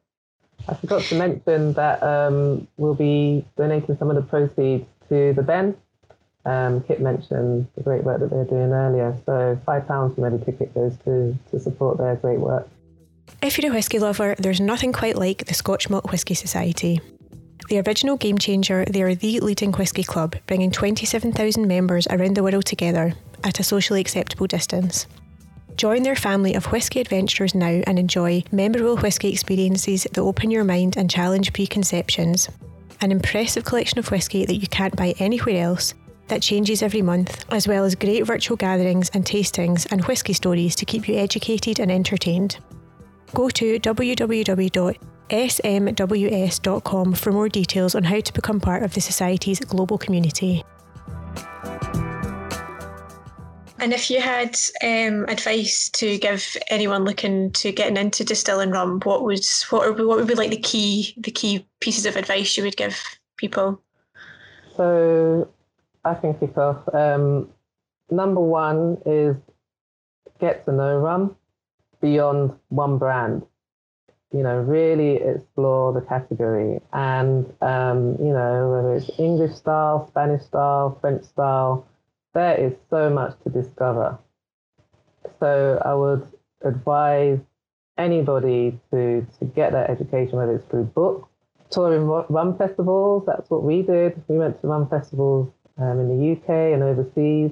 I 0.68 0.76
forgot 0.76 1.02
to 1.04 1.16
mention 1.16 1.74
that 1.74 2.02
um, 2.02 2.68
we'll 2.78 2.94
be 2.94 3.46
donating 3.58 3.98
some 3.98 4.10
of 4.10 4.16
the 4.16 4.22
proceeds 4.22 4.86
to 5.10 5.34
the 5.34 5.44
Ben. 5.44 5.76
Um, 6.46 6.82
Kit 6.84 7.02
mentioned 7.02 7.68
the 7.76 7.84
great 7.84 8.04
work 8.04 8.20
that 8.20 8.30
they're 8.30 8.46
doing 8.46 8.72
earlier, 8.72 9.18
so 9.26 9.60
five 9.66 9.88
pounds 9.88 10.16
from 10.16 10.26
every 10.26 10.40
ticket 10.40 10.74
goes 10.74 10.96
to 11.06 11.38
to 11.52 11.60
support 11.60 11.98
their 11.98 12.16
great 12.18 12.40
work. 12.40 12.68
If 13.42 13.58
you're 13.58 13.72
a 13.72 13.74
whisky 13.74 14.00
lover, 14.00 14.36
there's 14.38 14.60
nothing 14.60 14.92
quite 14.94 15.18
like 15.18 15.46
the 15.46 15.54
Scotch 15.54 15.90
Malt 15.90 16.12
Whisky 16.12 16.34
Society. 16.34 17.00
The 17.70 17.80
original 17.80 18.18
game 18.18 18.38
changer, 18.38 18.84
they 18.86 19.02
are 19.04 19.16
the 19.16 19.40
leading 19.40 19.72
whisky 19.72 20.04
club, 20.04 20.36
bringing 20.48 20.70
27,000 20.70 21.66
members 21.66 22.08
around 22.08 22.36
the 22.36 22.44
world 22.44 22.66
together 22.66 23.14
at 23.44 23.60
a 23.60 23.64
socially 23.64 24.02
acceptable 24.02 24.48
distance. 24.48 25.08
Join 25.76 26.04
their 26.04 26.16
family 26.16 26.54
of 26.54 26.72
whisky 26.72 27.02
adventurers 27.02 27.56
now 27.56 27.82
and 27.88 27.98
enjoy 27.98 28.44
memorable 28.52 28.98
whisky 28.98 29.32
experiences 29.32 30.04
that 30.04 30.18
open 30.20 30.52
your 30.52 30.64
mind 30.64 30.98
and 30.98 31.10
challenge 31.10 31.52
preconceptions. 31.54 32.50
An 33.02 33.12
impressive 33.12 33.66
collection 33.66 34.00
of 34.00 34.12
whisky 34.12 34.46
that 34.46 34.56
you 34.56 34.68
can't 34.68 34.96
buy 34.96 35.16
anywhere 35.20 35.64
else 35.64 35.94
that 36.28 36.42
changes 36.42 36.82
every 36.82 37.02
month, 37.02 37.44
as 37.50 37.68
well 37.68 37.84
as 37.84 37.96
great 37.96 38.26
virtual 38.26 38.56
gatherings 38.56 39.10
and 39.14 39.26
tastings 39.26 39.86
and 39.92 40.06
whisky 40.06 40.34
stories 40.34 40.76
to 40.76 40.86
keep 40.86 41.08
you 41.08 41.16
educated 41.16 41.80
and 41.80 41.92
entertained. 41.92 42.58
Go 43.34 43.50
to 43.50 43.80
www.smws.com 43.80 44.94
for 47.14 47.32
more 47.32 47.50
details 47.50 47.96
on 47.96 48.04
how 48.04 48.20
to 48.20 48.34
become 48.34 48.60
part 48.60 48.84
of 48.84 48.94
the 48.94 49.02
Society's 49.02 49.60
global 49.60 49.98
community. 49.98 50.64
And 53.84 53.92
if 53.92 54.10
you 54.10 54.22
had 54.22 54.56
um, 54.82 55.26
advice 55.28 55.90
to 55.90 56.18
give 56.18 56.56
anyone 56.70 57.04
looking 57.04 57.52
to 57.52 57.74
getting 57.74 57.98
into 57.98 58.24
distilling 58.24 58.72
rum, 58.72 59.02
what 59.04 59.26
would 59.26 59.46
what 59.72 59.98
would, 59.98 60.08
what 60.08 60.18
would 60.20 60.28
be 60.28 60.36
like 60.36 60.52
the 60.52 60.58
key 60.58 61.14
the 61.18 61.32
key 61.32 61.68
pieces 61.82 62.06
of 62.06 62.16
advice 62.16 62.56
you 62.56 62.64
would 62.64 62.78
give 62.78 62.98
people? 63.36 63.82
So 64.78 65.50
I 66.06 66.14
can 66.14 66.34
kick 66.36 66.58
off. 66.58 66.78
Um, 66.96 67.50
number 68.10 68.40
one 68.40 69.00
is 69.06 69.36
get 70.40 70.64
to 70.64 70.72
know 70.72 70.98
rum 71.00 71.36
beyond 72.00 72.54
one 72.70 72.98
brand. 72.98 73.46
You 74.32 74.44
know, 74.44 74.60
really 74.62 75.16
explore 75.16 75.92
the 75.92 76.02
category, 76.08 76.80
and 76.94 77.54
um, 77.60 78.16
you 78.18 78.32
know 78.32 78.72
whether 78.72 78.94
it's 78.94 79.12
English 79.20 79.56
style, 79.56 80.08
Spanish 80.08 80.44
style, 80.44 80.98
French 81.02 81.26
style 81.26 81.86
there 82.34 82.56
is 82.56 82.74
so 82.90 83.10
much 83.10 83.36
to 83.44 83.50
discover. 83.50 84.18
So 85.40 85.82
I 85.84 85.94
would 85.94 86.28
advise 86.64 87.40
anybody 87.98 88.80
to, 88.92 89.26
to 89.40 89.46
get 89.46 89.72
that 89.72 89.90
education, 89.90 90.38
whether 90.38 90.56
it's 90.56 90.66
through 90.66 90.86
books, 90.86 91.30
touring 91.70 92.06
rum 92.08 92.58
festivals. 92.58 93.24
That's 93.26 93.50
what 93.50 93.64
we 93.64 93.82
did. 93.82 94.22
We 94.28 94.38
went 94.38 94.60
to 94.62 94.68
rum 94.68 94.90
festivals 94.90 95.52
um, 95.78 96.00
in 96.00 96.08
the 96.10 96.32
UK 96.34 96.74
and 96.74 96.84
overseas. 96.84 97.52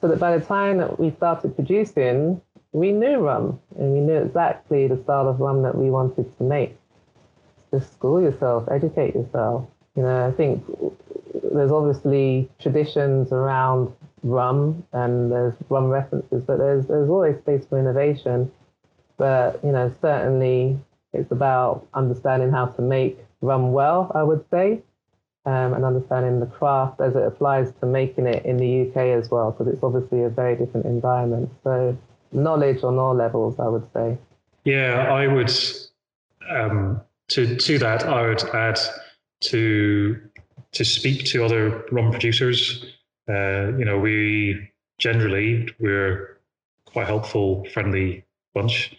So 0.00 0.08
that 0.08 0.20
by 0.20 0.36
the 0.36 0.44
time 0.44 0.78
that 0.78 0.98
we 0.98 1.10
started 1.10 1.56
producing, 1.56 2.40
we 2.72 2.92
knew 2.92 3.18
rum 3.18 3.58
and 3.76 3.92
we 3.92 4.00
knew 4.00 4.18
exactly 4.18 4.86
the 4.86 5.02
style 5.02 5.28
of 5.28 5.40
rum 5.40 5.62
that 5.62 5.76
we 5.76 5.90
wanted 5.90 6.36
to 6.36 6.44
make. 6.44 6.76
Just 7.72 7.92
school 7.92 8.22
yourself, 8.22 8.68
educate 8.70 9.14
yourself. 9.14 9.66
You 9.96 10.04
know, 10.04 10.28
I 10.28 10.30
think 10.32 10.64
there's 11.52 11.70
obviously 11.70 12.48
traditions 12.60 13.32
around 13.32 13.92
rum 14.22 14.84
and 14.92 15.30
there's 15.30 15.54
rum 15.68 15.88
references, 15.88 16.42
but 16.46 16.58
there's 16.58 16.86
there's 16.86 17.08
always 17.08 17.38
space 17.38 17.64
for 17.68 17.78
innovation. 17.78 18.50
But 19.16 19.60
you 19.64 19.72
know, 19.72 19.94
certainly 20.00 20.78
it's 21.12 21.32
about 21.32 21.86
understanding 21.94 22.50
how 22.50 22.66
to 22.66 22.82
make 22.82 23.18
rum 23.40 23.72
well. 23.72 24.10
I 24.14 24.22
would 24.22 24.44
say. 24.50 24.82
Um, 25.46 25.72
and 25.72 25.82
understanding 25.82 26.40
the 26.40 26.46
craft 26.46 27.00
as 27.00 27.16
it 27.16 27.22
applies 27.22 27.72
to 27.80 27.86
making 27.86 28.26
it 28.26 28.44
in 28.44 28.58
the 28.58 28.82
UK 28.82 28.96
as 29.18 29.30
well, 29.30 29.50
because 29.50 29.72
it's 29.72 29.82
obviously 29.82 30.24
a 30.24 30.28
very 30.28 30.54
different 30.54 30.84
environment. 30.84 31.48
So, 31.64 31.96
knowledge 32.32 32.84
on 32.84 32.98
all 32.98 33.14
levels, 33.14 33.58
I 33.58 33.66
would 33.66 33.86
say. 33.94 34.18
Yeah, 34.64 35.06
I 35.10 35.26
would. 35.26 35.50
Um, 36.50 37.00
to 37.28 37.56
to 37.56 37.78
that, 37.78 38.04
I 38.04 38.28
would 38.28 38.42
add 38.54 38.78
to 39.40 40.20
to 40.78 40.84
speak 40.84 41.24
to 41.24 41.44
other 41.44 41.84
rum 41.90 42.12
producers. 42.12 42.84
Uh, 43.28 43.76
you 43.76 43.84
know, 43.84 43.98
we 43.98 44.70
generally 44.98 45.68
we're 45.80 46.38
quite 46.86 47.08
helpful, 47.08 47.66
friendly 47.74 48.24
bunch, 48.54 48.96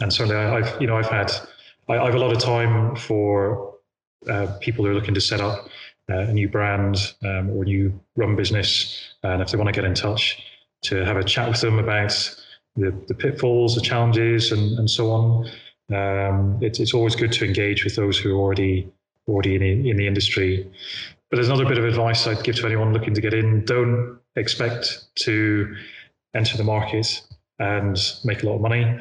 and 0.00 0.10
certainly 0.12 0.36
I, 0.36 0.64
have 0.64 0.80
you 0.80 0.86
know 0.86 0.96
I've 0.96 1.10
had 1.10 1.30
I, 1.88 1.98
I, 1.98 2.06
have 2.06 2.14
a 2.14 2.18
lot 2.18 2.34
of 2.34 2.42
time 2.42 2.96
for 2.96 3.74
uh, 4.30 4.46
people 4.60 4.84
who 4.84 4.90
are 4.90 4.94
looking 4.94 5.14
to 5.14 5.20
set 5.20 5.42
up 5.42 5.68
uh, 6.10 6.20
a 6.20 6.32
new 6.32 6.48
brand 6.48 7.14
um, 7.22 7.50
or 7.50 7.64
new 7.66 7.92
rum 8.16 8.34
business, 8.34 9.14
and 9.22 9.42
if 9.42 9.50
they 9.50 9.58
want 9.58 9.68
to 9.68 9.72
get 9.72 9.84
in 9.84 9.94
touch, 9.94 10.42
to 10.82 11.04
have 11.04 11.18
a 11.18 11.24
chat 11.24 11.50
with 11.50 11.60
them 11.60 11.78
about 11.78 12.34
the, 12.76 12.94
the 13.08 13.14
pitfalls, 13.14 13.74
the 13.74 13.82
challenges, 13.82 14.52
and, 14.52 14.78
and 14.78 14.90
so 14.90 15.10
on. 15.10 15.50
Um, 15.92 16.58
it's, 16.62 16.80
it's 16.80 16.94
always 16.94 17.14
good 17.14 17.32
to 17.32 17.44
engage 17.44 17.84
with 17.84 17.96
those 17.96 18.16
who 18.16 18.32
are 18.32 18.40
already 18.40 18.90
already 19.30 19.56
in, 19.56 19.86
in 19.86 19.96
the 19.96 20.06
industry. 20.06 20.70
But 21.30 21.36
there's 21.36 21.48
another 21.48 21.66
bit 21.66 21.78
of 21.78 21.84
advice 21.84 22.26
I'd 22.26 22.42
give 22.42 22.56
to 22.56 22.66
anyone 22.66 22.92
looking 22.92 23.14
to 23.14 23.20
get 23.20 23.34
in: 23.34 23.64
don't 23.64 24.18
expect 24.36 25.14
to 25.16 25.74
enter 26.34 26.56
the 26.56 26.64
market 26.64 27.22
and 27.58 27.96
make 28.24 28.42
a 28.42 28.46
lot 28.46 28.56
of 28.56 28.60
money. 28.60 28.98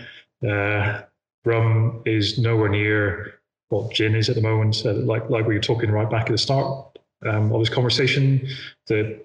Uh, 0.48 1.02
rum 1.46 2.02
is 2.06 2.38
nowhere 2.38 2.70
near 2.70 3.40
what 3.70 3.92
gin 3.92 4.16
is 4.16 4.30
at 4.30 4.36
the 4.36 4.42
moment. 4.42 4.84
Uh, 4.86 4.94
like 4.94 5.30
like 5.30 5.46
we 5.46 5.56
were 5.56 5.62
talking 5.62 5.92
right 5.92 6.10
back 6.10 6.28
at 6.28 6.32
the 6.32 6.38
start 6.38 6.98
um, 7.26 7.52
of 7.52 7.60
this 7.60 7.70
conversation, 7.70 8.48
the 8.88 9.20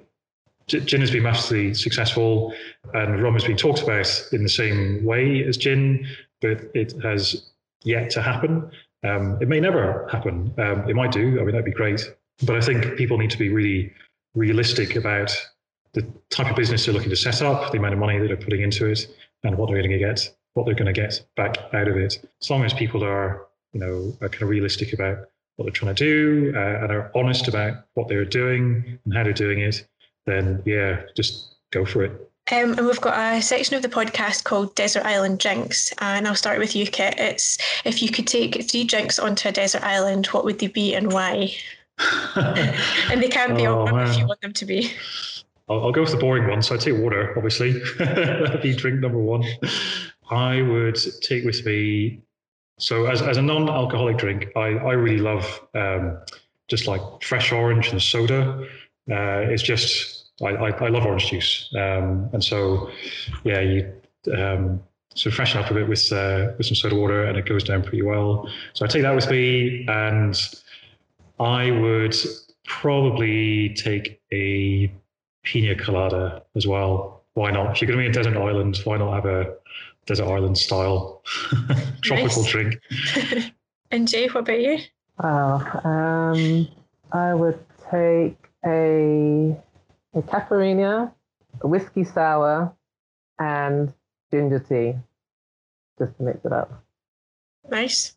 gin 0.67 1.01
has 1.01 1.11
been 1.11 1.23
massively 1.23 1.75
successful, 1.75 2.55
and 2.95 3.23
rum 3.23 3.35
has 3.35 3.45
been 3.45 3.57
talked 3.57 3.83
about 3.83 4.29
in 4.33 4.43
the 4.43 4.49
same 4.49 5.05
way 5.05 5.45
as 5.45 5.57
gin, 5.57 6.07
but 6.41 6.63
it 6.75 6.95
has 7.03 7.51
yet 7.83 8.11
to 8.11 8.23
happen. 8.23 8.71
Um, 9.05 9.39
it 9.41 9.49
may 9.49 9.61
never 9.61 10.09
happen. 10.11 10.53
Um, 10.59 10.89
it 10.89 10.97
might 10.97 11.13
do. 11.13 11.39
I 11.41 11.45
mean, 11.45 11.53
that'd 11.53 11.65
be 11.65 11.71
great. 11.71 12.03
But 12.45 12.57
I 12.57 12.61
think 12.61 12.97
people 12.97 13.19
need 13.19 13.31
to 13.31 13.39
be 13.39 13.51
really 13.51 13.93
realistic 14.35 14.97
about 14.97 15.31
the 15.93 16.03
type 16.31 16.51
of 16.51 16.57
business 16.57 16.85
they're 16.85 16.95
looking 16.95 17.11
to 17.11 17.17
set 17.17 17.43
up, 17.43 17.71
the 17.71 17.79
amount 17.79 17.95
of 17.95 18.01
money 18.01 18.19
that 18.19 18.27
they're 18.27 18.37
putting 18.37 18.63
into 18.63 18.87
it, 18.87 19.07
and 19.45 19.57
what 19.57 19.69
they're 19.69 19.79
going 19.79 19.91
to 19.91 19.99
get, 19.99 20.29
what 20.55 20.67
they're 20.67 20.75
going 20.75 20.93
to 20.93 21.01
get 21.01 21.25
back 21.37 21.57
out 21.73 21.87
of 21.87 21.97
it. 21.97 22.19
As 22.43 22.51
long 22.51 22.65
as 22.65 22.73
people 22.73 23.05
are, 23.05 23.47
you 23.73 23.81
know, 23.81 24.17
are 24.21 24.29
kind 24.29 24.43
of 24.43 24.49
realistic 24.49 24.93
about 24.93 25.19
what 25.57 25.67
they're 25.67 25.73
trying 25.73 25.95
to 25.95 26.05
do 26.05 26.53
uh, 26.57 26.83
and 26.83 26.91
are 26.91 27.11
honest 27.15 27.47
about 27.47 27.85
what 27.95 28.09
they're 28.09 28.25
doing 28.25 28.99
and 29.05 29.15
how 29.15 29.23
they're 29.23 29.33
doing 29.33 29.61
it, 29.61 29.87
then 30.27 30.63
yeah, 30.65 31.03
just 31.17 31.57
go 31.71 31.85
for 31.85 32.03
it. 32.03 32.31
Um, 32.53 32.77
and 32.77 32.87
we've 32.87 33.01
got 33.01 33.37
a 33.37 33.41
section 33.41 33.75
of 33.75 33.83
the 33.83 33.89
podcast 33.89 34.45
called 34.45 34.75
Desert 34.75 35.05
Island 35.05 35.39
Drinks. 35.39 35.93
And 35.99 36.29
I'll 36.29 36.35
start 36.35 36.59
with 36.59 36.77
you, 36.77 36.87
Kit. 36.87 37.15
It's 37.17 37.57
if 37.85 38.03
you 38.03 38.11
could 38.11 38.27
take 38.27 38.63
three 38.71 38.85
drinks 38.85 39.19
onto 39.19 39.49
a 39.49 39.53
desert 39.53 39.83
island, 39.83 40.27
what 40.27 40.45
would 40.45 40.59
they 40.59 40.67
be 40.67 40.95
and 40.95 41.11
why? 41.11 41.55
and 42.37 43.23
they 43.23 43.29
can 43.29 43.55
be 43.55 43.67
oh, 43.67 43.87
if 43.97 44.19
you 44.19 44.27
want 44.27 44.41
them 44.43 44.53
to 44.53 44.67
be. 44.67 44.93
I'll, 45.71 45.87
I'll, 45.87 45.93
go 45.93 46.03
with 46.03 46.11
the 46.11 46.19
boring 46.19 46.49
one. 46.49 46.61
So 46.61 46.75
I'd 46.75 46.81
take 46.81 46.99
water, 46.99 47.33
obviously. 47.37 47.81
That'd 47.99 48.63
be 48.63 48.75
drink 48.75 49.01
number 49.01 49.19
one. 49.19 49.45
I 50.31 50.61
would 50.61 50.99
take 51.23 51.45
with 51.45 51.65
me. 51.65 52.21
So 52.79 53.07
as, 53.07 53.23
as 53.23 53.37
a 53.39 53.43
non-alcoholic 53.43 54.19
drink, 54.19 54.49
I, 54.57 54.61
I 54.61 54.93
really 54.93 55.19
love 55.19 55.61
um, 55.75 56.19
just 56.69 56.87
like 56.87 57.01
fresh 57.23 57.53
orange 57.53 57.89
and 57.89 58.03
soda. 58.03 58.67
Uh, 59.11 59.49
it's 59.49 59.63
just 59.63 60.14
I, 60.43 60.49
I, 60.49 60.71
I 60.71 60.89
love 60.89 61.05
orange 61.07 61.31
juice, 61.31 61.71
um, 61.77 62.29
and 62.33 62.43
so 62.43 62.91
yeah, 63.45 63.61
you 63.61 63.93
um, 64.37 64.83
so 65.15 65.31
freshen 65.31 65.63
up 65.63 65.71
a 65.71 65.75
bit 65.75 65.89
with 65.89 66.13
uh, 66.13 66.53
with 66.59 66.67
some 66.67 66.75
soda 66.75 66.97
water, 66.97 67.25
and 67.25 67.39
it 67.39 67.47
goes 67.47 67.65
down 67.65 67.83
pretty 67.83 68.03
well. 68.03 68.49
So 68.73 68.85
I 68.85 68.89
take 68.89 69.03
that 69.03 69.15
with 69.15 69.31
me, 69.31 69.87
and 69.89 70.37
I 71.39 71.71
would 71.71 72.17
probably 72.65 73.75
take 73.75 74.21
a 74.33 74.93
pina 75.45 75.75
colada 75.77 76.43
as 76.57 76.67
well. 76.67 77.23
Why 77.35 77.51
not? 77.51 77.73
If 77.73 77.83
you're 77.83 77.87
going 77.87 77.99
to 77.99 78.03
be 78.03 78.07
in 78.07 78.13
desert 78.13 78.37
island, 78.37 78.79
why 78.85 78.97
not 78.97 79.15
have 79.15 79.27
a 79.27 79.55
desert 80.07 80.27
island 80.27 80.59
style 80.59 81.23
tropical 82.03 82.45
drink? 82.45 82.75
and 83.91 84.09
Jay, 84.09 84.27
what 84.29 84.41
about 84.41 84.61
you? 84.61 84.79
Oh, 85.23 85.81
um, 85.85 86.69
I 87.13 87.35
would 87.35 87.59
take 87.91 88.37
a 88.65 89.57
a 90.15 90.23
caipirinha, 90.23 91.13
a 91.61 91.69
whiskey 91.69 92.05
sour, 92.05 92.75
and 93.39 93.93
ginger 94.33 94.61
tea, 94.61 94.99
just 95.99 96.17
to 96.17 96.23
mix 96.23 96.45
it 96.45 96.53
up. 96.53 96.85
Nice. 97.71 98.17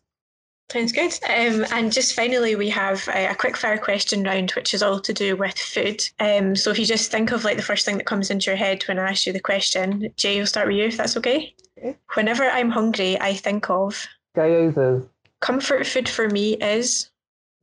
Sounds 0.70 0.92
good. 0.92 1.12
Um, 1.26 1.64
and 1.72 1.90
just 1.90 2.14
finally, 2.14 2.54
we 2.54 2.68
have 2.68 3.08
a, 3.08 3.28
a, 3.28 3.34
quick 3.34 3.56
fire 3.56 3.78
question 3.78 4.22
round, 4.22 4.50
which 4.50 4.74
is 4.74 4.82
all 4.82 5.00
to 5.00 5.14
do 5.14 5.34
with 5.34 5.56
food. 5.58 6.06
Um, 6.20 6.54
so 6.54 6.70
if 6.70 6.78
you 6.78 6.84
just 6.84 7.10
think 7.10 7.32
of 7.32 7.42
like 7.42 7.56
the 7.56 7.62
first 7.62 7.86
thing 7.86 7.96
that 7.96 8.04
comes 8.04 8.30
into 8.30 8.50
your 8.50 8.56
head 8.56 8.82
when 8.86 8.98
I 8.98 9.10
ask 9.10 9.26
you 9.26 9.32
the 9.32 9.40
question, 9.40 10.12
Jay, 10.16 10.36
we'll 10.36 10.46
start 10.46 10.68
with 10.68 10.76
you 10.76 10.84
if 10.84 10.98
that's 10.98 11.16
okay. 11.16 11.54
okay. 11.78 11.96
Whenever 12.14 12.44
I'm 12.44 12.68
hungry, 12.68 13.18
I 13.18 13.32
think 13.32 13.70
of 13.70 14.06
gyozas. 14.36 15.08
Comfort 15.40 15.86
food 15.86 16.06
for 16.06 16.28
me 16.28 16.56
is 16.56 17.08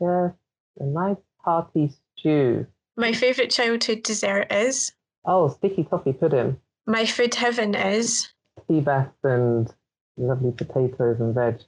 yes, 0.01 0.31
a 0.79 0.83
nice 0.83 1.17
hearty 1.37 1.91
stew 2.17 2.65
my 2.97 3.13
favourite 3.13 3.51
childhood 3.51 4.03
dessert 4.03 4.51
is? 4.51 4.91
Oh, 5.25 5.49
sticky 5.49 5.83
toffee 5.83 6.13
pudding. 6.13 6.57
My 6.85 7.05
food 7.05 7.35
heaven 7.35 7.75
is? 7.75 8.29
Sea 8.67 8.79
bass 8.79 9.07
and 9.23 9.73
lovely 10.17 10.51
potatoes 10.51 11.19
and 11.19 11.33
veg. 11.33 11.59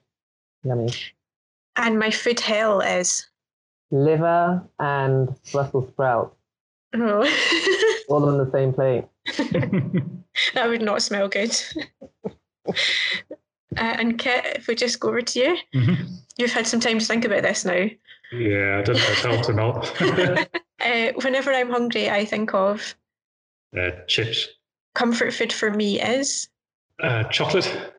Yummy. 0.64 0.90
And 1.76 2.00
my 2.00 2.12
food 2.12 2.40
hell 2.40 2.82
is? 2.82 3.28
Liver 3.92 4.64
and 4.80 5.36
Brussels 5.52 5.90
sprouts. 5.90 6.36
Oh. 6.94 7.22
All 8.10 8.28
on 8.28 8.38
the 8.38 8.50
same 8.52 8.74
plate. 8.74 9.06
that 10.54 10.68
would 10.68 10.82
not 10.82 11.02
smell 11.02 11.28
good. 11.28 11.56
uh, 12.68 12.74
and 13.76 14.18
Kit, 14.18 14.46
if 14.58 14.68
we 14.68 14.76
just 14.76 15.00
go 15.00 15.10
over 15.10 15.22
to 15.22 15.40
you, 15.40 15.58
mm-hmm. 15.76 16.04
you've 16.38 16.54
had 16.54 16.68
some 16.68 16.80
time 16.80 17.00
to 17.00 17.06
think 17.06 17.26
about 17.26 17.44
this 17.44 17.66
now. 17.66 17.88
Yeah, 18.32 18.80
I 18.80 18.82
don't 18.82 19.24
know 19.24 19.42
to 19.44 19.54
not. 19.54 20.48
Uh, 20.80 21.12
whenever 21.24 21.52
I'm 21.52 21.72
hungry, 21.72 22.08
I 22.08 22.24
think 22.24 22.54
of 22.54 22.96
uh, 23.76 23.90
chips. 24.08 24.48
Comfort 24.94 25.34
food 25.34 25.52
for 25.52 25.72
me 25.72 26.00
is 26.00 26.50
uh, 27.02 27.24
chocolate. 27.26 27.96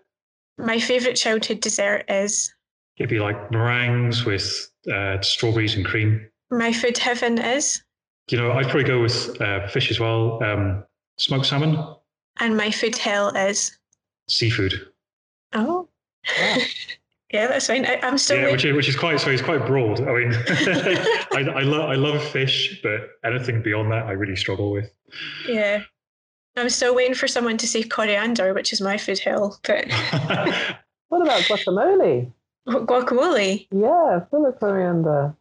My 0.58 0.78
favourite 0.78 1.16
childhood 1.16 1.60
dessert 1.60 2.04
is. 2.08 2.54
It'd 2.96 3.10
be 3.10 3.18
like 3.18 3.50
meringues 3.50 4.24
with 4.24 4.70
uh, 4.92 5.20
strawberries 5.22 5.74
and 5.74 5.84
cream. 5.84 6.28
My 6.50 6.72
food 6.72 6.96
heaven 6.98 7.38
is. 7.38 7.82
You 8.30 8.38
know, 8.38 8.52
I'd 8.52 8.64
probably 8.64 8.84
go 8.84 9.02
with 9.02 9.40
uh, 9.40 9.66
fish 9.68 9.90
as 9.90 9.98
well. 9.98 10.42
Um, 10.42 10.84
smoked 11.18 11.46
salmon. 11.46 11.84
And 12.38 12.56
my 12.56 12.70
food 12.70 12.96
hell 12.96 13.30
is. 13.30 13.76
Seafood. 14.28 14.74
Oh. 15.52 15.88
Yeah, 16.38 16.58
that's 17.32 17.66
fine. 17.66 17.84
I, 17.84 17.98
am 18.02 18.16
still. 18.18 18.38
Yeah, 18.38 18.52
which 18.52 18.64
is, 18.64 18.74
which 18.74 18.88
is 18.88 18.96
quite 18.96 19.20
so. 19.20 19.30
It's 19.30 19.42
quite 19.42 19.66
broad. 19.66 20.00
I 20.00 20.12
mean, 20.12 20.32
I, 21.32 21.44
I 21.56 21.60
love 21.62 21.90
I 21.90 21.94
love 21.94 22.22
fish, 22.22 22.80
but 22.82 23.10
anything 23.24 23.62
beyond 23.62 23.92
that, 23.92 24.06
I 24.06 24.12
really 24.12 24.36
struggle 24.36 24.70
with. 24.72 24.90
Yeah, 25.46 25.82
I'm 26.56 26.70
still 26.70 26.94
waiting 26.94 27.14
for 27.14 27.28
someone 27.28 27.58
to 27.58 27.66
say 27.66 27.82
coriander, 27.82 28.54
which 28.54 28.72
is 28.72 28.80
my 28.80 28.96
food 28.96 29.18
hell. 29.18 29.58
But 29.62 29.88
what 31.08 31.22
about 31.22 31.42
guacamole? 31.42 32.32
Guacamole. 32.66 33.66
Yeah, 33.70 34.24
full 34.30 34.46
of 34.46 34.58
coriander. 34.58 35.34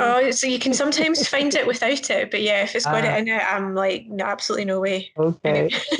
Oh, 0.00 0.30
so 0.30 0.46
you 0.46 0.58
can 0.58 0.72
sometimes 0.72 1.26
find 1.28 1.54
it 1.54 1.66
without 1.66 2.10
it, 2.10 2.30
but 2.30 2.42
yeah, 2.42 2.62
if 2.62 2.74
it's 2.74 2.84
got 2.84 3.04
uh, 3.04 3.08
it 3.08 3.10
ah. 3.10 3.16
in 3.16 3.28
it, 3.28 3.42
I'm 3.42 3.74
like, 3.74 4.06
no, 4.08 4.24
absolutely 4.24 4.64
no 4.64 4.80
way. 4.80 5.12
Okay. 5.18 5.68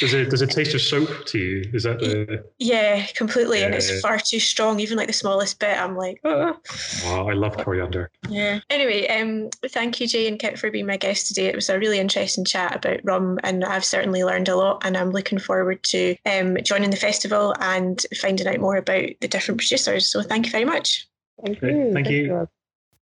does 0.00 0.14
it 0.14 0.30
does 0.30 0.42
it 0.42 0.50
taste 0.50 0.74
of 0.74 0.80
soap 0.80 1.26
to 1.26 1.38
you? 1.38 1.70
Is 1.72 1.82
that 1.84 1.98
the? 1.98 2.44
Yeah, 2.58 3.06
completely, 3.14 3.60
yeah. 3.60 3.66
and 3.66 3.74
it's 3.74 4.00
far 4.00 4.18
too 4.18 4.40
strong. 4.40 4.80
Even 4.80 4.96
like 4.96 5.06
the 5.06 5.12
smallest 5.12 5.58
bit, 5.58 5.76
I'm 5.76 5.96
like, 5.96 6.20
oh. 6.24 6.56
Wow, 7.04 7.28
I 7.28 7.34
love 7.34 7.56
coriander. 7.56 8.10
Yeah. 8.28 8.60
Anyway, 8.70 9.06
um, 9.08 9.50
thank 9.68 10.00
you, 10.00 10.06
Jay 10.06 10.28
and 10.28 10.38
Kit, 10.38 10.58
for 10.58 10.70
being 10.70 10.86
my 10.86 10.96
guest 10.96 11.28
today. 11.28 11.46
It 11.46 11.56
was 11.56 11.68
a 11.68 11.78
really 11.78 11.98
interesting 11.98 12.44
chat 12.44 12.76
about 12.76 13.00
rum, 13.04 13.38
and 13.42 13.64
I've 13.64 13.84
certainly 13.84 14.24
learned 14.24 14.48
a 14.48 14.56
lot. 14.56 14.82
And 14.84 14.96
I'm 14.96 15.10
looking 15.10 15.38
forward 15.38 15.82
to 15.84 16.16
um 16.26 16.56
joining 16.62 16.90
the 16.90 16.96
festival 16.96 17.54
and 17.60 18.04
finding 18.20 18.46
out 18.46 18.60
more 18.60 18.76
about 18.76 19.08
the 19.20 19.28
different 19.28 19.58
producers. 19.58 20.10
So 20.10 20.22
thank 20.22 20.46
you 20.46 20.52
very 20.52 20.64
much. 20.64 21.06
Thank 21.44 21.60
you. 21.62 21.92
Thank 21.92 22.08
you. 22.08 22.48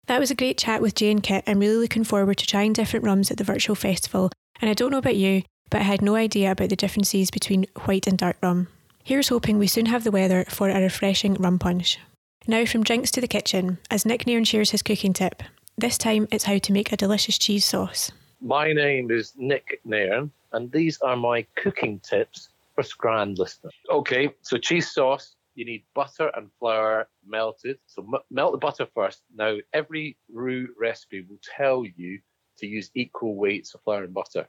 That 0.07 0.19
was 0.19 0.31
a 0.31 0.35
great 0.35 0.57
chat 0.57 0.81
with 0.81 0.95
Jay 0.95 1.11
and 1.11 1.23
Kit. 1.23 1.45
I'm 1.47 1.59
really 1.59 1.77
looking 1.77 2.03
forward 2.03 2.37
to 2.39 2.45
trying 2.45 2.73
different 2.73 3.05
rums 3.05 3.31
at 3.31 3.37
the 3.37 3.45
virtual 3.45 3.75
festival. 3.75 4.31
And 4.59 4.69
I 4.69 4.73
don't 4.73 4.91
know 4.91 4.97
about 4.97 5.15
you, 5.15 5.43
but 5.69 5.79
I 5.79 5.85
had 5.85 6.01
no 6.01 6.15
idea 6.15 6.51
about 6.51 6.69
the 6.69 6.75
differences 6.75 7.31
between 7.31 7.67
white 7.85 8.05
and 8.05 8.17
dark 8.17 8.35
rum. 8.41 8.67
Here's 9.05 9.29
hoping 9.29 9.57
we 9.57 9.67
soon 9.67 9.85
have 9.85 10.03
the 10.03 10.11
weather 10.11 10.45
for 10.49 10.69
a 10.69 10.81
refreshing 10.81 11.35
rum 11.35 11.57
punch. 11.57 11.99
Now 12.47 12.65
from 12.65 12.83
drinks 12.83 13.11
to 13.11 13.21
the 13.21 13.27
kitchen, 13.27 13.77
as 13.89 14.05
Nick 14.05 14.27
Nairn 14.27 14.43
shares 14.43 14.71
his 14.71 14.81
cooking 14.81 15.13
tip. 15.13 15.41
This 15.77 15.97
time 15.97 16.27
it's 16.31 16.43
how 16.43 16.57
to 16.57 16.73
make 16.73 16.91
a 16.91 16.97
delicious 16.97 17.37
cheese 17.37 17.63
sauce. 17.63 18.11
My 18.41 18.73
name 18.73 19.09
is 19.09 19.31
Nick 19.37 19.79
Nairn, 19.85 20.31
and 20.51 20.69
these 20.71 20.99
are 20.99 21.15
my 21.15 21.45
cooking 21.55 21.99
tips 21.99 22.49
for 22.75 22.83
Scran 22.83 23.35
listeners. 23.35 23.73
Okay, 23.89 24.33
so 24.41 24.57
cheese 24.57 24.91
sauce 24.91 25.35
you 25.55 25.65
need 25.65 25.85
butter 25.95 26.31
and 26.35 26.49
flour 26.59 27.07
melted. 27.25 27.77
So 27.85 28.03
m- 28.03 28.21
melt 28.31 28.53
the 28.53 28.57
butter 28.57 28.87
first. 28.93 29.21
Now, 29.33 29.57
every 29.73 30.17
roux 30.31 30.67
recipe 30.79 31.21
will 31.21 31.39
tell 31.57 31.85
you 31.85 32.19
to 32.59 32.67
use 32.67 32.91
equal 32.95 33.35
weights 33.35 33.73
of 33.73 33.81
flour 33.81 34.03
and 34.03 34.13
butter. 34.13 34.47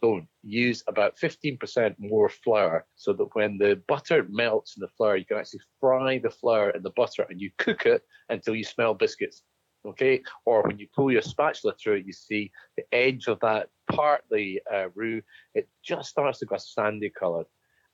Don't 0.00 0.26
use 0.42 0.84
about 0.86 1.18
15% 1.18 1.96
more 1.98 2.28
flour 2.28 2.86
so 2.94 3.12
that 3.12 3.34
when 3.34 3.58
the 3.58 3.82
butter 3.88 4.26
melts 4.28 4.76
in 4.76 4.80
the 4.80 4.88
flour, 4.88 5.16
you 5.16 5.24
can 5.24 5.38
actually 5.38 5.60
fry 5.80 6.18
the 6.18 6.30
flour 6.30 6.70
in 6.70 6.82
the 6.82 6.90
butter 6.90 7.26
and 7.28 7.40
you 7.40 7.50
cook 7.58 7.86
it 7.86 8.02
until 8.28 8.54
you 8.54 8.64
smell 8.64 8.94
biscuits. 8.94 9.42
Okay, 9.86 10.22
or 10.44 10.62
when 10.62 10.78
you 10.78 10.86
pull 10.94 11.10
your 11.10 11.22
spatula 11.22 11.72
through 11.74 11.94
it, 11.94 12.06
you 12.06 12.12
see 12.12 12.52
the 12.76 12.84
edge 12.92 13.28
of 13.28 13.40
that 13.40 13.70
partly 13.90 14.60
uh, 14.72 14.88
roux, 14.94 15.22
it 15.54 15.68
just 15.82 16.10
starts 16.10 16.38
to 16.38 16.46
go 16.46 16.56
sandy 16.58 17.10
colour. 17.10 17.44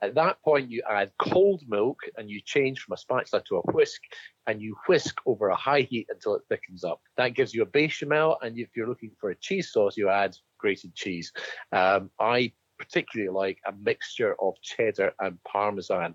At 0.02 0.14
that 0.14 0.40
point, 0.42 0.70
you 0.70 0.82
add 0.88 1.10
cold 1.18 1.62
milk 1.66 2.00
and 2.16 2.28
you 2.28 2.40
change 2.40 2.80
from 2.80 2.94
a 2.94 2.96
spatula 2.96 3.42
to 3.48 3.56
a 3.56 3.72
whisk 3.72 4.02
and 4.46 4.60
you 4.60 4.76
whisk 4.86 5.18
over 5.24 5.48
a 5.48 5.56
high 5.56 5.80
heat 5.82 6.06
until 6.10 6.34
it 6.34 6.42
thickens 6.48 6.84
up. 6.84 7.00
That 7.16 7.34
gives 7.34 7.54
you 7.54 7.62
a 7.62 7.66
bechamel. 7.66 8.36
And 8.42 8.58
if 8.58 8.68
you're 8.76 8.88
looking 8.88 9.12
for 9.18 9.30
a 9.30 9.36
cheese 9.36 9.72
sauce, 9.72 9.96
you 9.96 10.08
add 10.10 10.36
grated 10.58 10.94
cheese. 10.94 11.32
Um, 11.72 12.10
I 12.20 12.52
particularly 12.78 13.30
like 13.30 13.58
a 13.66 13.72
mixture 13.72 14.36
of 14.40 14.54
cheddar 14.60 15.12
and 15.20 15.42
parmesan 15.44 16.14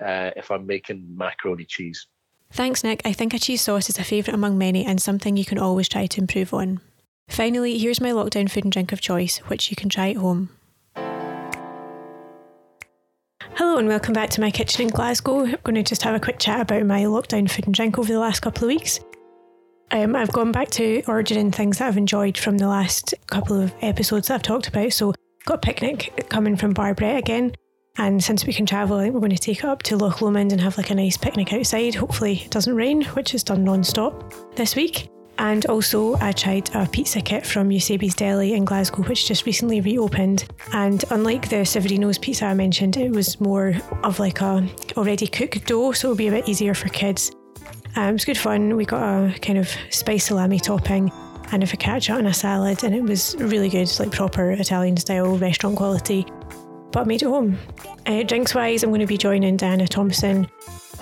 uh, 0.00 0.30
if 0.36 0.50
I'm 0.50 0.66
making 0.66 1.04
macaroni 1.16 1.64
cheese. 1.64 2.06
Thanks, 2.52 2.84
Nick. 2.84 3.02
I 3.04 3.12
think 3.12 3.34
a 3.34 3.40
cheese 3.40 3.62
sauce 3.62 3.90
is 3.90 3.98
a 3.98 4.04
favourite 4.04 4.34
among 4.34 4.56
many 4.56 4.84
and 4.84 5.02
something 5.02 5.36
you 5.36 5.44
can 5.44 5.58
always 5.58 5.88
try 5.88 6.06
to 6.06 6.20
improve 6.20 6.54
on. 6.54 6.80
Finally, 7.28 7.76
here's 7.78 8.00
my 8.00 8.10
lockdown 8.10 8.48
food 8.48 8.64
and 8.64 8.72
drink 8.72 8.92
of 8.92 9.00
choice, 9.00 9.38
which 9.48 9.68
you 9.70 9.76
can 9.76 9.88
try 9.88 10.10
at 10.10 10.16
home. 10.16 10.55
Hello 13.56 13.78
and 13.78 13.88
welcome 13.88 14.12
back 14.12 14.28
to 14.28 14.42
my 14.42 14.50
kitchen 14.50 14.82
in 14.82 14.88
Glasgow. 14.88 15.46
I'm 15.46 15.56
going 15.64 15.76
to 15.76 15.82
just 15.82 16.02
have 16.02 16.14
a 16.14 16.20
quick 16.20 16.38
chat 16.38 16.60
about 16.60 16.84
my 16.84 17.04
lockdown 17.04 17.50
food 17.50 17.64
and 17.64 17.74
drink 17.74 17.98
over 17.98 18.12
the 18.12 18.18
last 18.18 18.40
couple 18.40 18.64
of 18.64 18.68
weeks. 18.68 19.00
Um, 19.92 20.14
I've 20.14 20.30
gone 20.30 20.52
back 20.52 20.68
to 20.72 21.02
ordering 21.08 21.50
things 21.50 21.78
that 21.78 21.88
I've 21.88 21.96
enjoyed 21.96 22.36
from 22.36 22.58
the 22.58 22.68
last 22.68 23.14
couple 23.28 23.58
of 23.58 23.72
episodes 23.80 24.28
that 24.28 24.34
I've 24.34 24.42
talked 24.42 24.68
about. 24.68 24.92
So, 24.92 25.14
got 25.46 25.54
a 25.54 25.58
picnic 25.66 26.26
coming 26.28 26.54
from 26.54 26.74
Barbret 26.74 27.16
again. 27.16 27.54
And 27.96 28.22
since 28.22 28.44
we 28.44 28.52
can 28.52 28.66
travel, 28.66 28.98
I 28.98 29.04
think 29.04 29.14
we're 29.14 29.20
going 29.20 29.30
to 29.30 29.38
take 29.38 29.60
it 29.60 29.64
up 29.64 29.82
to 29.84 29.96
Loch 29.96 30.20
Lomond 30.20 30.52
and 30.52 30.60
have 30.60 30.76
like 30.76 30.90
a 30.90 30.94
nice 30.94 31.16
picnic 31.16 31.54
outside. 31.54 31.94
Hopefully, 31.94 32.42
it 32.44 32.50
doesn't 32.50 32.76
rain, 32.76 33.04
which 33.04 33.34
is 33.34 33.42
done 33.42 33.64
non 33.64 33.82
stop 33.82 34.34
this 34.54 34.76
week. 34.76 35.08
And 35.38 35.66
also, 35.66 36.16
I 36.16 36.32
tried 36.32 36.74
a 36.74 36.86
pizza 36.86 37.20
kit 37.20 37.44
from 37.44 37.70
Eusebi's 37.70 38.14
Deli 38.14 38.54
in 38.54 38.64
Glasgow, 38.64 39.02
which 39.02 39.26
just 39.26 39.44
recently 39.44 39.80
reopened. 39.80 40.46
And 40.72 41.04
unlike 41.10 41.50
the 41.50 41.64
Severino's 41.64 42.18
pizza 42.18 42.46
I 42.46 42.54
mentioned, 42.54 42.96
it 42.96 43.10
was 43.10 43.40
more 43.40 43.74
of 44.02 44.18
like 44.18 44.40
a 44.40 44.66
already 44.96 45.26
cooked 45.26 45.66
dough, 45.66 45.92
so 45.92 46.08
it'll 46.08 46.16
be 46.16 46.28
a 46.28 46.30
bit 46.30 46.48
easier 46.48 46.74
for 46.74 46.88
kids. 46.88 47.32
Um, 47.96 48.10
it 48.10 48.12
was 48.12 48.24
good 48.24 48.38
fun. 48.38 48.76
We 48.76 48.84
got 48.84 49.02
a 49.02 49.38
kind 49.40 49.58
of 49.58 49.68
spice 49.90 50.26
salami 50.26 50.58
topping 50.58 51.12
and 51.52 51.62
a 51.62 51.66
focaccia 51.66 52.18
and 52.18 52.26
a 52.26 52.34
salad, 52.34 52.82
and 52.82 52.94
it 52.94 53.02
was 53.02 53.36
really 53.38 53.68
good, 53.68 53.90
like 53.98 54.12
proper 54.12 54.52
Italian 54.52 54.96
style 54.96 55.36
restaurant 55.36 55.76
quality. 55.76 56.26
But 56.92 57.00
I 57.00 57.04
made 57.04 57.22
it 57.22 57.26
home. 57.26 57.58
Uh, 58.06 58.22
drinks 58.22 58.54
wise, 58.54 58.82
I'm 58.82 58.90
going 58.90 59.00
to 59.00 59.06
be 59.06 59.18
joining 59.18 59.56
Diana 59.56 59.86
Thompson 59.86 60.48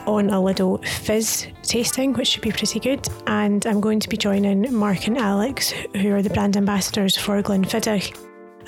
on 0.06 0.30
a 0.30 0.40
little 0.40 0.78
fizz 0.78 1.48
tasting, 1.62 2.12
which 2.14 2.28
should 2.28 2.42
be 2.42 2.52
pretty 2.52 2.80
good. 2.80 3.06
And 3.26 3.64
I'm 3.66 3.80
going 3.80 4.00
to 4.00 4.08
be 4.08 4.16
joining 4.16 4.72
Mark 4.74 5.06
and 5.06 5.18
Alex, 5.18 5.70
who 5.70 6.12
are 6.14 6.22
the 6.22 6.30
brand 6.30 6.56
ambassadors 6.56 7.16
for 7.16 7.42
Glenfiddich. 7.42 8.16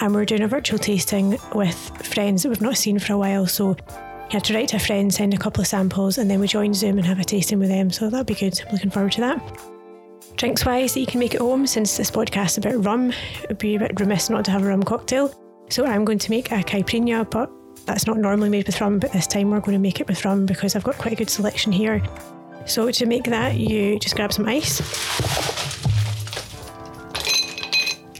And 0.00 0.14
we're 0.14 0.24
doing 0.24 0.42
a 0.42 0.48
virtual 0.48 0.78
tasting 0.78 1.38
with 1.54 1.76
friends 2.06 2.42
that 2.42 2.50
we've 2.50 2.60
not 2.60 2.76
seen 2.76 2.98
for 2.98 3.14
a 3.14 3.18
while. 3.18 3.46
So 3.46 3.70
you 3.70 4.32
have 4.32 4.42
to 4.44 4.54
write 4.54 4.68
to 4.68 4.76
a 4.76 4.80
friend, 4.80 5.12
send 5.12 5.34
a 5.34 5.38
couple 5.38 5.60
of 5.60 5.66
samples, 5.66 6.18
and 6.18 6.30
then 6.30 6.40
we 6.40 6.48
join 6.48 6.74
Zoom 6.74 6.98
and 6.98 7.06
have 7.06 7.20
a 7.20 7.24
tasting 7.24 7.58
with 7.58 7.68
them. 7.68 7.90
So 7.90 8.10
that'll 8.10 8.24
be 8.24 8.34
good. 8.34 8.60
I'm 8.66 8.72
looking 8.72 8.90
forward 8.90 9.12
to 9.12 9.20
that. 9.22 9.58
Drinks 10.36 10.66
wise, 10.66 10.94
that 10.94 11.00
you 11.00 11.06
can 11.06 11.20
make 11.20 11.34
at 11.34 11.40
home 11.40 11.66
since 11.66 11.96
this 11.96 12.10
podcast 12.10 12.50
is 12.50 12.58
about 12.58 12.84
rum. 12.84 13.10
It 13.42 13.48
would 13.48 13.58
be 13.58 13.76
a 13.76 13.78
bit 13.78 13.98
remiss 13.98 14.28
not 14.28 14.44
to 14.46 14.50
have 14.50 14.62
a 14.62 14.66
rum 14.66 14.82
cocktail. 14.82 15.32
So 15.70 15.86
I'm 15.86 16.04
going 16.04 16.18
to 16.18 16.30
make 16.30 16.52
a 16.52 16.56
caipirinha, 16.56 17.30
but 17.30 17.50
that's 17.86 18.06
not 18.06 18.18
normally 18.18 18.50
made 18.50 18.66
with 18.66 18.80
rum, 18.80 18.98
but 18.98 19.12
this 19.12 19.26
time 19.26 19.50
we're 19.50 19.60
going 19.60 19.72
to 19.72 19.78
make 19.78 20.00
it 20.00 20.08
with 20.08 20.24
rum 20.24 20.44
because 20.44 20.76
I've 20.76 20.84
got 20.84 20.98
quite 20.98 21.12
a 21.12 21.16
good 21.16 21.30
selection 21.30 21.72
here. 21.72 22.02
So 22.66 22.90
to 22.90 23.06
make 23.06 23.24
that, 23.24 23.54
you 23.54 23.98
just 24.00 24.16
grab 24.16 24.32
some 24.32 24.46
ice. 24.46 24.80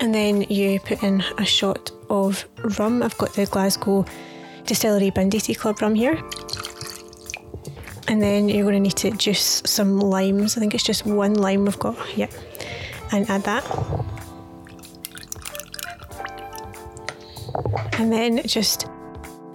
And 0.01 0.14
then 0.14 0.43
you 0.43 0.79
put 0.79 1.03
in 1.03 1.25
a 1.37 1.45
shot 1.45 1.91
of 2.09 2.47
rum. 2.79 3.03
I've 3.03 3.19
got 3.19 3.33
the 3.35 3.47
Glasgow 3.47 4.05
Distillery 4.64 5.11
Banditti 5.11 5.55
Club 5.55 5.81
rum 5.81 5.97
here. 5.97 6.23
And 8.09 8.23
then 8.23 8.49
you're 8.49 8.62
going 8.62 8.75
to 8.75 8.81
need 8.81 8.97
to 8.99 9.11
juice 9.11 9.62
some 9.67 9.99
limes. 9.99 10.57
I 10.57 10.61
think 10.61 10.75
it's 10.75 10.85
just 10.85 11.05
one 11.07 11.35
lime 11.35 11.64
we've 11.64 11.79
got. 11.81 11.97
Yep. 12.17 12.33
And 13.11 13.29
add 13.29 13.43
that. 13.43 13.64
And 17.99 18.12
then 18.12 18.47
just 18.47 18.87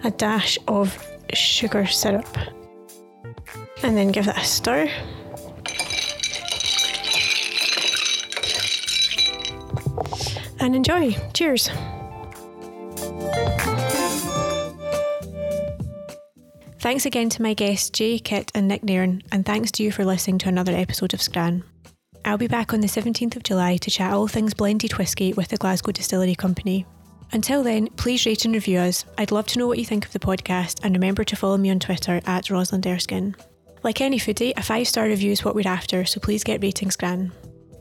a 0.04 0.12
dash 0.12 0.58
of 0.68 0.98
sugar 1.34 1.86
syrup. 1.86 2.38
And 3.84 3.98
then 3.98 4.12
give 4.12 4.26
that 4.26 4.38
a 4.38 4.46
stir. 4.46 4.90
And 10.60 10.76
enjoy. 10.76 11.16
Cheers. 11.34 11.70
Thanks 16.80 17.06
again 17.06 17.30
to 17.30 17.42
my 17.42 17.54
guests 17.54 17.90
Jay, 17.92 18.18
Kit, 18.18 18.52
and 18.56 18.68
Nick 18.68 18.84
Nairn, 18.84 19.22
and 19.32 19.46
thanks 19.46 19.72
to 19.74 19.84
you 19.84 19.92
for 19.92 20.04
listening 20.04 20.40
to 20.40 20.50
another 20.50 20.74
episode 20.74 21.14
of 21.14 21.22
Scran. 21.22 21.64
I'll 22.26 22.38
be 22.38 22.48
back 22.48 22.74
on 22.74 22.82
the 22.82 22.88
17th 22.88 23.36
of 23.36 23.44
July 23.44 23.78
to 23.78 23.92
chat 23.92 24.14
all 24.14 24.28
things 24.28 24.54
blended 24.54 24.98
whisky 24.98 25.34
with 25.34 25.50
the 25.50 25.58
Glasgow 25.58 25.92
Distillery 25.92 26.36
Company. 26.36 26.86
Until 27.34 27.64
then, 27.64 27.88
please 27.96 28.26
rate 28.26 28.44
and 28.44 28.54
review 28.54 28.80
us. 28.80 29.06
I'd 29.18 29.32
love 29.32 29.48
to 29.48 29.60
know 29.60 29.68
what 29.68 29.78
you 29.78 29.86
think 29.86 30.06
of 30.06 30.12
the 30.12 30.20
podcast, 30.20 30.82
and 30.84 30.94
remember 30.94 31.24
to 31.24 31.36
follow 31.36 31.58
me 31.58 31.72
on 31.72 31.80
Twitter 31.80 32.22
at 32.26 32.50
Rosalind 32.50 32.86
Erskine. 32.86 33.36
Like 33.84 34.02
any 34.02 34.20
foodie, 34.20 34.54
a 34.58 34.64
five 34.64 34.88
star 34.88 35.06
review 35.06 35.32
is 35.32 35.46
what 35.46 35.56
we're 35.56 35.68
after, 35.68 36.04
so 36.06 36.20
please 36.20 36.44
get 36.44 36.62
ratings 36.62 36.98
Gran. 36.98 37.32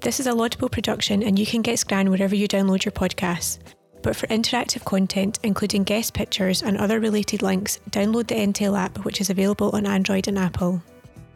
This 0.01 0.21
is 0.21 0.27
a 0.27 0.33
Loudable 0.33 0.71
production, 0.71 1.23
and 1.23 1.39
you 1.39 1.45
can 1.45 1.63
get 1.63 1.79
Scran 1.79 2.11
wherever 2.11 2.35
you 2.35 2.47
download 2.47 2.85
your 2.85 2.93
podcasts. 2.93 3.59
But 4.03 4.17
for 4.17 4.29
interactive 4.29 4.85
content, 4.85 5.41
including 5.43 5.85
guest 5.85 6.15
pictures 6.15 6.63
and 6.63 6.79
other 6.79 7.01
related 7.01 7.43
links, 7.43 7.81
download 7.91 8.29
the 8.29 8.37
Entale 8.37 8.79
app, 8.79 9.05
which 9.05 9.21
is 9.21 9.29
available 9.31 9.71
on 9.75 9.85
Android 9.85 10.29
and 10.29 10.39
Apple. 10.39 10.83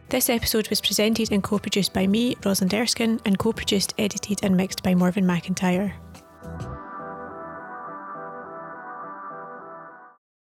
This 0.09 0.31
episode 0.31 0.71
was 0.71 0.81
presented 0.81 1.33
and 1.33 1.43
co 1.43 1.59
produced 1.59 1.93
by 1.93 2.07
me, 2.07 2.37
Rosalind 2.45 2.73
Erskine, 2.73 3.21
and 3.25 3.39
co 3.39 3.53
produced, 3.53 3.93
edited, 3.99 4.39
and 4.45 4.57
mixed 4.57 4.83
by 4.83 4.95
Morven 4.95 5.25
McIntyre. 5.25 5.93